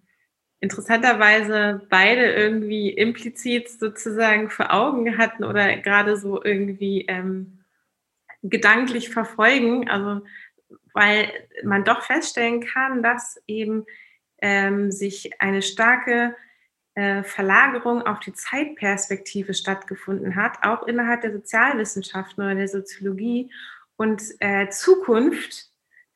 interessanterweise 0.61 1.87
beide 1.91 2.33
irgendwie 2.33 2.91
implizit 2.91 3.69
sozusagen 3.71 4.51
vor 4.51 4.73
Augen 4.73 5.19
hatten 5.19 5.43
oder 5.43 5.77
gerade 5.79 6.17
so 6.17 6.43
irgendwie 6.45 7.07
ähm, 7.09 7.65
gedanklich 8.43 9.11
verfolgen. 9.11 9.89
Also 9.89 10.23
weil 10.95 11.31
man 11.65 11.85
doch 11.85 12.03
feststellen 12.03 12.61
kann, 12.61 13.03
dass 13.03 13.41
eben 13.47 13.87
ähm, 14.41 14.91
sich 14.91 15.41
eine 15.41 15.63
starke 15.63 16.37
äh, 16.95 17.23
Verlagerung 17.23 18.03
auf 18.03 18.21
die 18.21 18.33
Zeitperspektive 18.33 19.55
stattgefunden 19.55 20.37
hat, 20.37 20.59
auch 20.63 20.87
innerhalb 20.87 21.23
der 21.23 21.33
Sozialwissenschaften 21.33 22.45
oder 22.45 22.55
der 22.55 22.69
Soziologie 22.69 23.51
und 23.97 24.23
äh, 24.41 24.69
Zukunft 24.69 25.71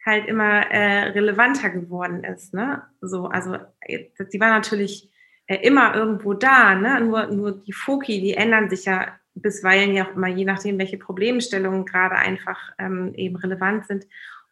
halt 0.04 0.26
immer 0.26 0.70
äh, 0.70 1.08
relevanter 1.08 1.70
geworden 1.70 2.24
ist. 2.24 2.54
Ne? 2.54 2.82
So, 3.00 3.26
also 3.26 3.56
die 3.88 4.40
war 4.40 4.50
natürlich 4.50 5.10
äh, 5.46 5.56
immer 5.66 5.94
irgendwo 5.94 6.34
da, 6.34 6.74
ne? 6.74 7.00
nur, 7.00 7.26
nur 7.26 7.52
die 7.52 7.72
Foki, 7.72 8.20
die 8.20 8.34
ändern 8.34 8.70
sich 8.70 8.84
ja 8.84 9.18
bisweilen 9.36 9.94
ja 9.94 10.06
auch 10.06 10.16
immer, 10.16 10.28
je 10.28 10.44
nachdem, 10.44 10.78
welche 10.78 10.98
Problemstellungen 10.98 11.84
gerade 11.84 12.16
einfach 12.16 12.72
ähm, 12.78 13.12
eben 13.14 13.36
relevant 13.36 13.86
sind. 13.86 14.06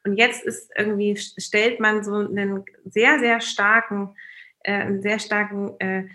Und 0.04 0.16
jetzt 0.16 0.44
ist 0.44 0.70
irgendwie, 0.76 1.16
stellt 1.16 1.80
man 1.80 2.04
so 2.04 2.16
einen 2.16 2.64
sehr, 2.84 3.18
sehr 3.18 3.40
starken 3.40 4.14
äh, 4.64 4.72
einen 4.72 5.02
sehr 5.02 5.18
starken, 5.18 5.78
äh, 5.80 6.08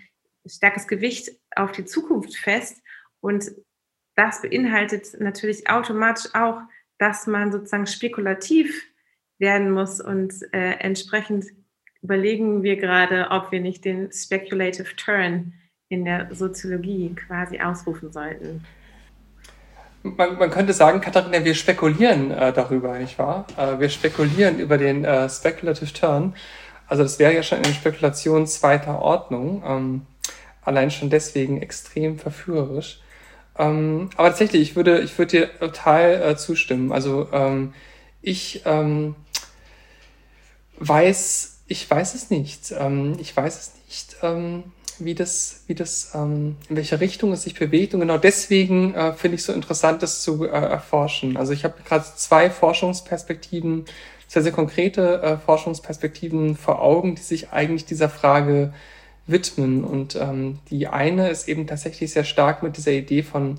starkes 0.46 0.86
Gewicht 0.86 1.30
auf 1.56 1.72
die 1.72 1.84
Zukunft 1.84 2.36
fest. 2.36 2.82
Und 3.20 3.50
das 4.16 4.42
beinhaltet 4.42 5.18
natürlich 5.18 5.68
automatisch 5.68 6.34
auch, 6.34 6.60
dass 6.98 7.26
man 7.26 7.50
sozusagen 7.50 7.86
spekulativ 7.86 8.86
werden 9.38 9.70
muss 9.70 10.00
und 10.00 10.34
äh, 10.52 10.72
entsprechend 10.80 11.46
überlegen 12.02 12.62
wir 12.62 12.76
gerade, 12.76 13.28
ob 13.30 13.52
wir 13.52 13.60
nicht 13.60 13.84
den 13.84 14.12
Speculative 14.12 14.96
Turn 14.96 15.54
in 15.88 16.04
der 16.04 16.34
Soziologie 16.34 17.14
quasi 17.14 17.60
ausrufen 17.60 18.12
sollten. 18.12 18.64
man, 20.02 20.38
man, 20.38 20.50
könnte 20.50 20.72
sagen, 20.72 21.00
Katharina, 21.00 21.44
wir 21.44 21.54
spekulieren 21.54 22.30
äh, 22.30 22.52
darüber, 22.52 22.98
nicht 22.98 23.18
wahr? 23.18 23.46
Äh, 23.56 23.80
wir 23.80 23.88
spekulieren 23.88 24.58
über 24.58 24.78
den 24.78 25.04
äh, 25.04 25.28
Speculative 25.28 25.92
Turn. 25.92 26.34
Also 26.90 27.04
das 27.04 27.20
wäre 27.20 27.32
ja 27.32 27.44
schon 27.44 27.58
eine 27.58 27.72
Spekulation 27.72 28.48
zweiter 28.48 29.00
Ordnung. 29.00 29.62
Ähm, 29.64 30.02
allein 30.62 30.90
schon 30.90 31.08
deswegen 31.08 31.62
extrem 31.62 32.18
verführerisch. 32.18 33.00
Ähm, 33.56 34.10
aber 34.16 34.28
tatsächlich, 34.28 34.62
ich 34.62 34.76
würde, 34.76 35.00
ich 35.00 35.16
würde 35.16 35.30
dir 35.30 35.58
total 35.58 36.22
äh, 36.22 36.36
zustimmen. 36.36 36.92
Also 36.92 37.28
ähm, 37.32 37.74
ich 38.22 38.62
ähm, 38.64 39.14
weiß, 40.78 41.60
ich 41.68 41.88
weiß 41.88 42.14
es 42.14 42.28
nicht. 42.30 42.74
Ähm, 42.76 43.16
ich 43.20 43.36
weiß 43.36 43.58
es 43.58 43.72
nicht, 43.86 44.16
ähm, 44.22 44.64
wie 44.98 45.14
das, 45.14 45.62
wie 45.68 45.76
das, 45.76 46.10
ähm, 46.14 46.56
in 46.68 46.76
welche 46.76 47.00
Richtung 47.00 47.32
es 47.32 47.42
sich 47.42 47.54
bewegt. 47.54 47.94
Und 47.94 48.00
genau 48.00 48.18
deswegen 48.18 48.94
äh, 48.94 49.12
finde 49.12 49.36
ich 49.36 49.42
es 49.42 49.46
so 49.46 49.52
interessant, 49.52 50.02
das 50.02 50.22
zu 50.22 50.44
äh, 50.44 50.48
erforschen. 50.48 51.36
Also 51.36 51.52
ich 51.52 51.64
habe 51.64 51.74
gerade 51.84 52.04
zwei 52.16 52.50
Forschungsperspektiven, 52.50 53.84
sehr, 54.30 54.42
sehr 54.42 54.52
konkrete 54.52 55.22
äh, 55.22 55.36
Forschungsperspektiven 55.38 56.54
vor 56.54 56.80
Augen, 56.80 57.16
die 57.16 57.22
sich 57.22 57.50
eigentlich 57.50 57.84
dieser 57.84 58.08
Frage 58.08 58.72
widmen. 59.26 59.82
Und 59.82 60.14
ähm, 60.14 60.60
die 60.70 60.86
eine 60.86 61.30
ist 61.30 61.48
eben 61.48 61.66
tatsächlich 61.66 62.12
sehr 62.12 62.22
stark 62.22 62.62
mit 62.62 62.76
dieser 62.76 62.92
Idee 62.92 63.24
von 63.24 63.58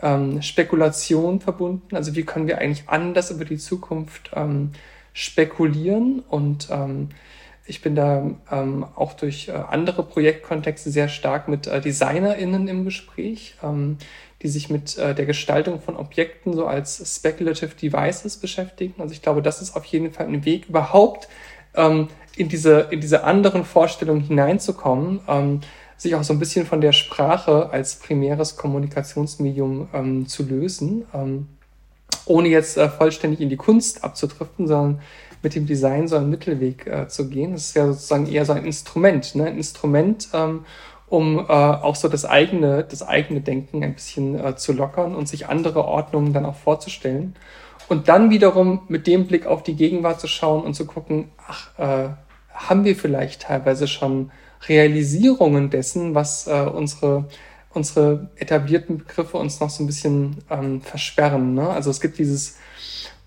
ähm, 0.00 0.40
Spekulation 0.40 1.40
verbunden. 1.40 1.96
Also 1.96 2.14
wie 2.14 2.22
können 2.22 2.46
wir 2.46 2.58
eigentlich 2.58 2.88
anders 2.88 3.32
über 3.32 3.44
die 3.44 3.58
Zukunft 3.58 4.30
ähm, 4.36 4.70
spekulieren? 5.14 6.22
Und 6.28 6.68
ähm, 6.70 7.08
ich 7.66 7.82
bin 7.82 7.96
da 7.96 8.30
ähm, 8.52 8.86
auch 8.94 9.14
durch 9.14 9.48
äh, 9.48 9.52
andere 9.52 10.04
Projektkontexte 10.04 10.92
sehr 10.92 11.08
stark 11.08 11.48
mit 11.48 11.66
äh, 11.66 11.80
DesignerInnen 11.80 12.68
im 12.68 12.84
Gespräch, 12.84 13.56
ähm, 13.64 13.98
die 14.44 14.48
sich 14.50 14.68
mit 14.68 14.98
äh, 14.98 15.14
der 15.14 15.24
Gestaltung 15.24 15.80
von 15.80 15.96
Objekten 15.96 16.52
so 16.52 16.66
als 16.66 17.02
Speculative 17.16 17.74
Devices 17.74 18.36
beschäftigen. 18.36 18.94
Also 18.98 19.14
ich 19.14 19.22
glaube, 19.22 19.40
das 19.40 19.62
ist 19.62 19.74
auf 19.74 19.86
jeden 19.86 20.12
Fall 20.12 20.26
ein 20.26 20.44
Weg, 20.44 20.68
überhaupt 20.68 21.28
ähm, 21.74 22.08
in 22.36 22.50
diese, 22.50 22.88
in 22.90 23.00
diese 23.00 23.24
anderen 23.24 23.64
Vorstellungen 23.64 24.20
hineinzukommen, 24.20 25.20
ähm, 25.26 25.60
sich 25.96 26.14
auch 26.14 26.24
so 26.24 26.34
ein 26.34 26.38
bisschen 26.38 26.66
von 26.66 26.82
der 26.82 26.92
Sprache 26.92 27.70
als 27.70 27.96
primäres 27.96 28.56
Kommunikationsmedium 28.56 29.88
ähm, 29.94 30.28
zu 30.28 30.42
lösen, 30.42 31.06
ähm, 31.14 31.48
ohne 32.26 32.48
jetzt 32.48 32.76
äh, 32.76 32.90
vollständig 32.90 33.40
in 33.40 33.48
die 33.48 33.56
Kunst 33.56 34.04
abzudriften, 34.04 34.66
sondern 34.66 35.00
mit 35.42 35.54
dem 35.54 35.64
Design 35.64 36.06
so 36.06 36.16
einen 36.16 36.28
Mittelweg 36.28 36.86
äh, 36.86 37.08
zu 37.08 37.30
gehen. 37.30 37.52
Das 37.52 37.68
ist 37.68 37.76
ja 37.76 37.86
sozusagen 37.86 38.30
eher 38.30 38.44
so 38.44 38.52
ein 38.52 38.66
Instrument, 38.66 39.34
ne? 39.36 39.46
ein 39.46 39.56
Instrument, 39.56 40.28
ähm, 40.34 40.66
um 41.08 41.38
äh, 41.38 41.42
auch 41.52 41.96
so 41.96 42.08
das 42.08 42.24
eigene, 42.24 42.84
das 42.84 43.02
eigene 43.02 43.40
Denken 43.40 43.82
ein 43.82 43.94
bisschen 43.94 44.38
äh, 44.42 44.56
zu 44.56 44.72
lockern 44.72 45.14
und 45.14 45.28
sich 45.28 45.48
andere 45.48 45.84
Ordnungen 45.84 46.32
dann 46.32 46.46
auch 46.46 46.56
vorzustellen. 46.56 47.36
Und 47.88 48.08
dann 48.08 48.30
wiederum 48.30 48.82
mit 48.88 49.06
dem 49.06 49.26
Blick 49.26 49.46
auf 49.46 49.62
die 49.62 49.76
Gegenwart 49.76 50.20
zu 50.20 50.26
schauen 50.26 50.62
und 50.62 50.74
zu 50.74 50.86
gucken, 50.86 51.30
ach, 51.46 51.78
äh, 51.78 52.08
haben 52.54 52.84
wir 52.84 52.96
vielleicht 52.96 53.42
teilweise 53.42 53.86
schon 53.88 54.30
Realisierungen 54.68 55.70
dessen, 55.70 56.14
was 56.14 56.46
äh, 56.46 56.60
unsere, 56.60 57.28
unsere 57.74 58.30
etablierten 58.36 58.98
Begriffe 58.98 59.36
uns 59.36 59.60
noch 59.60 59.70
so 59.70 59.82
ein 59.82 59.86
bisschen 59.86 60.38
ähm, 60.48 60.80
versperren. 60.80 61.54
Ne? 61.54 61.68
Also 61.68 61.90
es 61.90 62.00
gibt 62.00 62.18
dieses, 62.18 62.56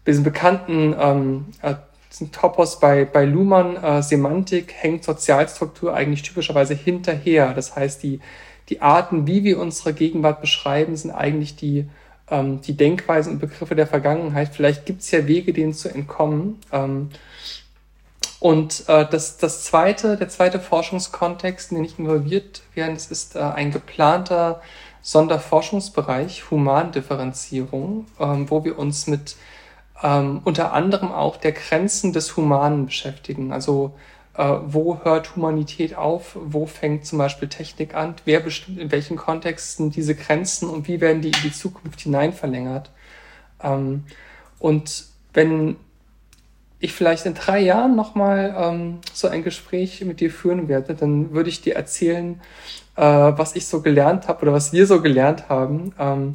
diesen 0.07 0.23
bekannten 0.23 0.95
ähm, 0.97 1.45
äh, 2.17 2.19
diesen 2.19 2.31
Topos 2.31 2.79
bei, 2.79 3.05
bei 3.05 3.25
Luhmann, 3.25 3.75
äh, 3.77 4.01
Semantik 4.01 4.73
hängt 4.73 5.03
Sozialstruktur 5.03 5.93
eigentlich 5.93 6.23
typischerweise 6.23 6.73
hinterher. 6.73 7.53
Das 7.53 7.75
heißt, 7.75 8.01
die, 8.03 8.19
die 8.69 8.81
Arten, 8.81 9.27
wie 9.27 9.43
wir 9.43 9.59
unsere 9.59 9.93
Gegenwart 9.93 10.41
beschreiben, 10.41 10.95
sind 10.95 11.11
eigentlich 11.11 11.55
die 11.55 11.87
ähm, 12.29 12.61
die 12.61 12.75
Denkweisen 12.75 13.33
und 13.33 13.39
Begriffe 13.39 13.75
der 13.75 13.87
Vergangenheit. 13.87 14.49
Vielleicht 14.53 14.85
gibt 14.85 15.01
es 15.01 15.11
ja 15.11 15.27
Wege, 15.27 15.53
denen 15.53 15.73
zu 15.73 15.89
entkommen. 15.89 16.59
Ähm, 16.71 17.09
und 18.39 18.83
äh, 18.87 19.05
das, 19.09 19.37
das 19.37 19.63
zweite, 19.63 20.17
der 20.17 20.29
zweite 20.29 20.59
Forschungskontext, 20.59 21.71
in 21.71 21.77
den 21.77 21.85
ich 21.85 21.97
involviert 21.97 22.61
werde, 22.75 22.93
das 22.93 23.07
ist 23.07 23.35
äh, 23.35 23.39
ein 23.39 23.71
geplanter 23.71 24.61
Sonderforschungsbereich 25.01 26.51
Humandifferenzierung, 26.51 28.05
ähm, 28.19 28.49
wo 28.49 28.63
wir 28.63 28.77
uns 28.77 29.07
mit 29.07 29.37
ähm, 30.03 30.41
unter 30.43 30.73
anderem 30.73 31.11
auch 31.11 31.37
der 31.37 31.51
Grenzen 31.51 32.13
des 32.13 32.37
Humanen 32.37 32.85
beschäftigen. 32.85 33.51
Also 33.51 33.93
äh, 34.37 34.57
wo 34.67 34.99
hört 35.03 35.35
Humanität 35.35 35.95
auf, 35.95 36.37
wo 36.39 36.65
fängt 36.67 37.05
zum 37.05 37.17
Beispiel 37.17 37.47
Technik 37.47 37.95
an, 37.95 38.15
wer 38.25 38.39
bestimmt 38.39 38.79
in 38.79 38.91
welchen 38.91 39.17
Kontexten 39.17 39.89
diese 39.89 40.15
Grenzen 40.15 40.69
und 40.69 40.87
wie 40.87 41.01
werden 41.01 41.21
die 41.21 41.29
in 41.29 41.41
die 41.43 41.51
Zukunft 41.51 42.01
hinein 42.01 42.33
verlängert. 42.33 42.91
Ähm, 43.63 44.03
und 44.59 45.05
wenn 45.33 45.77
ich 46.79 46.93
vielleicht 46.93 47.25
in 47.25 47.33
drei 47.33 47.59
Jahren 47.59 47.95
nochmal 47.95 48.55
ähm, 48.55 48.99
so 49.11 49.27
ein 49.27 49.43
Gespräch 49.43 50.03
mit 50.05 50.19
dir 50.19 50.29
führen 50.29 50.67
werde, 50.67 50.93
dann 50.93 51.33
würde 51.33 51.49
ich 51.49 51.61
dir 51.61 51.75
erzählen, 51.75 52.39
äh, 52.95 53.01
was 53.01 53.55
ich 53.55 53.65
so 53.65 53.81
gelernt 53.81 54.27
habe 54.27 54.43
oder 54.43 54.53
was 54.53 54.73
wir 54.73 54.85
so 54.85 55.01
gelernt 55.01 55.49
haben. 55.49 55.93
Ähm, 55.97 56.33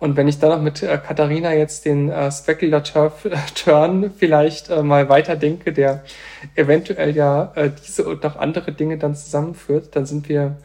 und 0.00 0.16
wenn 0.16 0.28
ich 0.28 0.38
dann 0.38 0.50
noch 0.50 0.62
mit 0.62 0.82
äh, 0.82 0.98
Katharina 0.98 1.52
jetzt 1.52 1.84
den 1.84 2.08
äh, 2.08 2.30
Speculator 2.30 3.12
Turn 3.54 4.12
vielleicht 4.16 4.70
äh, 4.70 4.82
mal 4.82 5.08
weiterdenke, 5.08 5.72
der 5.72 6.04
eventuell 6.54 7.16
ja 7.16 7.52
äh, 7.56 7.70
diese 7.84 8.04
und 8.06 8.22
noch 8.22 8.36
andere 8.36 8.72
Dinge 8.72 8.98
dann 8.98 9.16
zusammenführt, 9.16 9.96
dann 9.96 10.06
sind 10.06 10.28
wir 10.28 10.58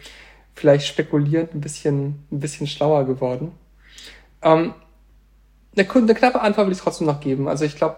vielleicht 0.53 0.85
spekulierend 0.85 1.55
ein 1.55 1.61
bisschen, 1.61 2.25
ein 2.31 2.39
bisschen 2.39 2.67
schlauer 2.67 3.05
geworden. 3.05 3.53
Ähm, 4.43 4.75
eine, 5.75 5.89
eine 5.89 6.13
knappe 6.13 6.41
Antwort 6.41 6.67
will 6.67 6.73
ich 6.73 6.81
trotzdem 6.81 7.07
noch 7.07 7.19
geben. 7.19 7.47
Also 7.47 7.65
ich 7.65 7.75
glaube, 7.75 7.97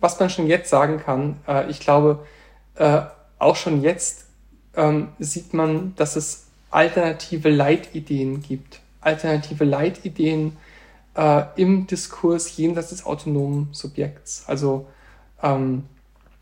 was 0.00 0.20
man 0.20 0.28
schon 0.28 0.46
jetzt 0.46 0.68
sagen 0.68 0.98
kann, 0.98 1.36
äh, 1.48 1.70
ich 1.70 1.80
glaube, 1.80 2.26
äh, 2.74 3.00
auch 3.38 3.56
schon 3.56 3.82
jetzt 3.82 4.26
ähm, 4.76 5.08
sieht 5.18 5.54
man, 5.54 5.94
dass 5.96 6.16
es 6.16 6.48
alternative 6.70 7.48
Leitideen 7.48 8.42
gibt. 8.42 8.80
Alternative 9.00 9.64
Leitideen, 9.64 10.58
äh, 11.14 11.44
im 11.56 11.86
Diskurs 11.86 12.56
jenseits 12.56 12.90
des 12.90 13.06
autonomen 13.06 13.68
Subjekts. 13.72 14.44
Also 14.46 14.86
ähm, 15.42 15.84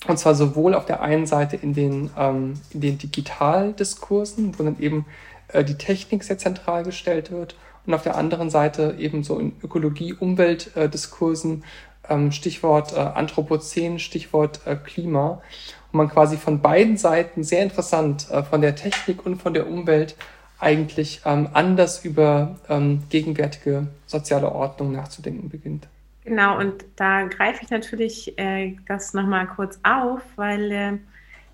und 0.09 0.19
zwar 0.19 0.35
sowohl 0.35 0.75
auf 0.75 0.85
der 0.85 1.01
einen 1.01 1.27
Seite 1.27 1.57
in 1.57 1.75
den, 1.75 2.11
ähm, 2.19 2.55
in 2.71 2.81
den 2.81 2.99
Digitaldiskursen, 2.99 4.59
wo 4.59 4.65
dann 4.65 4.81
eben 4.81 5.07
äh, 5.49 5.65
die 5.65 5.77
Technik 5.77 6.25
sehr 6.25 6.39
zentral 6.39 6.83
gestellt 6.83 7.31
wird, 7.31 7.55
und 7.85 7.95
auf 7.95 8.03
der 8.03 8.17
anderen 8.17 8.49
Seite 8.49 8.95
eben 8.99 9.25
so 9.25 9.41
in 9.41 9.57
Ökologie-Umweltdiskursen, 9.63 11.65
ähm, 12.09 12.31
Stichwort 12.31 12.93
äh, 12.93 13.01
Anthropozän, 13.01 13.99
Stichwort 13.99 14.61
äh, 14.67 14.77
Klima, 14.77 15.43
und 15.91 15.99
man 15.99 16.09
quasi 16.09 16.37
von 16.37 16.61
beiden 16.61 16.97
Seiten 16.97 17.43
sehr 17.43 17.63
interessant 17.63 18.31
äh, 18.31 18.45
von 18.45 18.61
der 18.61 18.77
Technik 18.77 19.27
und 19.27 19.43
von 19.43 19.53
der 19.53 19.69
Umwelt 19.69 20.15
eigentlich 20.63 21.23
ähm, 21.25 21.49
anders 21.53 22.05
über 22.05 22.57
ähm, 22.69 23.03
gegenwärtige 23.11 23.89
soziale 24.07 24.53
Ordnung 24.53 24.93
nachzudenken 24.93 25.49
beginnt. 25.49 25.89
Genau, 26.25 26.59
und 26.59 26.85
da 26.97 27.25
greife 27.25 27.65
ich 27.65 27.71
natürlich 27.71 28.39
äh, 28.39 28.77
das 28.87 29.13
nochmal 29.13 29.49
kurz 29.49 29.81
auf, 29.83 30.23
weil 30.37 30.71
äh, 30.71 30.99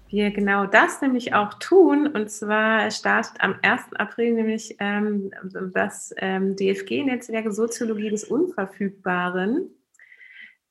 wir 0.09 0.31
genau 0.31 0.67
das 0.67 1.01
nämlich 1.01 1.33
auch 1.35 1.55
tun. 1.55 2.07
Und 2.07 2.31
zwar 2.31 2.91
startet 2.91 3.41
am 3.41 3.57
1. 3.63 3.95
April 3.95 4.35
nämlich 4.35 4.77
ähm, 4.79 5.31
das 5.73 6.15
ähm, 6.19 6.55
DFG-Netzwerk 6.57 7.51
Soziologie 7.51 8.11
des 8.11 8.25
Unverfügbaren, 8.25 9.71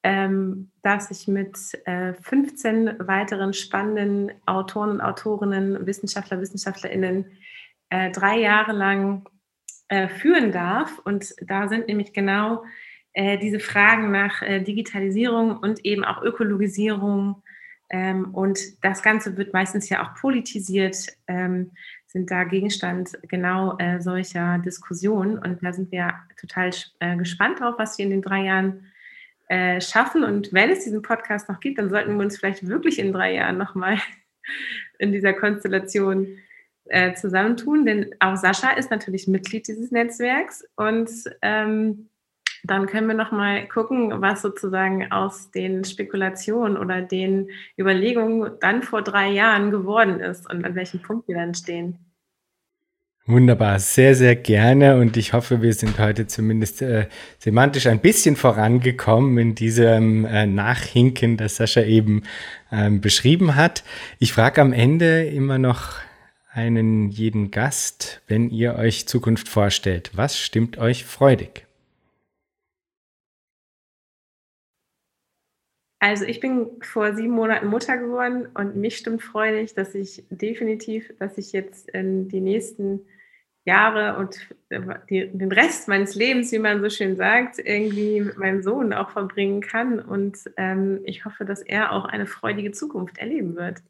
ähm, 0.04 0.70
das 0.84 1.08
sich 1.08 1.28
mit 1.28 1.58
äh, 1.86 2.14
15 2.14 3.00
weiteren 3.00 3.54
spannenden 3.54 4.32
Autoren 4.46 4.92
und 4.92 5.02
Autorinnen, 5.02 5.88
Wissenschaftler, 5.88 6.40
Wissenschaftlerinnen 6.40 7.26
äh, 7.90 8.12
drei 8.12 8.40
Jahre 8.40 8.74
lang 8.74 9.28
äh, 9.90 10.08
führen 10.10 10.52
darf. 10.52 11.00
Und 11.00 11.34
da 11.42 11.68
sind 11.68 11.88
nämlich 11.88 12.14
genau 12.14 12.64
äh, 13.14 13.38
diese 13.38 13.60
Fragen 13.60 14.12
nach 14.12 14.42
äh, 14.42 14.60
Digitalisierung 14.60 15.58
und 15.58 15.84
eben 15.86 16.04
auch 16.04 16.22
Ökologisierung. 16.22 17.42
Ähm, 17.90 18.34
und 18.36 18.60
das 18.84 19.02
Ganze 19.02 19.38
wird 19.38 19.54
meistens 19.54 19.88
ja 19.90 20.04
auch 20.04 20.14
politisiert, 20.20 21.08
ähm, 21.28 21.72
sind 22.06 22.30
da 22.30 22.44
Gegenstand 22.44 23.18
genau 23.24 23.78
äh, 23.78 24.02
solcher 24.02 24.60
Diskussionen. 24.60 25.40
Und 25.40 25.64
da 25.64 25.72
sind 25.72 25.92
wir 25.92 26.14
total 26.40 26.72
äh, 27.00 27.16
gespannt 27.16 27.60
drauf, 27.62 27.76
was 27.78 27.98
wir 27.98 28.06
in 28.06 28.12
den 28.12 28.22
drei 28.22 28.44
Jahren 28.44 28.86
schaffen. 29.80 30.26
Und 30.26 30.52
wenn 30.52 30.70
es 30.70 30.84
diesen 30.84 31.02
Podcast 31.02 31.48
noch 31.48 31.62
gibt, 31.62 31.78
dann 31.78 31.90
sollten 31.90 32.18
wir 32.18 32.22
uns 32.22 32.38
vielleicht 32.38 32.68
wirklich 32.68 33.00
in 33.00 33.14
drei 33.14 33.34
Jahren 33.34 33.58
nochmal 33.58 33.98
in 35.00 35.14
dieser 35.14 35.32
Konstellation 35.32 36.28
äh, 36.90 37.14
zusammentun, 37.14 37.86
denn 37.86 38.16
auch 38.20 38.36
Sascha 38.36 38.72
ist 38.72 38.92
natürlich 38.92 39.28
Mitglied 39.28 39.68
dieses 39.68 39.92
Netzwerks 39.92 40.66
und 40.76 41.10
ähm, 41.42 42.10
dann 42.64 42.88
können 42.88 43.08
wir 43.08 43.16
noch 43.16 43.32
mal 43.32 43.68
gucken, 43.68 44.12
was 44.22 44.42
sozusagen 44.42 45.12
aus 45.12 45.52
den 45.52 45.84
Spekulationen 45.84 46.78
oder 46.78 47.02
den 47.02 47.50
Überlegungen 47.78 48.52
dann 48.60 48.84
vor 48.84 49.02
drei 49.02 49.30
Jahren 49.30 49.72
geworden 49.72 50.20
ist 50.20 50.50
und 50.52 50.66
an 50.66 50.76
welchem 50.76 51.02
Punkt 51.02 51.28
wir 51.28 51.36
dann 51.36 51.54
stehen. 51.54 52.00
Wunderbar, 53.30 53.78
sehr, 53.80 54.16
sehr 54.16 54.38
gerne 54.38 54.96
und 54.96 55.18
ich 55.18 55.34
hoffe, 55.34 55.62
wir 55.62 55.74
sind 55.74 56.00
heute 56.00 56.28
zumindest 56.28 56.82
äh, 56.82 57.08
semantisch 57.40 57.86
ein 57.88 58.00
bisschen 58.00 58.38
vorangekommen 58.38 59.38
in 59.38 59.54
diesem 59.54 60.24
äh, 60.24 60.46
Nachhinken, 60.46 61.36
das 61.36 61.58
Sascha 61.58 61.82
eben 61.82 62.24
ähm, 62.72 63.02
beschrieben 63.02 63.56
hat. 63.56 63.84
Ich 64.20 64.32
frage 64.32 64.62
am 64.62 64.72
Ende 64.72 65.26
immer 65.26 65.58
noch 65.58 65.96
einen 66.58 67.10
jeden 67.12 67.52
Gast, 67.52 68.24
wenn 68.28 68.50
ihr 68.50 68.76
euch 68.76 69.08
Zukunft 69.08 69.48
vorstellt, 69.48 70.10
was 70.16 70.40
stimmt 70.40 70.80
euch 70.80 71.06
freudig? 71.06 71.68
Also 76.00 76.26
ich 76.26 76.40
bin 76.40 76.68
vor 76.82 77.14
sieben 77.16 77.34
Monaten 77.34 77.68
Mutter 77.68 77.98
geworden 77.98 78.48
und 78.56 78.76
mich 78.76 78.98
stimmt 78.98 79.22
freudig, 79.22 79.76
dass 79.76 79.94
ich 79.94 80.24
definitiv, 80.32 81.14
dass 81.20 81.38
ich 81.38 81.52
jetzt 81.52 81.90
in 81.90 82.28
die 82.28 82.42
nächsten 82.42 83.02
Jahre 83.66 84.18
und 84.18 84.40
äh, 84.70 85.28
den 85.28 85.52
Rest 85.52 85.88
meines 85.88 86.16
Lebens, 86.16 86.52
wie 86.52 86.60
man 86.60 86.82
so 86.82 86.90
schön 86.90 87.18
sagt, 87.18 87.60
irgendwie 87.60 88.22
mit 88.22 88.38
meinem 88.38 88.64
Sohn 88.64 88.94
auch 88.94 89.12
verbringen 89.12 89.62
kann. 89.62 90.00
Und 90.00 90.38
ähm, 90.56 91.02
ich 91.04 91.26
hoffe, 91.26 91.46
dass 91.46 91.62
er 91.62 91.92
auch 91.92 92.06
eine 92.06 92.26
freudige 92.26 92.72
Zukunft 92.72 93.18
erleben 93.20 93.56
wird. 93.56 93.84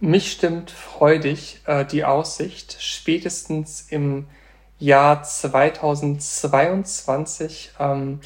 Mich 0.00 0.32
stimmt 0.32 0.70
freudig 0.70 1.60
äh, 1.66 1.84
die 1.84 2.04
Aussicht, 2.04 2.78
spätestens 2.80 3.86
im 3.90 4.26
Jahr 4.78 5.22
2022 5.22 7.72
ähm, 7.78 8.20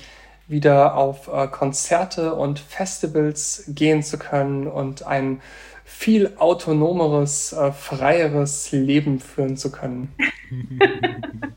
wieder 0.46 0.94
auf 0.94 1.26
äh, 1.26 1.48
Konzerte 1.48 2.34
und 2.34 2.60
Festivals 2.60 3.64
gehen 3.66 4.04
zu 4.04 4.18
können 4.18 4.68
und 4.68 5.04
ein 5.04 5.42
viel 5.84 6.34
autonomeres, 6.38 7.52
äh, 7.52 7.72
freieres 7.72 8.70
Leben 8.70 9.18
führen 9.18 9.56
zu 9.56 9.72
können. 9.72 10.14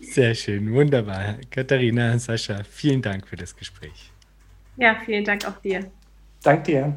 Sehr 0.00 0.34
schön, 0.34 0.74
wunderbar. 0.74 1.36
Katharina, 1.48 2.18
Sascha, 2.18 2.64
vielen 2.68 3.00
Dank 3.00 3.28
für 3.28 3.36
das 3.36 3.54
Gespräch. 3.54 4.10
Ja, 4.76 4.96
vielen 5.04 5.24
Dank 5.24 5.46
auch 5.46 5.58
dir. 5.58 5.88
Dank 6.42 6.64
dir. 6.64 6.96